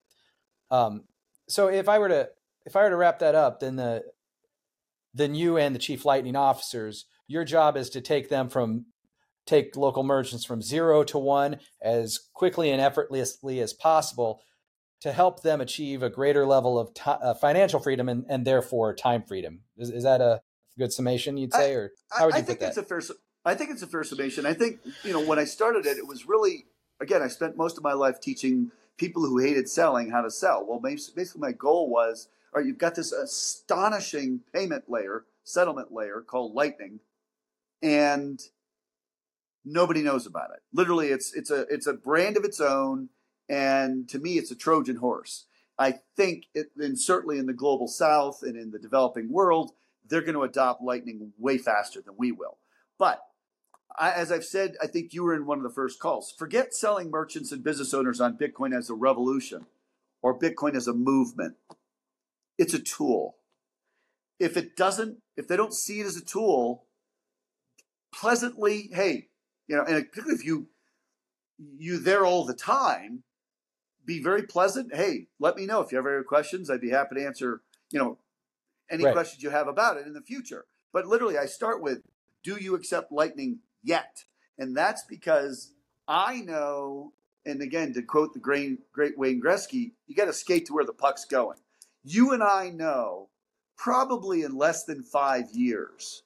Um, 0.70 1.04
so 1.50 1.68
if 1.68 1.90
I 1.90 2.00
were 2.00 2.08
to 2.08 2.30
if 2.66 2.76
I 2.76 2.84
were 2.84 2.90
to 2.90 2.96
wrap 2.96 3.20
that 3.20 3.36
up, 3.36 3.60
then 3.60 3.76
the 3.76 4.04
then 5.14 5.36
you 5.36 5.58
and 5.58 5.76
the 5.76 5.80
chief 5.80 6.06
lightning 6.06 6.36
officers, 6.36 7.06
your 7.28 7.44
job 7.44 7.76
is 7.76 7.90
to 7.92 8.02
take 8.02 8.30
them 8.30 8.50
from 8.50 8.86
take 9.46 9.76
local 9.76 10.04
merchants 10.04 10.46
from 10.46 10.62
zero 10.62 11.04
to 11.04 11.18
one 11.18 11.60
as 11.82 12.20
quickly 12.34 12.70
and 12.70 12.80
effortlessly 12.80 13.60
as 13.60 13.74
possible 13.74 14.42
to 15.02 15.12
help 15.12 15.42
them 15.42 15.60
achieve 15.60 16.04
a 16.04 16.10
greater 16.10 16.46
level 16.46 16.78
of 16.78 16.94
t- 16.94 17.02
uh, 17.06 17.34
financial 17.34 17.80
freedom 17.80 18.08
and, 18.08 18.24
and 18.30 18.46
therefore 18.46 18.94
time 18.94 19.24
freedom. 19.24 19.62
Is, 19.78 19.90
is 19.90 20.04
that 20.04 20.22
a 20.22 20.42
good 20.78 20.94
summation 20.94 21.38
you'd 21.38 21.54
say, 21.54 21.74
or 21.74 21.92
how 22.12 22.28
would 22.28 22.36
you 22.36 22.40
I, 22.40 22.44
I 22.44 22.46
think 22.46 22.60
that? 22.60 22.68
It's 22.70 22.78
a 22.78 22.84
fair, 22.84 23.02
I 23.44 23.56
think 23.56 23.72
it's 23.72 23.82
a 23.82 23.88
fair 23.88 24.04
summation. 24.04 24.46
I 24.46 24.54
think, 24.54 24.80
you 25.04 25.12
know, 25.12 25.26
when 25.26 25.40
I 25.40 25.46
started 25.46 25.88
it, 25.88 25.98
it 25.98 26.08
was 26.08 26.28
really 26.28 26.68
again, 27.02 27.22
I 27.22 27.28
spent 27.28 27.58
most 27.58 27.78
of 27.78 27.84
my 27.84 27.94
life 27.94 28.22
teaching 28.22 28.72
people 28.98 29.24
who 29.24 29.40
hated 29.40 29.68
selling 29.68 30.12
how 30.12 30.22
to 30.22 30.30
sell. 30.30 30.66
Well, 30.66 30.80
basically, 30.80 31.42
my 31.42 31.52
goal 31.52 31.90
was 31.90 32.30
right, 32.54 32.66
you've 32.66 32.78
got 32.78 32.96
this 32.96 33.12
astonishing 33.12 34.42
payment 34.54 34.86
layer, 34.90 35.26
settlement 35.44 35.92
layer 35.92 36.22
called 36.22 36.54
Lightning, 36.54 37.00
and 37.82 38.40
nobody 39.66 40.02
knows 40.02 40.26
about 40.26 40.52
it. 40.52 40.62
Literally, 40.74 41.08
it's 41.08 41.34
it's 41.34 41.52
a 41.52 41.62
it's 41.70 41.88
a 41.88 41.94
brand 41.94 42.38
of 42.38 42.44
its 42.44 42.60
own, 42.60 43.10
and 43.50 44.08
to 44.10 44.20
me, 44.20 44.38
it's 44.38 44.52
a 44.52 44.56
Trojan 44.56 44.98
horse. 44.98 45.46
I 45.80 45.96
think, 46.16 46.46
it, 46.54 46.68
and 46.78 47.00
certainly 47.00 47.40
in 47.40 47.48
the 47.48 47.54
global 47.54 47.88
South 47.88 48.44
and 48.44 48.56
in 48.56 48.70
the 48.70 48.78
developing 48.78 49.32
world, 49.32 49.72
they're 50.08 50.22
going 50.22 50.36
to 50.36 50.44
adopt 50.44 50.84
Lightning 50.84 51.34
way 51.40 51.58
faster 51.58 52.02
than 52.02 52.14
we 52.18 52.32
will. 52.32 52.58
But 53.00 53.22
I, 53.98 54.12
as 54.12 54.32
I've 54.32 54.46
said, 54.46 54.76
I 54.82 54.88
think 54.88 55.14
you 55.14 55.24
were 55.24 55.34
in 55.34 55.46
one 55.46 55.58
of 55.58 55.64
the 55.64 55.70
first 55.70 56.00
calls. 56.00 56.34
Forget 56.38 56.74
selling 56.74 57.10
merchants 57.10 57.52
and 57.52 57.64
business 57.64 57.94
owners 57.94 58.22
on 58.22 58.38
Bitcoin 58.38 58.78
as 58.78 58.90
a 58.90 58.94
revolution 58.94 59.66
or 60.22 60.38
Bitcoin 60.38 60.76
as 60.76 60.88
a 60.88 60.94
movement. 60.94 61.56
It's 62.62 62.76
a 62.76 62.80
tool. 62.80 63.38
If 64.40 64.56
it 64.56 64.78
doesn't, 64.78 65.18
if 65.36 65.48
they 65.48 65.58
don't 65.58 65.74
see 65.74 66.00
it 66.00 66.06
as 66.06 66.16
a 66.16 66.24
tool, 66.24 66.86
pleasantly, 68.14 68.92
hey, 68.94 69.30
you 69.68 69.76
know, 69.76 69.84
and 69.84 70.08
particularly 70.08 70.36
if 70.36 70.46
you 70.46 70.68
you 71.58 71.98
there 71.98 72.24
all 72.24 72.46
the 72.46 72.54
time, 72.54 73.24
be 74.06 74.22
very 74.22 74.44
pleasant. 74.44 74.94
Hey, 74.94 75.26
let 75.40 75.56
me 75.56 75.66
know 75.66 75.82
if 75.82 75.92
you 75.92 75.98
ever 75.98 76.12
have 76.12 76.18
any 76.20 76.24
questions. 76.24 76.70
I'd 76.70 76.82
be 76.82 76.92
happy 76.92 77.16
to 77.16 77.26
answer, 77.26 77.62
you 77.90 77.98
know, 77.98 78.20
any 78.92 79.06
right. 79.06 79.14
questions 79.14 79.42
you 79.42 79.50
have 79.50 79.68
about 79.68 79.98
it 79.98 80.06
in 80.06 80.14
the 80.14 80.22
future. 80.22 80.66
But 80.94 81.08
literally, 81.08 81.40
I 81.40 81.48
start 81.48 81.82
with, 81.82 82.04
do 82.44 82.58
you 82.62 82.76
accept 82.76 83.12
Lightning 83.12 83.62
yet. 83.84 84.26
And 84.60 84.78
that's 84.78 85.04
because 85.04 85.74
I 86.08 86.42
know, 86.42 87.14
and 87.44 87.60
again, 87.60 87.92
to 87.94 88.04
quote 88.04 88.34
the 88.34 88.40
great, 88.40 88.92
great 88.92 89.18
Wayne 89.18 89.42
Gretzky, 89.42 89.94
you 90.06 90.16
got 90.16 90.26
to 90.26 90.34
skate 90.34 90.68
to 90.68 90.74
where 90.74 90.86
the 90.86 90.94
puck's 90.94 91.26
going. 91.26 91.58
You 92.04 92.34
and 92.34 92.44
I 92.44 92.70
know 92.70 93.30
probably 93.78 94.44
in 94.44 94.56
less 94.56 94.86
than 94.86 95.04
five 95.04 95.46
years, 95.54 96.24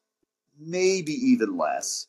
maybe 0.60 1.14
even 1.14 1.58
less, 1.58 2.08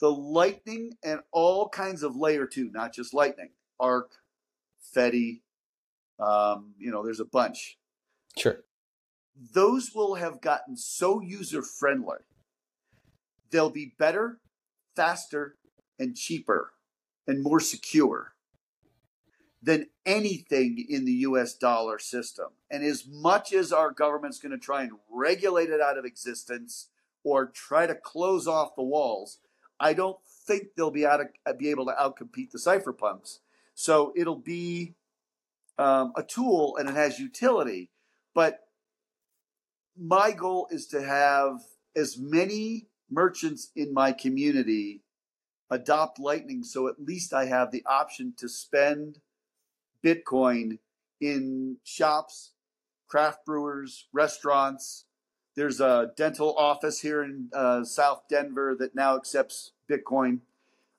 the 0.00 0.10
Lightning 0.10 0.92
and 1.02 1.20
all 1.32 1.68
kinds 1.68 2.02
of 2.02 2.16
layer 2.16 2.46
two, 2.46 2.70
not 2.72 2.94
just 2.94 3.14
Lightning, 3.14 3.50
Ark, 3.80 4.10
Fedi, 4.94 5.40
um, 6.20 6.74
you 6.78 6.90
know, 6.90 7.04
there's 7.04 7.20
a 7.20 7.24
bunch. 7.24 7.78
Sure. 8.36 8.60
Those 9.54 9.92
will 9.94 10.14
have 10.14 10.40
gotten 10.40 10.76
so 10.76 11.20
user 11.20 11.62
friendly 11.62 12.18
they'll 13.50 13.70
be 13.70 13.94
better, 13.98 14.40
faster, 14.94 15.56
and 15.98 16.16
cheaper 16.16 16.72
and 17.26 17.42
more 17.42 17.60
secure 17.60 18.34
than 19.62 19.88
anything 20.06 20.84
in 20.88 21.04
the 21.04 21.12
US 21.12 21.54
dollar 21.54 21.98
system. 21.98 22.48
And 22.70 22.84
as 22.84 23.04
much 23.06 23.52
as 23.52 23.72
our 23.72 23.90
government's 23.90 24.38
going 24.38 24.52
to 24.52 24.58
try 24.58 24.82
and 24.82 24.92
regulate 25.10 25.70
it 25.70 25.80
out 25.80 25.98
of 25.98 26.04
existence 26.04 26.88
or 27.24 27.46
try 27.46 27.86
to 27.86 27.94
close 27.94 28.46
off 28.46 28.76
the 28.76 28.82
walls, 28.82 29.38
I 29.80 29.94
don't 29.94 30.18
think 30.46 30.68
they'll 30.76 30.90
be 30.90 31.06
out 31.06 31.20
of, 31.20 31.58
be 31.58 31.70
able 31.70 31.86
to 31.86 31.92
outcompete 31.92 32.50
the 32.50 32.58
cypherpunks. 32.58 33.38
So 33.74 34.12
it'll 34.16 34.36
be 34.36 34.94
um, 35.76 36.12
a 36.16 36.22
tool 36.22 36.76
and 36.76 36.88
it 36.88 36.94
has 36.94 37.18
utility. 37.18 37.90
But 38.34 38.60
my 39.96 40.32
goal 40.32 40.68
is 40.70 40.86
to 40.88 41.02
have 41.02 41.60
as 41.96 42.16
many 42.18 42.86
merchants 43.10 43.70
in 43.74 43.92
my 43.92 44.12
community 44.12 45.02
adopt 45.70 46.18
Lightning 46.18 46.62
so 46.62 46.88
at 46.88 47.00
least 47.00 47.34
I 47.34 47.46
have 47.46 47.70
the 47.70 47.84
option 47.86 48.32
to 48.38 48.48
spend 48.48 49.18
Bitcoin 50.04 50.78
in 51.20 51.76
shops, 51.84 52.52
craft 53.06 53.44
brewers, 53.44 54.06
restaurants. 54.12 55.04
There's 55.56 55.80
a 55.80 56.12
dental 56.16 56.54
office 56.56 57.00
here 57.00 57.22
in 57.22 57.48
uh, 57.52 57.84
South 57.84 58.22
Denver 58.28 58.76
that 58.78 58.94
now 58.94 59.16
accepts 59.16 59.72
Bitcoin. 59.90 60.40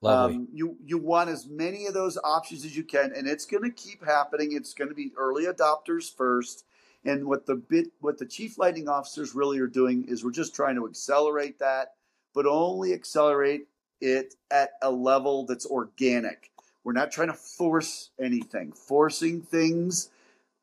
Um, 0.04 0.48
you 0.54 0.78
you 0.86 0.98
want 0.98 1.30
as 1.30 1.48
many 1.48 1.86
of 1.86 1.94
those 1.94 2.18
options 2.24 2.64
as 2.64 2.76
you 2.76 2.84
can, 2.84 3.12
and 3.14 3.28
it's 3.28 3.46
going 3.46 3.64
to 3.64 3.70
keep 3.70 4.06
happening. 4.06 4.54
It's 4.54 4.74
going 4.74 4.88
to 4.88 4.96
be 4.96 5.12
early 5.18 5.46
adopters 5.46 6.14
first, 6.14 6.64
and 7.04 7.26
what 7.26 7.46
the 7.46 7.56
bit 7.56 7.88
what 8.00 8.18
the 8.18 8.26
chief 8.26 8.58
lightning 8.58 8.88
officers 8.88 9.36
really 9.36 9.60
are 9.60 9.68
doing 9.68 10.06
is 10.08 10.24
we're 10.24 10.32
just 10.32 10.56
trying 10.56 10.76
to 10.76 10.88
accelerate 10.88 11.60
that 11.60 11.96
but 12.34 12.46
only 12.46 12.94
accelerate 12.94 13.68
it 14.02 14.36
at 14.52 14.72
a 14.82 14.92
level 14.92 15.46
that's 15.46 15.66
organic. 15.66 16.52
We're 16.84 16.94
not 16.94 17.12
trying 17.12 17.28
to 17.28 17.34
force 17.34 18.12
anything. 18.20 18.72
Forcing 18.72 19.42
things 19.42 20.10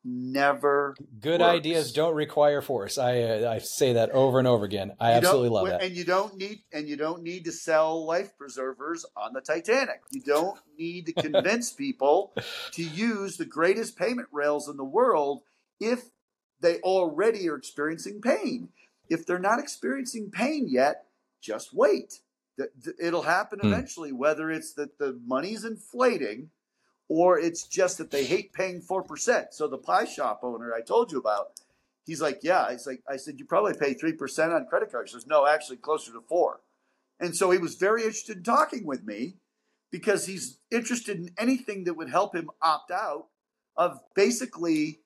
never 0.09 0.95
good 1.19 1.41
works. 1.41 1.53
ideas 1.53 1.91
don't 1.91 2.15
require 2.15 2.61
force 2.61 2.97
i 2.97 3.19
uh, 3.19 3.51
i 3.51 3.57
say 3.57 3.93
that 3.93 4.09
over 4.11 4.39
and 4.39 4.47
over 4.47 4.63
again 4.63 4.93
i 5.01 5.11
you 5.11 5.17
absolutely 5.17 5.49
love 5.49 5.67
that 5.67 5.81
and 5.81 5.97
you 5.97 6.05
don't 6.05 6.37
need 6.37 6.59
and 6.71 6.87
you 6.87 6.95
don't 6.95 7.23
need 7.23 7.43
to 7.43 7.51
sell 7.51 8.05
life 8.05 8.37
preservers 8.37 9.05
on 9.17 9.33
the 9.33 9.41
titanic 9.41 10.01
you 10.11 10.21
don't 10.21 10.57
need 10.77 11.07
to 11.07 11.11
convince 11.11 11.73
people 11.73 12.31
to 12.71 12.83
use 12.83 13.35
the 13.35 13.43
greatest 13.43 13.97
payment 13.97 14.29
rails 14.31 14.69
in 14.69 14.77
the 14.77 14.83
world 14.83 15.41
if 15.81 16.05
they 16.61 16.77
already 16.81 17.49
are 17.49 17.57
experiencing 17.57 18.21
pain 18.21 18.69
if 19.09 19.25
they're 19.25 19.39
not 19.39 19.59
experiencing 19.59 20.31
pain 20.31 20.69
yet 20.69 21.07
just 21.41 21.73
wait. 21.73 22.19
It'll 22.99 23.23
happen 23.23 23.59
hmm. 23.59 23.67
eventually, 23.67 24.11
whether 24.11 24.49
it's 24.51 24.73
that 24.73 24.97
the 24.97 25.19
money's 25.25 25.63
inflating 25.63 26.49
or 27.09 27.39
it's 27.39 27.63
just 27.63 27.97
that 27.99 28.11
they 28.11 28.25
hate 28.25 28.53
paying 28.53 28.81
4%. 28.81 29.47
So 29.51 29.67
the 29.67 29.77
pie 29.77 30.05
shop 30.05 30.41
owner 30.43 30.73
I 30.73 30.81
told 30.81 31.11
you 31.11 31.19
about, 31.19 31.51
he's 32.05 32.21
like, 32.21 32.39
yeah, 32.43 32.69
it's 32.69 32.85
like, 32.85 33.01
I 33.09 33.17
said, 33.17 33.39
you 33.39 33.45
probably 33.45 33.75
pay 33.75 33.93
3% 33.93 34.53
on 34.53 34.65
credit 34.65 34.91
cards. 34.91 35.11
He 35.11 35.17
says, 35.17 35.27
no, 35.27 35.47
actually 35.47 35.77
closer 35.77 36.11
to 36.11 36.21
four. 36.21 36.59
And 37.19 37.35
so 37.35 37.51
he 37.51 37.57
was 37.57 37.75
very 37.75 38.01
interested 38.01 38.37
in 38.37 38.43
talking 38.43 38.85
with 38.85 39.05
me 39.05 39.35
because 39.91 40.25
he's 40.25 40.59
interested 40.69 41.17
in 41.17 41.29
anything 41.37 41.85
that 41.85 41.95
would 41.95 42.09
help 42.09 42.35
him 42.35 42.49
opt 42.61 42.91
out 42.91 43.27
of 43.75 43.99
basically, 44.15 44.99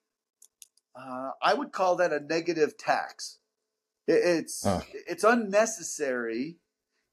uh, 0.95 1.31
I 1.41 1.53
would 1.53 1.71
call 1.71 1.97
that 1.97 2.11
a 2.11 2.19
negative 2.19 2.77
tax. 2.77 3.37
It's 4.07 4.65
it's 5.07 5.23
unnecessary, 5.23 6.57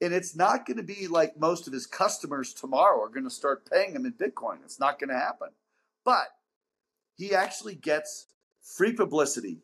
and 0.00 0.12
it's 0.12 0.36
not 0.36 0.66
going 0.66 0.76
to 0.76 0.82
be 0.82 1.08
like 1.08 1.38
most 1.38 1.66
of 1.66 1.72
his 1.72 1.86
customers 1.86 2.52
tomorrow 2.52 3.02
are 3.02 3.08
going 3.08 3.24
to 3.24 3.30
start 3.30 3.68
paying 3.70 3.92
him 3.92 4.06
in 4.06 4.12
Bitcoin. 4.12 4.58
It's 4.64 4.78
not 4.78 4.98
going 4.98 5.10
to 5.10 5.18
happen. 5.18 5.48
But 6.04 6.28
he 7.16 7.34
actually 7.34 7.74
gets 7.74 8.26
free 8.62 8.92
publicity. 8.92 9.58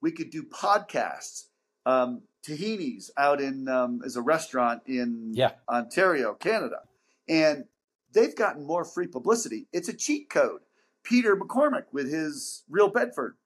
We 0.00 0.10
could 0.10 0.30
do 0.30 0.42
podcasts. 0.42 1.44
Um, 1.86 2.22
Tahini's 2.46 3.10
out 3.16 3.40
in 3.40 3.68
um, 3.68 4.00
as 4.04 4.16
a 4.16 4.22
restaurant 4.22 4.82
in 4.86 5.32
yeah. 5.34 5.52
Ontario, 5.68 6.34
Canada, 6.34 6.80
and 7.28 7.64
they've 8.12 8.34
gotten 8.34 8.66
more 8.66 8.84
free 8.84 9.06
publicity. 9.06 9.68
It's 9.72 9.88
a 9.88 9.92
cheat 9.92 10.28
code. 10.28 10.60
Peter 11.04 11.36
McCormack 11.36 11.84
with 11.92 12.10
his 12.10 12.64
Real 12.68 12.88
Bedford 12.88 13.36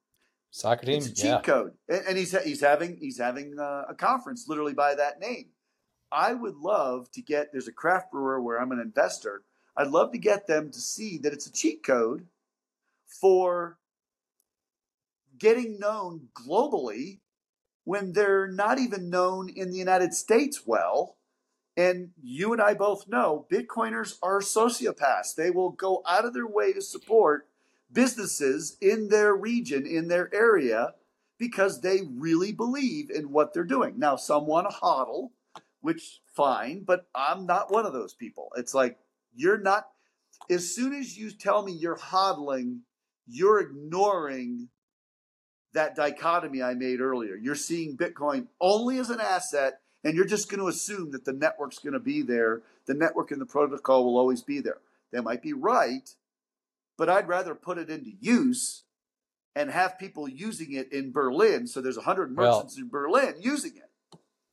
Soccer 0.50 0.86
team. 0.86 0.96
It's 0.96 1.06
a 1.08 1.14
cheat 1.14 1.24
yeah. 1.26 1.40
code, 1.42 1.72
and, 1.88 2.02
and, 2.08 2.18
he's 2.18 2.36
he's 2.42 2.62
having 2.62 2.96
he's 2.96 3.18
having 3.18 3.58
uh, 3.58 3.84
a 3.88 3.94
conference 3.94 4.46
literally 4.48 4.72
by 4.72 4.94
that 4.94 5.20
name. 5.20 5.48
I 6.10 6.34
would 6.34 6.56
love 6.56 7.10
to 7.12 7.22
get. 7.22 7.52
There's 7.52 7.68
a 7.68 7.72
craft 7.72 8.12
brewer 8.12 8.40
where 8.40 8.60
I'm 8.60 8.72
an 8.72 8.80
investor. 8.80 9.42
I'd 9.76 9.88
love 9.88 10.12
to 10.12 10.18
get 10.18 10.46
them 10.46 10.70
to 10.70 10.80
see 10.80 11.18
that 11.18 11.32
it's 11.32 11.46
a 11.46 11.52
cheat 11.52 11.82
code 11.82 12.26
for 13.06 13.78
getting 15.38 15.78
known 15.78 16.28
globally 16.34 17.18
when 17.84 18.12
they're 18.12 18.48
not 18.48 18.78
even 18.78 19.10
known 19.10 19.48
in 19.48 19.70
the 19.70 19.78
United 19.78 20.14
States 20.14 20.62
well. 20.66 21.16
And 21.76 22.10
you 22.22 22.52
and 22.52 22.62
I 22.62 22.72
both 22.72 23.06
know 23.06 23.46
Bitcoiners 23.52 24.16
are 24.22 24.40
sociopaths. 24.40 25.34
They 25.36 25.50
will 25.50 25.70
go 25.70 26.02
out 26.08 26.24
of 26.24 26.32
their 26.32 26.46
way 26.46 26.72
to 26.72 26.80
support 26.80 27.48
businesses 27.92 28.76
in 28.80 29.08
their 29.08 29.34
region, 29.34 29.86
in 29.86 30.08
their 30.08 30.34
area, 30.34 30.94
because 31.38 31.82
they 31.82 32.00
really 32.16 32.50
believe 32.50 33.10
in 33.10 33.30
what 33.30 33.52
they're 33.52 33.62
doing. 33.62 33.98
Now, 33.98 34.16
some 34.16 34.46
want 34.46 34.70
to 34.70 34.76
hodl, 34.76 35.30
which 35.86 36.20
fine, 36.34 36.82
but 36.84 37.06
I'm 37.14 37.46
not 37.46 37.70
one 37.70 37.86
of 37.86 37.92
those 37.92 38.12
people. 38.12 38.48
It's 38.56 38.74
like 38.74 38.98
you're 39.36 39.60
not. 39.60 39.86
As 40.50 40.74
soon 40.74 40.92
as 40.92 41.16
you 41.16 41.30
tell 41.30 41.62
me 41.62 41.70
you're 41.70 41.96
hodling, 41.96 42.80
you're 43.28 43.60
ignoring 43.60 44.68
that 45.74 45.94
dichotomy 45.94 46.60
I 46.60 46.74
made 46.74 47.00
earlier. 47.00 47.36
You're 47.36 47.54
seeing 47.54 47.96
Bitcoin 47.96 48.48
only 48.60 48.98
as 48.98 49.10
an 49.10 49.20
asset, 49.20 49.78
and 50.02 50.16
you're 50.16 50.24
just 50.24 50.50
going 50.50 50.58
to 50.58 50.66
assume 50.66 51.12
that 51.12 51.24
the 51.24 51.32
network's 51.32 51.78
going 51.78 51.92
to 51.92 52.00
be 52.00 52.20
there. 52.20 52.62
The 52.86 52.94
network 52.94 53.30
and 53.30 53.40
the 53.40 53.46
protocol 53.46 54.04
will 54.04 54.18
always 54.18 54.42
be 54.42 54.58
there. 54.58 54.78
They 55.12 55.20
might 55.20 55.40
be 55.40 55.52
right, 55.52 56.10
but 56.98 57.08
I'd 57.08 57.28
rather 57.28 57.54
put 57.54 57.78
it 57.78 57.90
into 57.90 58.10
use 58.18 58.82
and 59.54 59.70
have 59.70 60.00
people 60.00 60.28
using 60.28 60.72
it 60.72 60.92
in 60.92 61.12
Berlin. 61.12 61.68
So 61.68 61.80
there's 61.80 61.96
100 61.96 62.32
merchants 62.32 62.74
well, 62.76 62.82
in 62.82 62.88
Berlin 62.88 63.34
using 63.38 63.76
it. 63.76 63.85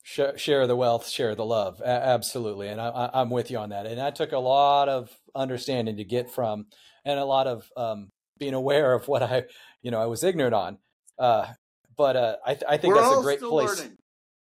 Share 0.04 0.66
the 0.66 0.76
wealth, 0.76 1.08
share 1.08 1.34
the 1.34 1.44
love. 1.44 1.80
A- 1.80 1.86
absolutely. 1.86 2.68
And 2.68 2.80
I, 2.80 3.10
am 3.14 3.30
with 3.30 3.50
you 3.50 3.58
on 3.58 3.70
that. 3.70 3.86
And 3.86 4.00
I 4.00 4.10
took 4.10 4.32
a 4.32 4.38
lot 4.38 4.88
of 4.88 5.10
understanding 5.34 5.96
to 5.96 6.04
get 6.04 6.30
from 6.30 6.66
and 7.04 7.18
a 7.18 7.24
lot 7.24 7.46
of 7.46 7.68
um, 7.76 8.10
being 8.38 8.54
aware 8.54 8.92
of 8.92 9.08
what 9.08 9.22
I, 9.22 9.44
you 9.82 9.90
know, 9.90 10.00
I 10.00 10.06
was 10.06 10.22
ignorant 10.22 10.54
on. 10.54 10.78
Uh, 11.18 11.46
but 11.96 12.16
uh, 12.16 12.36
I, 12.44 12.54
th- 12.54 12.64
I, 12.68 12.76
think 12.76 12.94
We're 12.94 13.00
that's 13.00 13.18
a 13.18 13.22
great 13.22 13.40
place. 13.40 13.78
Learning. 13.78 13.96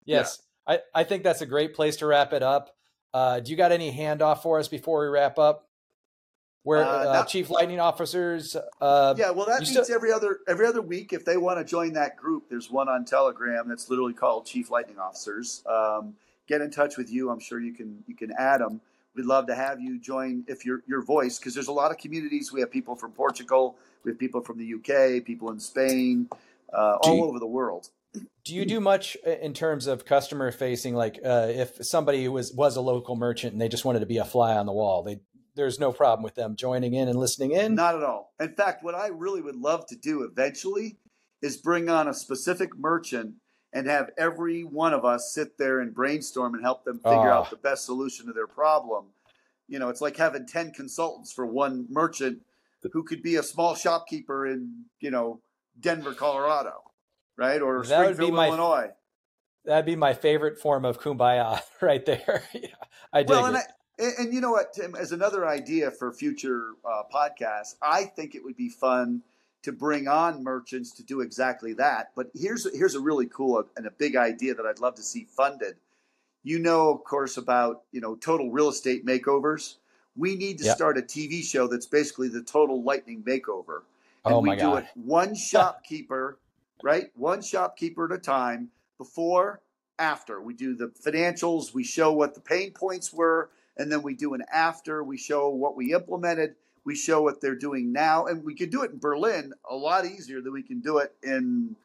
Yes. 0.06 0.39
Yeah. 0.68 0.76
I, 0.76 1.02
I 1.02 1.04
think 1.04 1.24
that's 1.24 1.41
a 1.41 1.45
great 1.47 1.74
place 1.74 1.97
to 1.97 2.06
wrap 2.06 2.32
it 2.34 2.43
up. 2.43 2.70
Uh, 3.14 3.39
do 3.39 3.50
you 3.50 3.58
got 3.58 3.72
any 3.72 3.91
handoff 3.91 4.43
for 4.43 4.60
us 4.60 4.68
before 4.68 5.02
we 5.02 5.08
wrap 5.08 5.39
up? 5.39 5.68
Where 6.64 6.84
uh, 6.84 7.05
uh, 7.05 7.26
chief 7.26 7.49
lightning 7.49 7.80
officers? 7.80 8.55
Uh, 8.82 9.16
yeah, 9.18 9.32
well, 9.32 9.45
that 9.45 9.62
means 9.62 9.72
still... 9.72 9.86
every 9.95 10.12
other 10.12 10.39
every 10.47 10.68
other 10.68 10.82
week. 10.82 11.14
If 11.14 11.24
they 11.24 11.38
want 11.38 11.57
to 11.57 11.64
join 11.64 11.93
that 11.93 12.18
group, 12.18 12.49
there's 12.49 12.70
one 12.70 12.89
on 12.89 13.05
Telegram 13.05 13.68
that's 13.70 13.89
literally 13.89 14.14
called 14.14 14.45
Chief 14.45 14.70
Lightning 14.70 14.99
Officers. 14.99 15.64
Um, 15.66 16.16
get 16.47 16.62
in 16.62 16.70
touch 16.70 16.97
with 16.97 17.10
you. 17.10 17.30
I'm 17.30 17.39
sure 17.39 17.62
you 17.62 17.74
can 17.74 18.03
you 18.07 18.16
can 18.16 18.34
add 18.38 18.60
them. 18.60 18.82
We'd 19.16 19.26
love 19.26 19.47
to 19.47 19.55
have 19.55 19.80
you 19.80 19.99
join 19.99 20.43
if 20.47 20.66
your 20.66 20.84
your 20.86 21.01
voice 21.01 21.39
because 21.39 21.53
there's 21.53 21.70
a 21.70 21.74
lot 21.74 21.91
of 21.91 21.97
communities. 21.97 22.51
We 22.51 22.60
have 22.60 22.72
people 22.72 22.95
from 22.95 23.14
Portugal, 23.14 23.78
we 24.03 24.12
have 24.12 24.20
people 24.20 24.41
from 24.41 24.57
the 24.57 24.74
UK, 24.74 25.26
people 25.26 25.51
in 25.51 25.60
Spain, 25.60 26.30
uh, 26.74 26.97
all 27.01 27.16
you, 27.16 27.24
over 27.24 27.39
the 27.39 27.47
world. 27.47 27.89
Do 28.43 28.55
you 28.55 28.66
do 28.66 28.80
much 28.80 29.16
in 29.16 29.53
terms 29.53 29.88
of 29.88 30.05
customer 30.05 30.51
facing? 30.51 30.95
Like 30.95 31.20
uh, 31.24 31.47
if 31.49 31.86
somebody 31.86 32.28
was 32.28 32.51
was 32.53 32.76
a 32.76 32.82
local 32.82 33.16
merchant 33.16 33.53
and 33.53 33.62
they 33.62 33.70
just 33.70 33.86
wanted 33.86 33.99
to 33.99 34.05
be 34.05 34.18
a 34.18 34.26
fly 34.26 34.55
on 34.55 34.66
the 34.66 34.74
wall, 34.74 35.03
they 35.03 35.20
there's 35.60 35.80
no 35.80 35.91
problem 35.91 36.24
with 36.24 36.36
them 36.36 36.55
joining 36.55 36.93
in 36.93 37.10
and 37.10 37.20
listening 37.20 37.51
in. 37.51 37.76
Not 37.76 37.95
at 37.95 38.03
all. 38.03 38.34
In 38.39 38.53
fact, 38.53 38.82
what 38.82 38.95
I 38.95 39.07
really 39.07 39.41
would 39.41 39.57
love 39.57 39.86
to 39.88 39.95
do 39.95 40.24
eventually 40.24 40.97
is 41.41 41.57
bring 41.57 41.89
on 41.89 42.07
a 42.07 42.14
specific 42.14 42.78
merchant 42.78 43.36
and 43.74 43.86
have 43.86 44.10
every 44.18 44.64
one 44.64 44.93
of 44.93 45.03
us 45.03 45.34
sit 45.34 45.57
there 45.57 45.82
and 45.82 45.93
brainstorm 45.93 46.55
and 46.55 46.64
help 46.64 46.86
them 46.86 46.97
figure 46.97 47.30
oh. 47.30 47.34
out 47.34 47.47
ah. 47.47 47.49
the 47.51 47.57
best 47.57 47.86
solution 47.86 48.26
to 48.28 48.34
their 48.34 48.47
problem. 48.47 49.07
You 49.68 49.80
know, 49.80 49.89
it's 49.89 49.99
like 49.99 50.16
having 50.16 50.47
10 50.47 50.72
consultants 50.72 51.34
for 51.34 51.45
one 51.45 51.86
merchant 51.89 52.39
who 52.93 53.03
could 53.03 53.22
be 53.22 53.36
a 53.36 53.43
small 53.43 53.76
shopkeeper 53.76 54.47
in, 54.47 54.86
you 55.01 55.12
know, 55.12 55.41
Denver, 55.78 56.14
Colorado, 56.14 56.84
right? 57.38 57.62
Or 57.62 57.84
that 57.84 58.01
Springfield, 58.01 58.34
my, 58.34 58.47
Illinois. 58.47 58.91
That'd 59.66 59.86
be 59.86 59.97
my 59.97 60.14
favorite 60.14 60.57
form 60.57 60.86
of 60.86 61.01
kumbaya 61.01 61.60
right 61.82 62.05
there. 62.05 62.43
I 63.14 63.24
dig 63.24 63.30
well, 63.30 63.55
it. 63.55 63.66
And, 64.00 64.14
and, 64.18 64.34
you 64.34 64.39
know 64.41 64.52
what, 64.52 64.74
Tim, 64.74 64.95
as 64.95 65.12
another 65.12 65.47
idea 65.47 65.91
for 65.91 66.12
future 66.12 66.72
uh, 66.86 67.04
podcasts, 67.14 67.76
I 67.82 68.06
think 68.06 68.34
it 68.34 68.43
would 68.43 68.56
be 68.56 68.70
fun 68.70 69.22
to 69.64 69.72
bring 69.74 70.08
on 70.08 70.43
merchants 70.43 70.91
to 70.93 71.04
do 71.04 71.20
exactly 71.20 71.74
that. 71.74 72.12
But 72.16 72.32
here's 72.34 72.68
here's 72.76 72.95
a 72.95 73.00
really 73.00 73.28
cool 73.28 73.64
and 73.76 73.86
a 73.86 73.91
big 73.91 74.16
idea 74.16 74.56
that 74.56 74.66
I'd 74.66 74.80
love 74.80 74.95
to 74.95 75.04
see 75.04 75.26
funded. 75.26 75.76
You 76.43 76.60
know, 76.60 76.89
of 76.89 77.04
course, 77.04 77.36
about 77.38 77.84
you 77.91 78.00
know 78.00 78.16
total 78.16 78.52
real 78.52 78.70
estate 78.70 79.06
makeovers. 79.06 79.76
We 80.16 80.36
need 80.36 80.58
to 80.60 80.66
yep. 80.66 80.76
start 80.76 80.97
a 80.97 81.02
TV 81.02 81.43
show 81.43 81.68
that's 81.68 81.86
basically 81.86 82.30
the 82.30 82.41
total 82.41 82.84
lightning 82.84 83.24
makeover. 83.24 83.82
And 84.26 84.34
oh 84.34 84.39
we 84.39 84.56
do 84.56 84.76
it 84.76 84.86
one 84.95 85.36
shopkeeper, 85.36 86.39
right? 86.84 87.08
One 87.16 87.41
shopkeeper 87.41 88.06
at 88.06 88.12
a 88.12 88.18
time, 88.18 88.70
before, 88.97 89.62
after. 89.97 90.41
We 90.41 90.54
do 90.54 90.76
the 90.76 90.88
financials, 90.88 91.74
we 91.74 91.84
show 91.84 92.12
what 92.12 92.34
the 92.34 92.41
pain 92.41 92.72
points 92.72 93.14
were, 93.14 93.50
and 93.80 93.91
then 93.91 94.03
we 94.03 94.13
do 94.13 94.36
an 94.36 94.43
after. 94.53 95.03
We 95.03 95.17
show 95.17 95.49
what 95.49 95.75
we 95.75 95.93
implemented. 95.93 96.55
We 96.86 96.95
show 96.95 97.23
what 97.23 97.41
they're 97.41 97.55
doing 97.55 97.91
now, 97.91 98.25
and 98.25 98.43
we 98.43 98.53
can 98.53 98.69
do 98.69 98.84
it 98.84 98.91
in 98.91 98.99
Berlin 98.99 99.53
a 99.69 99.75
lot 99.75 100.05
easier 100.05 100.41
than 100.41 100.53
we 100.53 100.63
can 100.63 100.82
do 100.82 100.99
it 100.99 101.13
in 101.23 101.75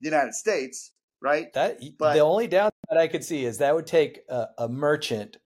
the 0.00 0.08
United 0.08 0.34
States, 0.34 0.92
right? 1.20 1.52
That 1.52 1.80
but, 1.98 2.14
the 2.14 2.20
only 2.20 2.46
downside 2.46 2.72
I 2.96 3.08
could 3.08 3.24
see 3.24 3.44
is 3.44 3.58
that 3.58 3.74
would 3.74 3.86
take 3.86 4.22
a, 4.28 4.48
a 4.58 4.68
merchant 4.68 5.36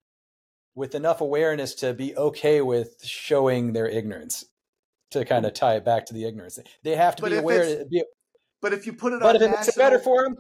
with 0.74 0.94
enough 0.94 1.20
awareness 1.20 1.74
to 1.76 1.94
be 1.94 2.16
okay 2.16 2.60
with 2.60 3.02
showing 3.04 3.72
their 3.72 3.88
ignorance 3.88 4.44
to 5.10 5.24
kind 5.24 5.46
of 5.46 5.54
tie 5.54 5.76
it 5.76 5.84
back 5.84 6.06
to 6.06 6.14
the 6.14 6.24
ignorance. 6.24 6.58
They 6.82 6.96
have 6.96 7.16
to 7.16 7.22
be 7.22 7.36
aware. 7.36 7.84
Be, 7.86 8.04
but 8.60 8.72
if 8.72 8.86
you 8.86 8.92
put 8.92 9.12
it 9.12 9.20
but 9.20 9.36
on, 9.36 9.42
if 9.42 9.42
national, 9.42 9.68
it's 9.68 9.76
better 9.76 9.98
for 9.98 10.24
them. 10.24 10.36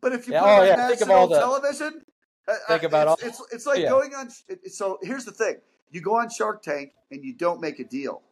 But 0.00 0.12
if 0.12 0.26
you 0.26 0.32
yeah, 0.32 0.40
put 0.40 0.48
oh, 0.48 0.56
it 0.56 0.60
on 0.60 0.66
yeah, 0.66 0.88
national 0.88 1.26
the, 1.28 1.38
television, 1.38 2.02
Uh, 2.48 2.52
uh, 2.52 2.54
think 2.68 2.82
about 2.82 3.18
it's, 3.20 3.38
all. 3.38 3.46
It's, 3.46 3.54
it's 3.54 3.66
like 3.66 3.80
yeah. 3.80 3.88
going 3.88 4.14
on. 4.14 4.28
So 4.66 4.98
here's 5.02 5.24
the 5.24 5.32
thing: 5.32 5.56
you 5.90 6.00
go 6.00 6.16
on 6.16 6.28
Shark 6.28 6.62
Tank 6.62 6.92
and 7.10 7.24
you 7.24 7.34
don't 7.34 7.60
make 7.60 7.78
a 7.78 7.84
deal. 7.84 8.22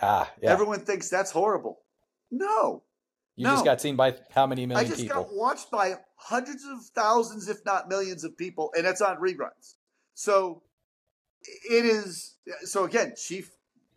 Ah, 0.00 0.30
yeah. 0.42 0.52
Everyone 0.52 0.80
thinks 0.80 1.08
that's 1.08 1.30
horrible. 1.30 1.80
No, 2.30 2.82
you 3.38 3.44
no. 3.44 3.52
just 3.52 3.64
got 3.64 3.80
seen 3.80 3.94
by 3.94 4.16
how 4.30 4.48
many 4.48 4.66
million 4.66 4.84
I 4.84 4.88
just 4.88 5.02
people? 5.02 5.22
got 5.22 5.32
watched 5.32 5.70
by 5.70 5.94
hundreds 6.16 6.64
of 6.64 6.84
thousands, 6.94 7.48
if 7.48 7.64
not 7.64 7.88
millions, 7.88 8.24
of 8.24 8.36
people, 8.36 8.72
and 8.76 8.84
it's 8.84 9.00
on 9.00 9.16
reruns. 9.18 9.74
So 10.14 10.62
it 11.42 11.84
is. 11.84 12.34
So 12.64 12.84
again, 12.84 13.14
Chief, 13.16 13.50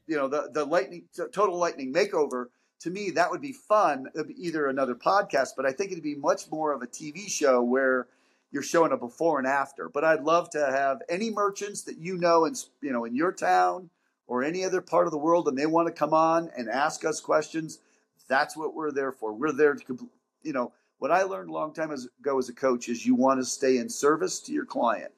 you 0.05 0.15
know 0.15 0.27
the 0.27 0.51
the 0.53 0.63
lightning 0.63 1.05
total 1.33 1.57
lightning 1.57 1.91
makeover. 1.91 2.45
To 2.81 2.91
me, 2.91 3.09
that 3.11 3.31
would 3.31 3.41
be 3.41 3.53
fun. 3.53 4.07
Be 4.15 4.35
either 4.37 4.67
another 4.67 4.93
podcast, 4.93 5.49
but 5.57 5.65
I 5.65 5.71
think 5.71 5.91
it'd 5.91 6.03
be 6.03 6.15
much 6.15 6.49
more 6.51 6.71
of 6.71 6.83
a 6.83 6.87
TV 6.87 7.27
show 7.27 7.63
where 7.63 8.07
you're 8.51 8.63
showing 8.63 8.91
a 8.91 8.97
before 8.97 9.39
and 9.39 9.47
after. 9.47 9.89
But 9.89 10.03
I'd 10.03 10.23
love 10.23 10.49
to 10.51 10.59
have 10.59 11.01
any 11.09 11.29
merchants 11.31 11.83
that 11.83 11.97
you 11.97 12.17
know 12.17 12.45
in 12.45 12.55
you 12.81 12.91
know 12.91 13.05
in 13.05 13.15
your 13.15 13.31
town 13.31 13.89
or 14.27 14.43
any 14.43 14.63
other 14.63 14.81
part 14.81 15.07
of 15.07 15.11
the 15.11 15.17
world, 15.17 15.47
and 15.47 15.57
they 15.57 15.65
want 15.65 15.87
to 15.87 15.93
come 15.93 16.13
on 16.13 16.49
and 16.55 16.69
ask 16.69 17.03
us 17.03 17.19
questions. 17.19 17.79
That's 18.27 18.55
what 18.55 18.73
we're 18.73 18.91
there 18.91 19.11
for. 19.11 19.33
We're 19.33 19.51
there 19.51 19.75
to, 19.75 20.09
you 20.41 20.53
know, 20.53 20.71
what 20.99 21.11
I 21.11 21.23
learned 21.23 21.49
a 21.49 21.53
long 21.53 21.73
time 21.73 21.91
ago 21.91 22.37
as 22.37 22.47
a 22.47 22.53
coach 22.53 22.87
is 22.87 23.05
you 23.05 23.15
want 23.15 23.41
to 23.41 23.45
stay 23.45 23.77
in 23.77 23.89
service 23.89 24.39
to 24.41 24.53
your 24.53 24.65
client. 24.65 25.11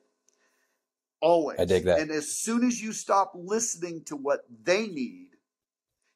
Always. 1.22 1.60
I 1.60 1.66
dig 1.66 1.84
that. 1.84 2.00
And 2.00 2.10
as 2.10 2.28
soon 2.28 2.64
as 2.64 2.82
you 2.82 2.92
stop 2.92 3.34
listening 3.36 4.04
to 4.06 4.16
what 4.16 4.46
they 4.64 4.88
need, 4.88 5.28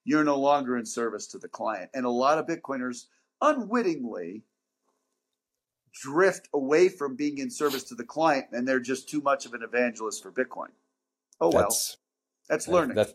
you're 0.04 0.24
no 0.24 0.40
longer 0.40 0.78
in 0.78 0.86
service 0.86 1.28
to 1.28 1.38
the 1.38 1.50
client. 1.50 1.92
And 1.94 2.06
a 2.06 2.10
lot 2.10 2.40
of 2.40 2.48
Bitcoiners 2.48 3.06
unwittingly 3.42 4.44
drift 6.02 6.50
away 6.54 6.90
from 6.90 7.16
being 7.16 7.38
in 7.38 7.50
service 7.50 7.84
to 7.86 7.96
the 7.96 8.04
client 8.04 8.46
and 8.52 8.68
they're 8.68 8.80
just 8.80 9.10
too 9.10 9.22
much 9.22 9.46
of 9.46 9.54
an 9.54 9.64
evangelist 9.64 10.24
for 10.24 10.32
Bitcoin. 10.32 10.70
Oh 11.40 11.50
well. 11.50 11.64
That's, 11.64 11.98
that's 12.50 12.68
learning. 12.68 12.96
That's, 12.96 13.14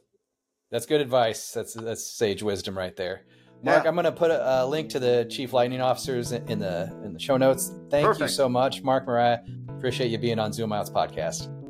that's 0.71 0.87
good 0.87 1.01
advice. 1.01 1.53
That's 1.53 1.75
that's 1.75 2.05
sage 2.05 2.43
wisdom 2.43 2.77
right 2.77 2.97
there. 2.97 3.23
Mark, 3.63 3.85
yeah. 3.85 3.89
I'm 3.89 3.95
going 3.95 4.05
to 4.05 4.13
put 4.13 4.31
a, 4.31 4.63
a, 4.63 4.67
link 4.67 4.89
to 4.91 4.99
the 4.99 5.27
chief 5.31 5.53
lightning 5.53 5.81
officers 5.81 6.33
in 6.33 6.59
the 6.59 6.93
in 7.05 7.13
the 7.13 7.21
show 7.21 7.37
notes. 7.37 7.73
Thank 7.91 8.07
Perfect. 8.07 8.23
you 8.23 8.35
so 8.35 8.49
much, 8.49 8.83
Mark 8.83 9.07
Maraia. 9.07 9.41
Appreciate 9.69 10.11
you 10.11 10.19
being 10.19 10.39
on 10.39 10.53
Zoom 10.53 10.73
Outs 10.73 10.91
podcast. 10.91 11.62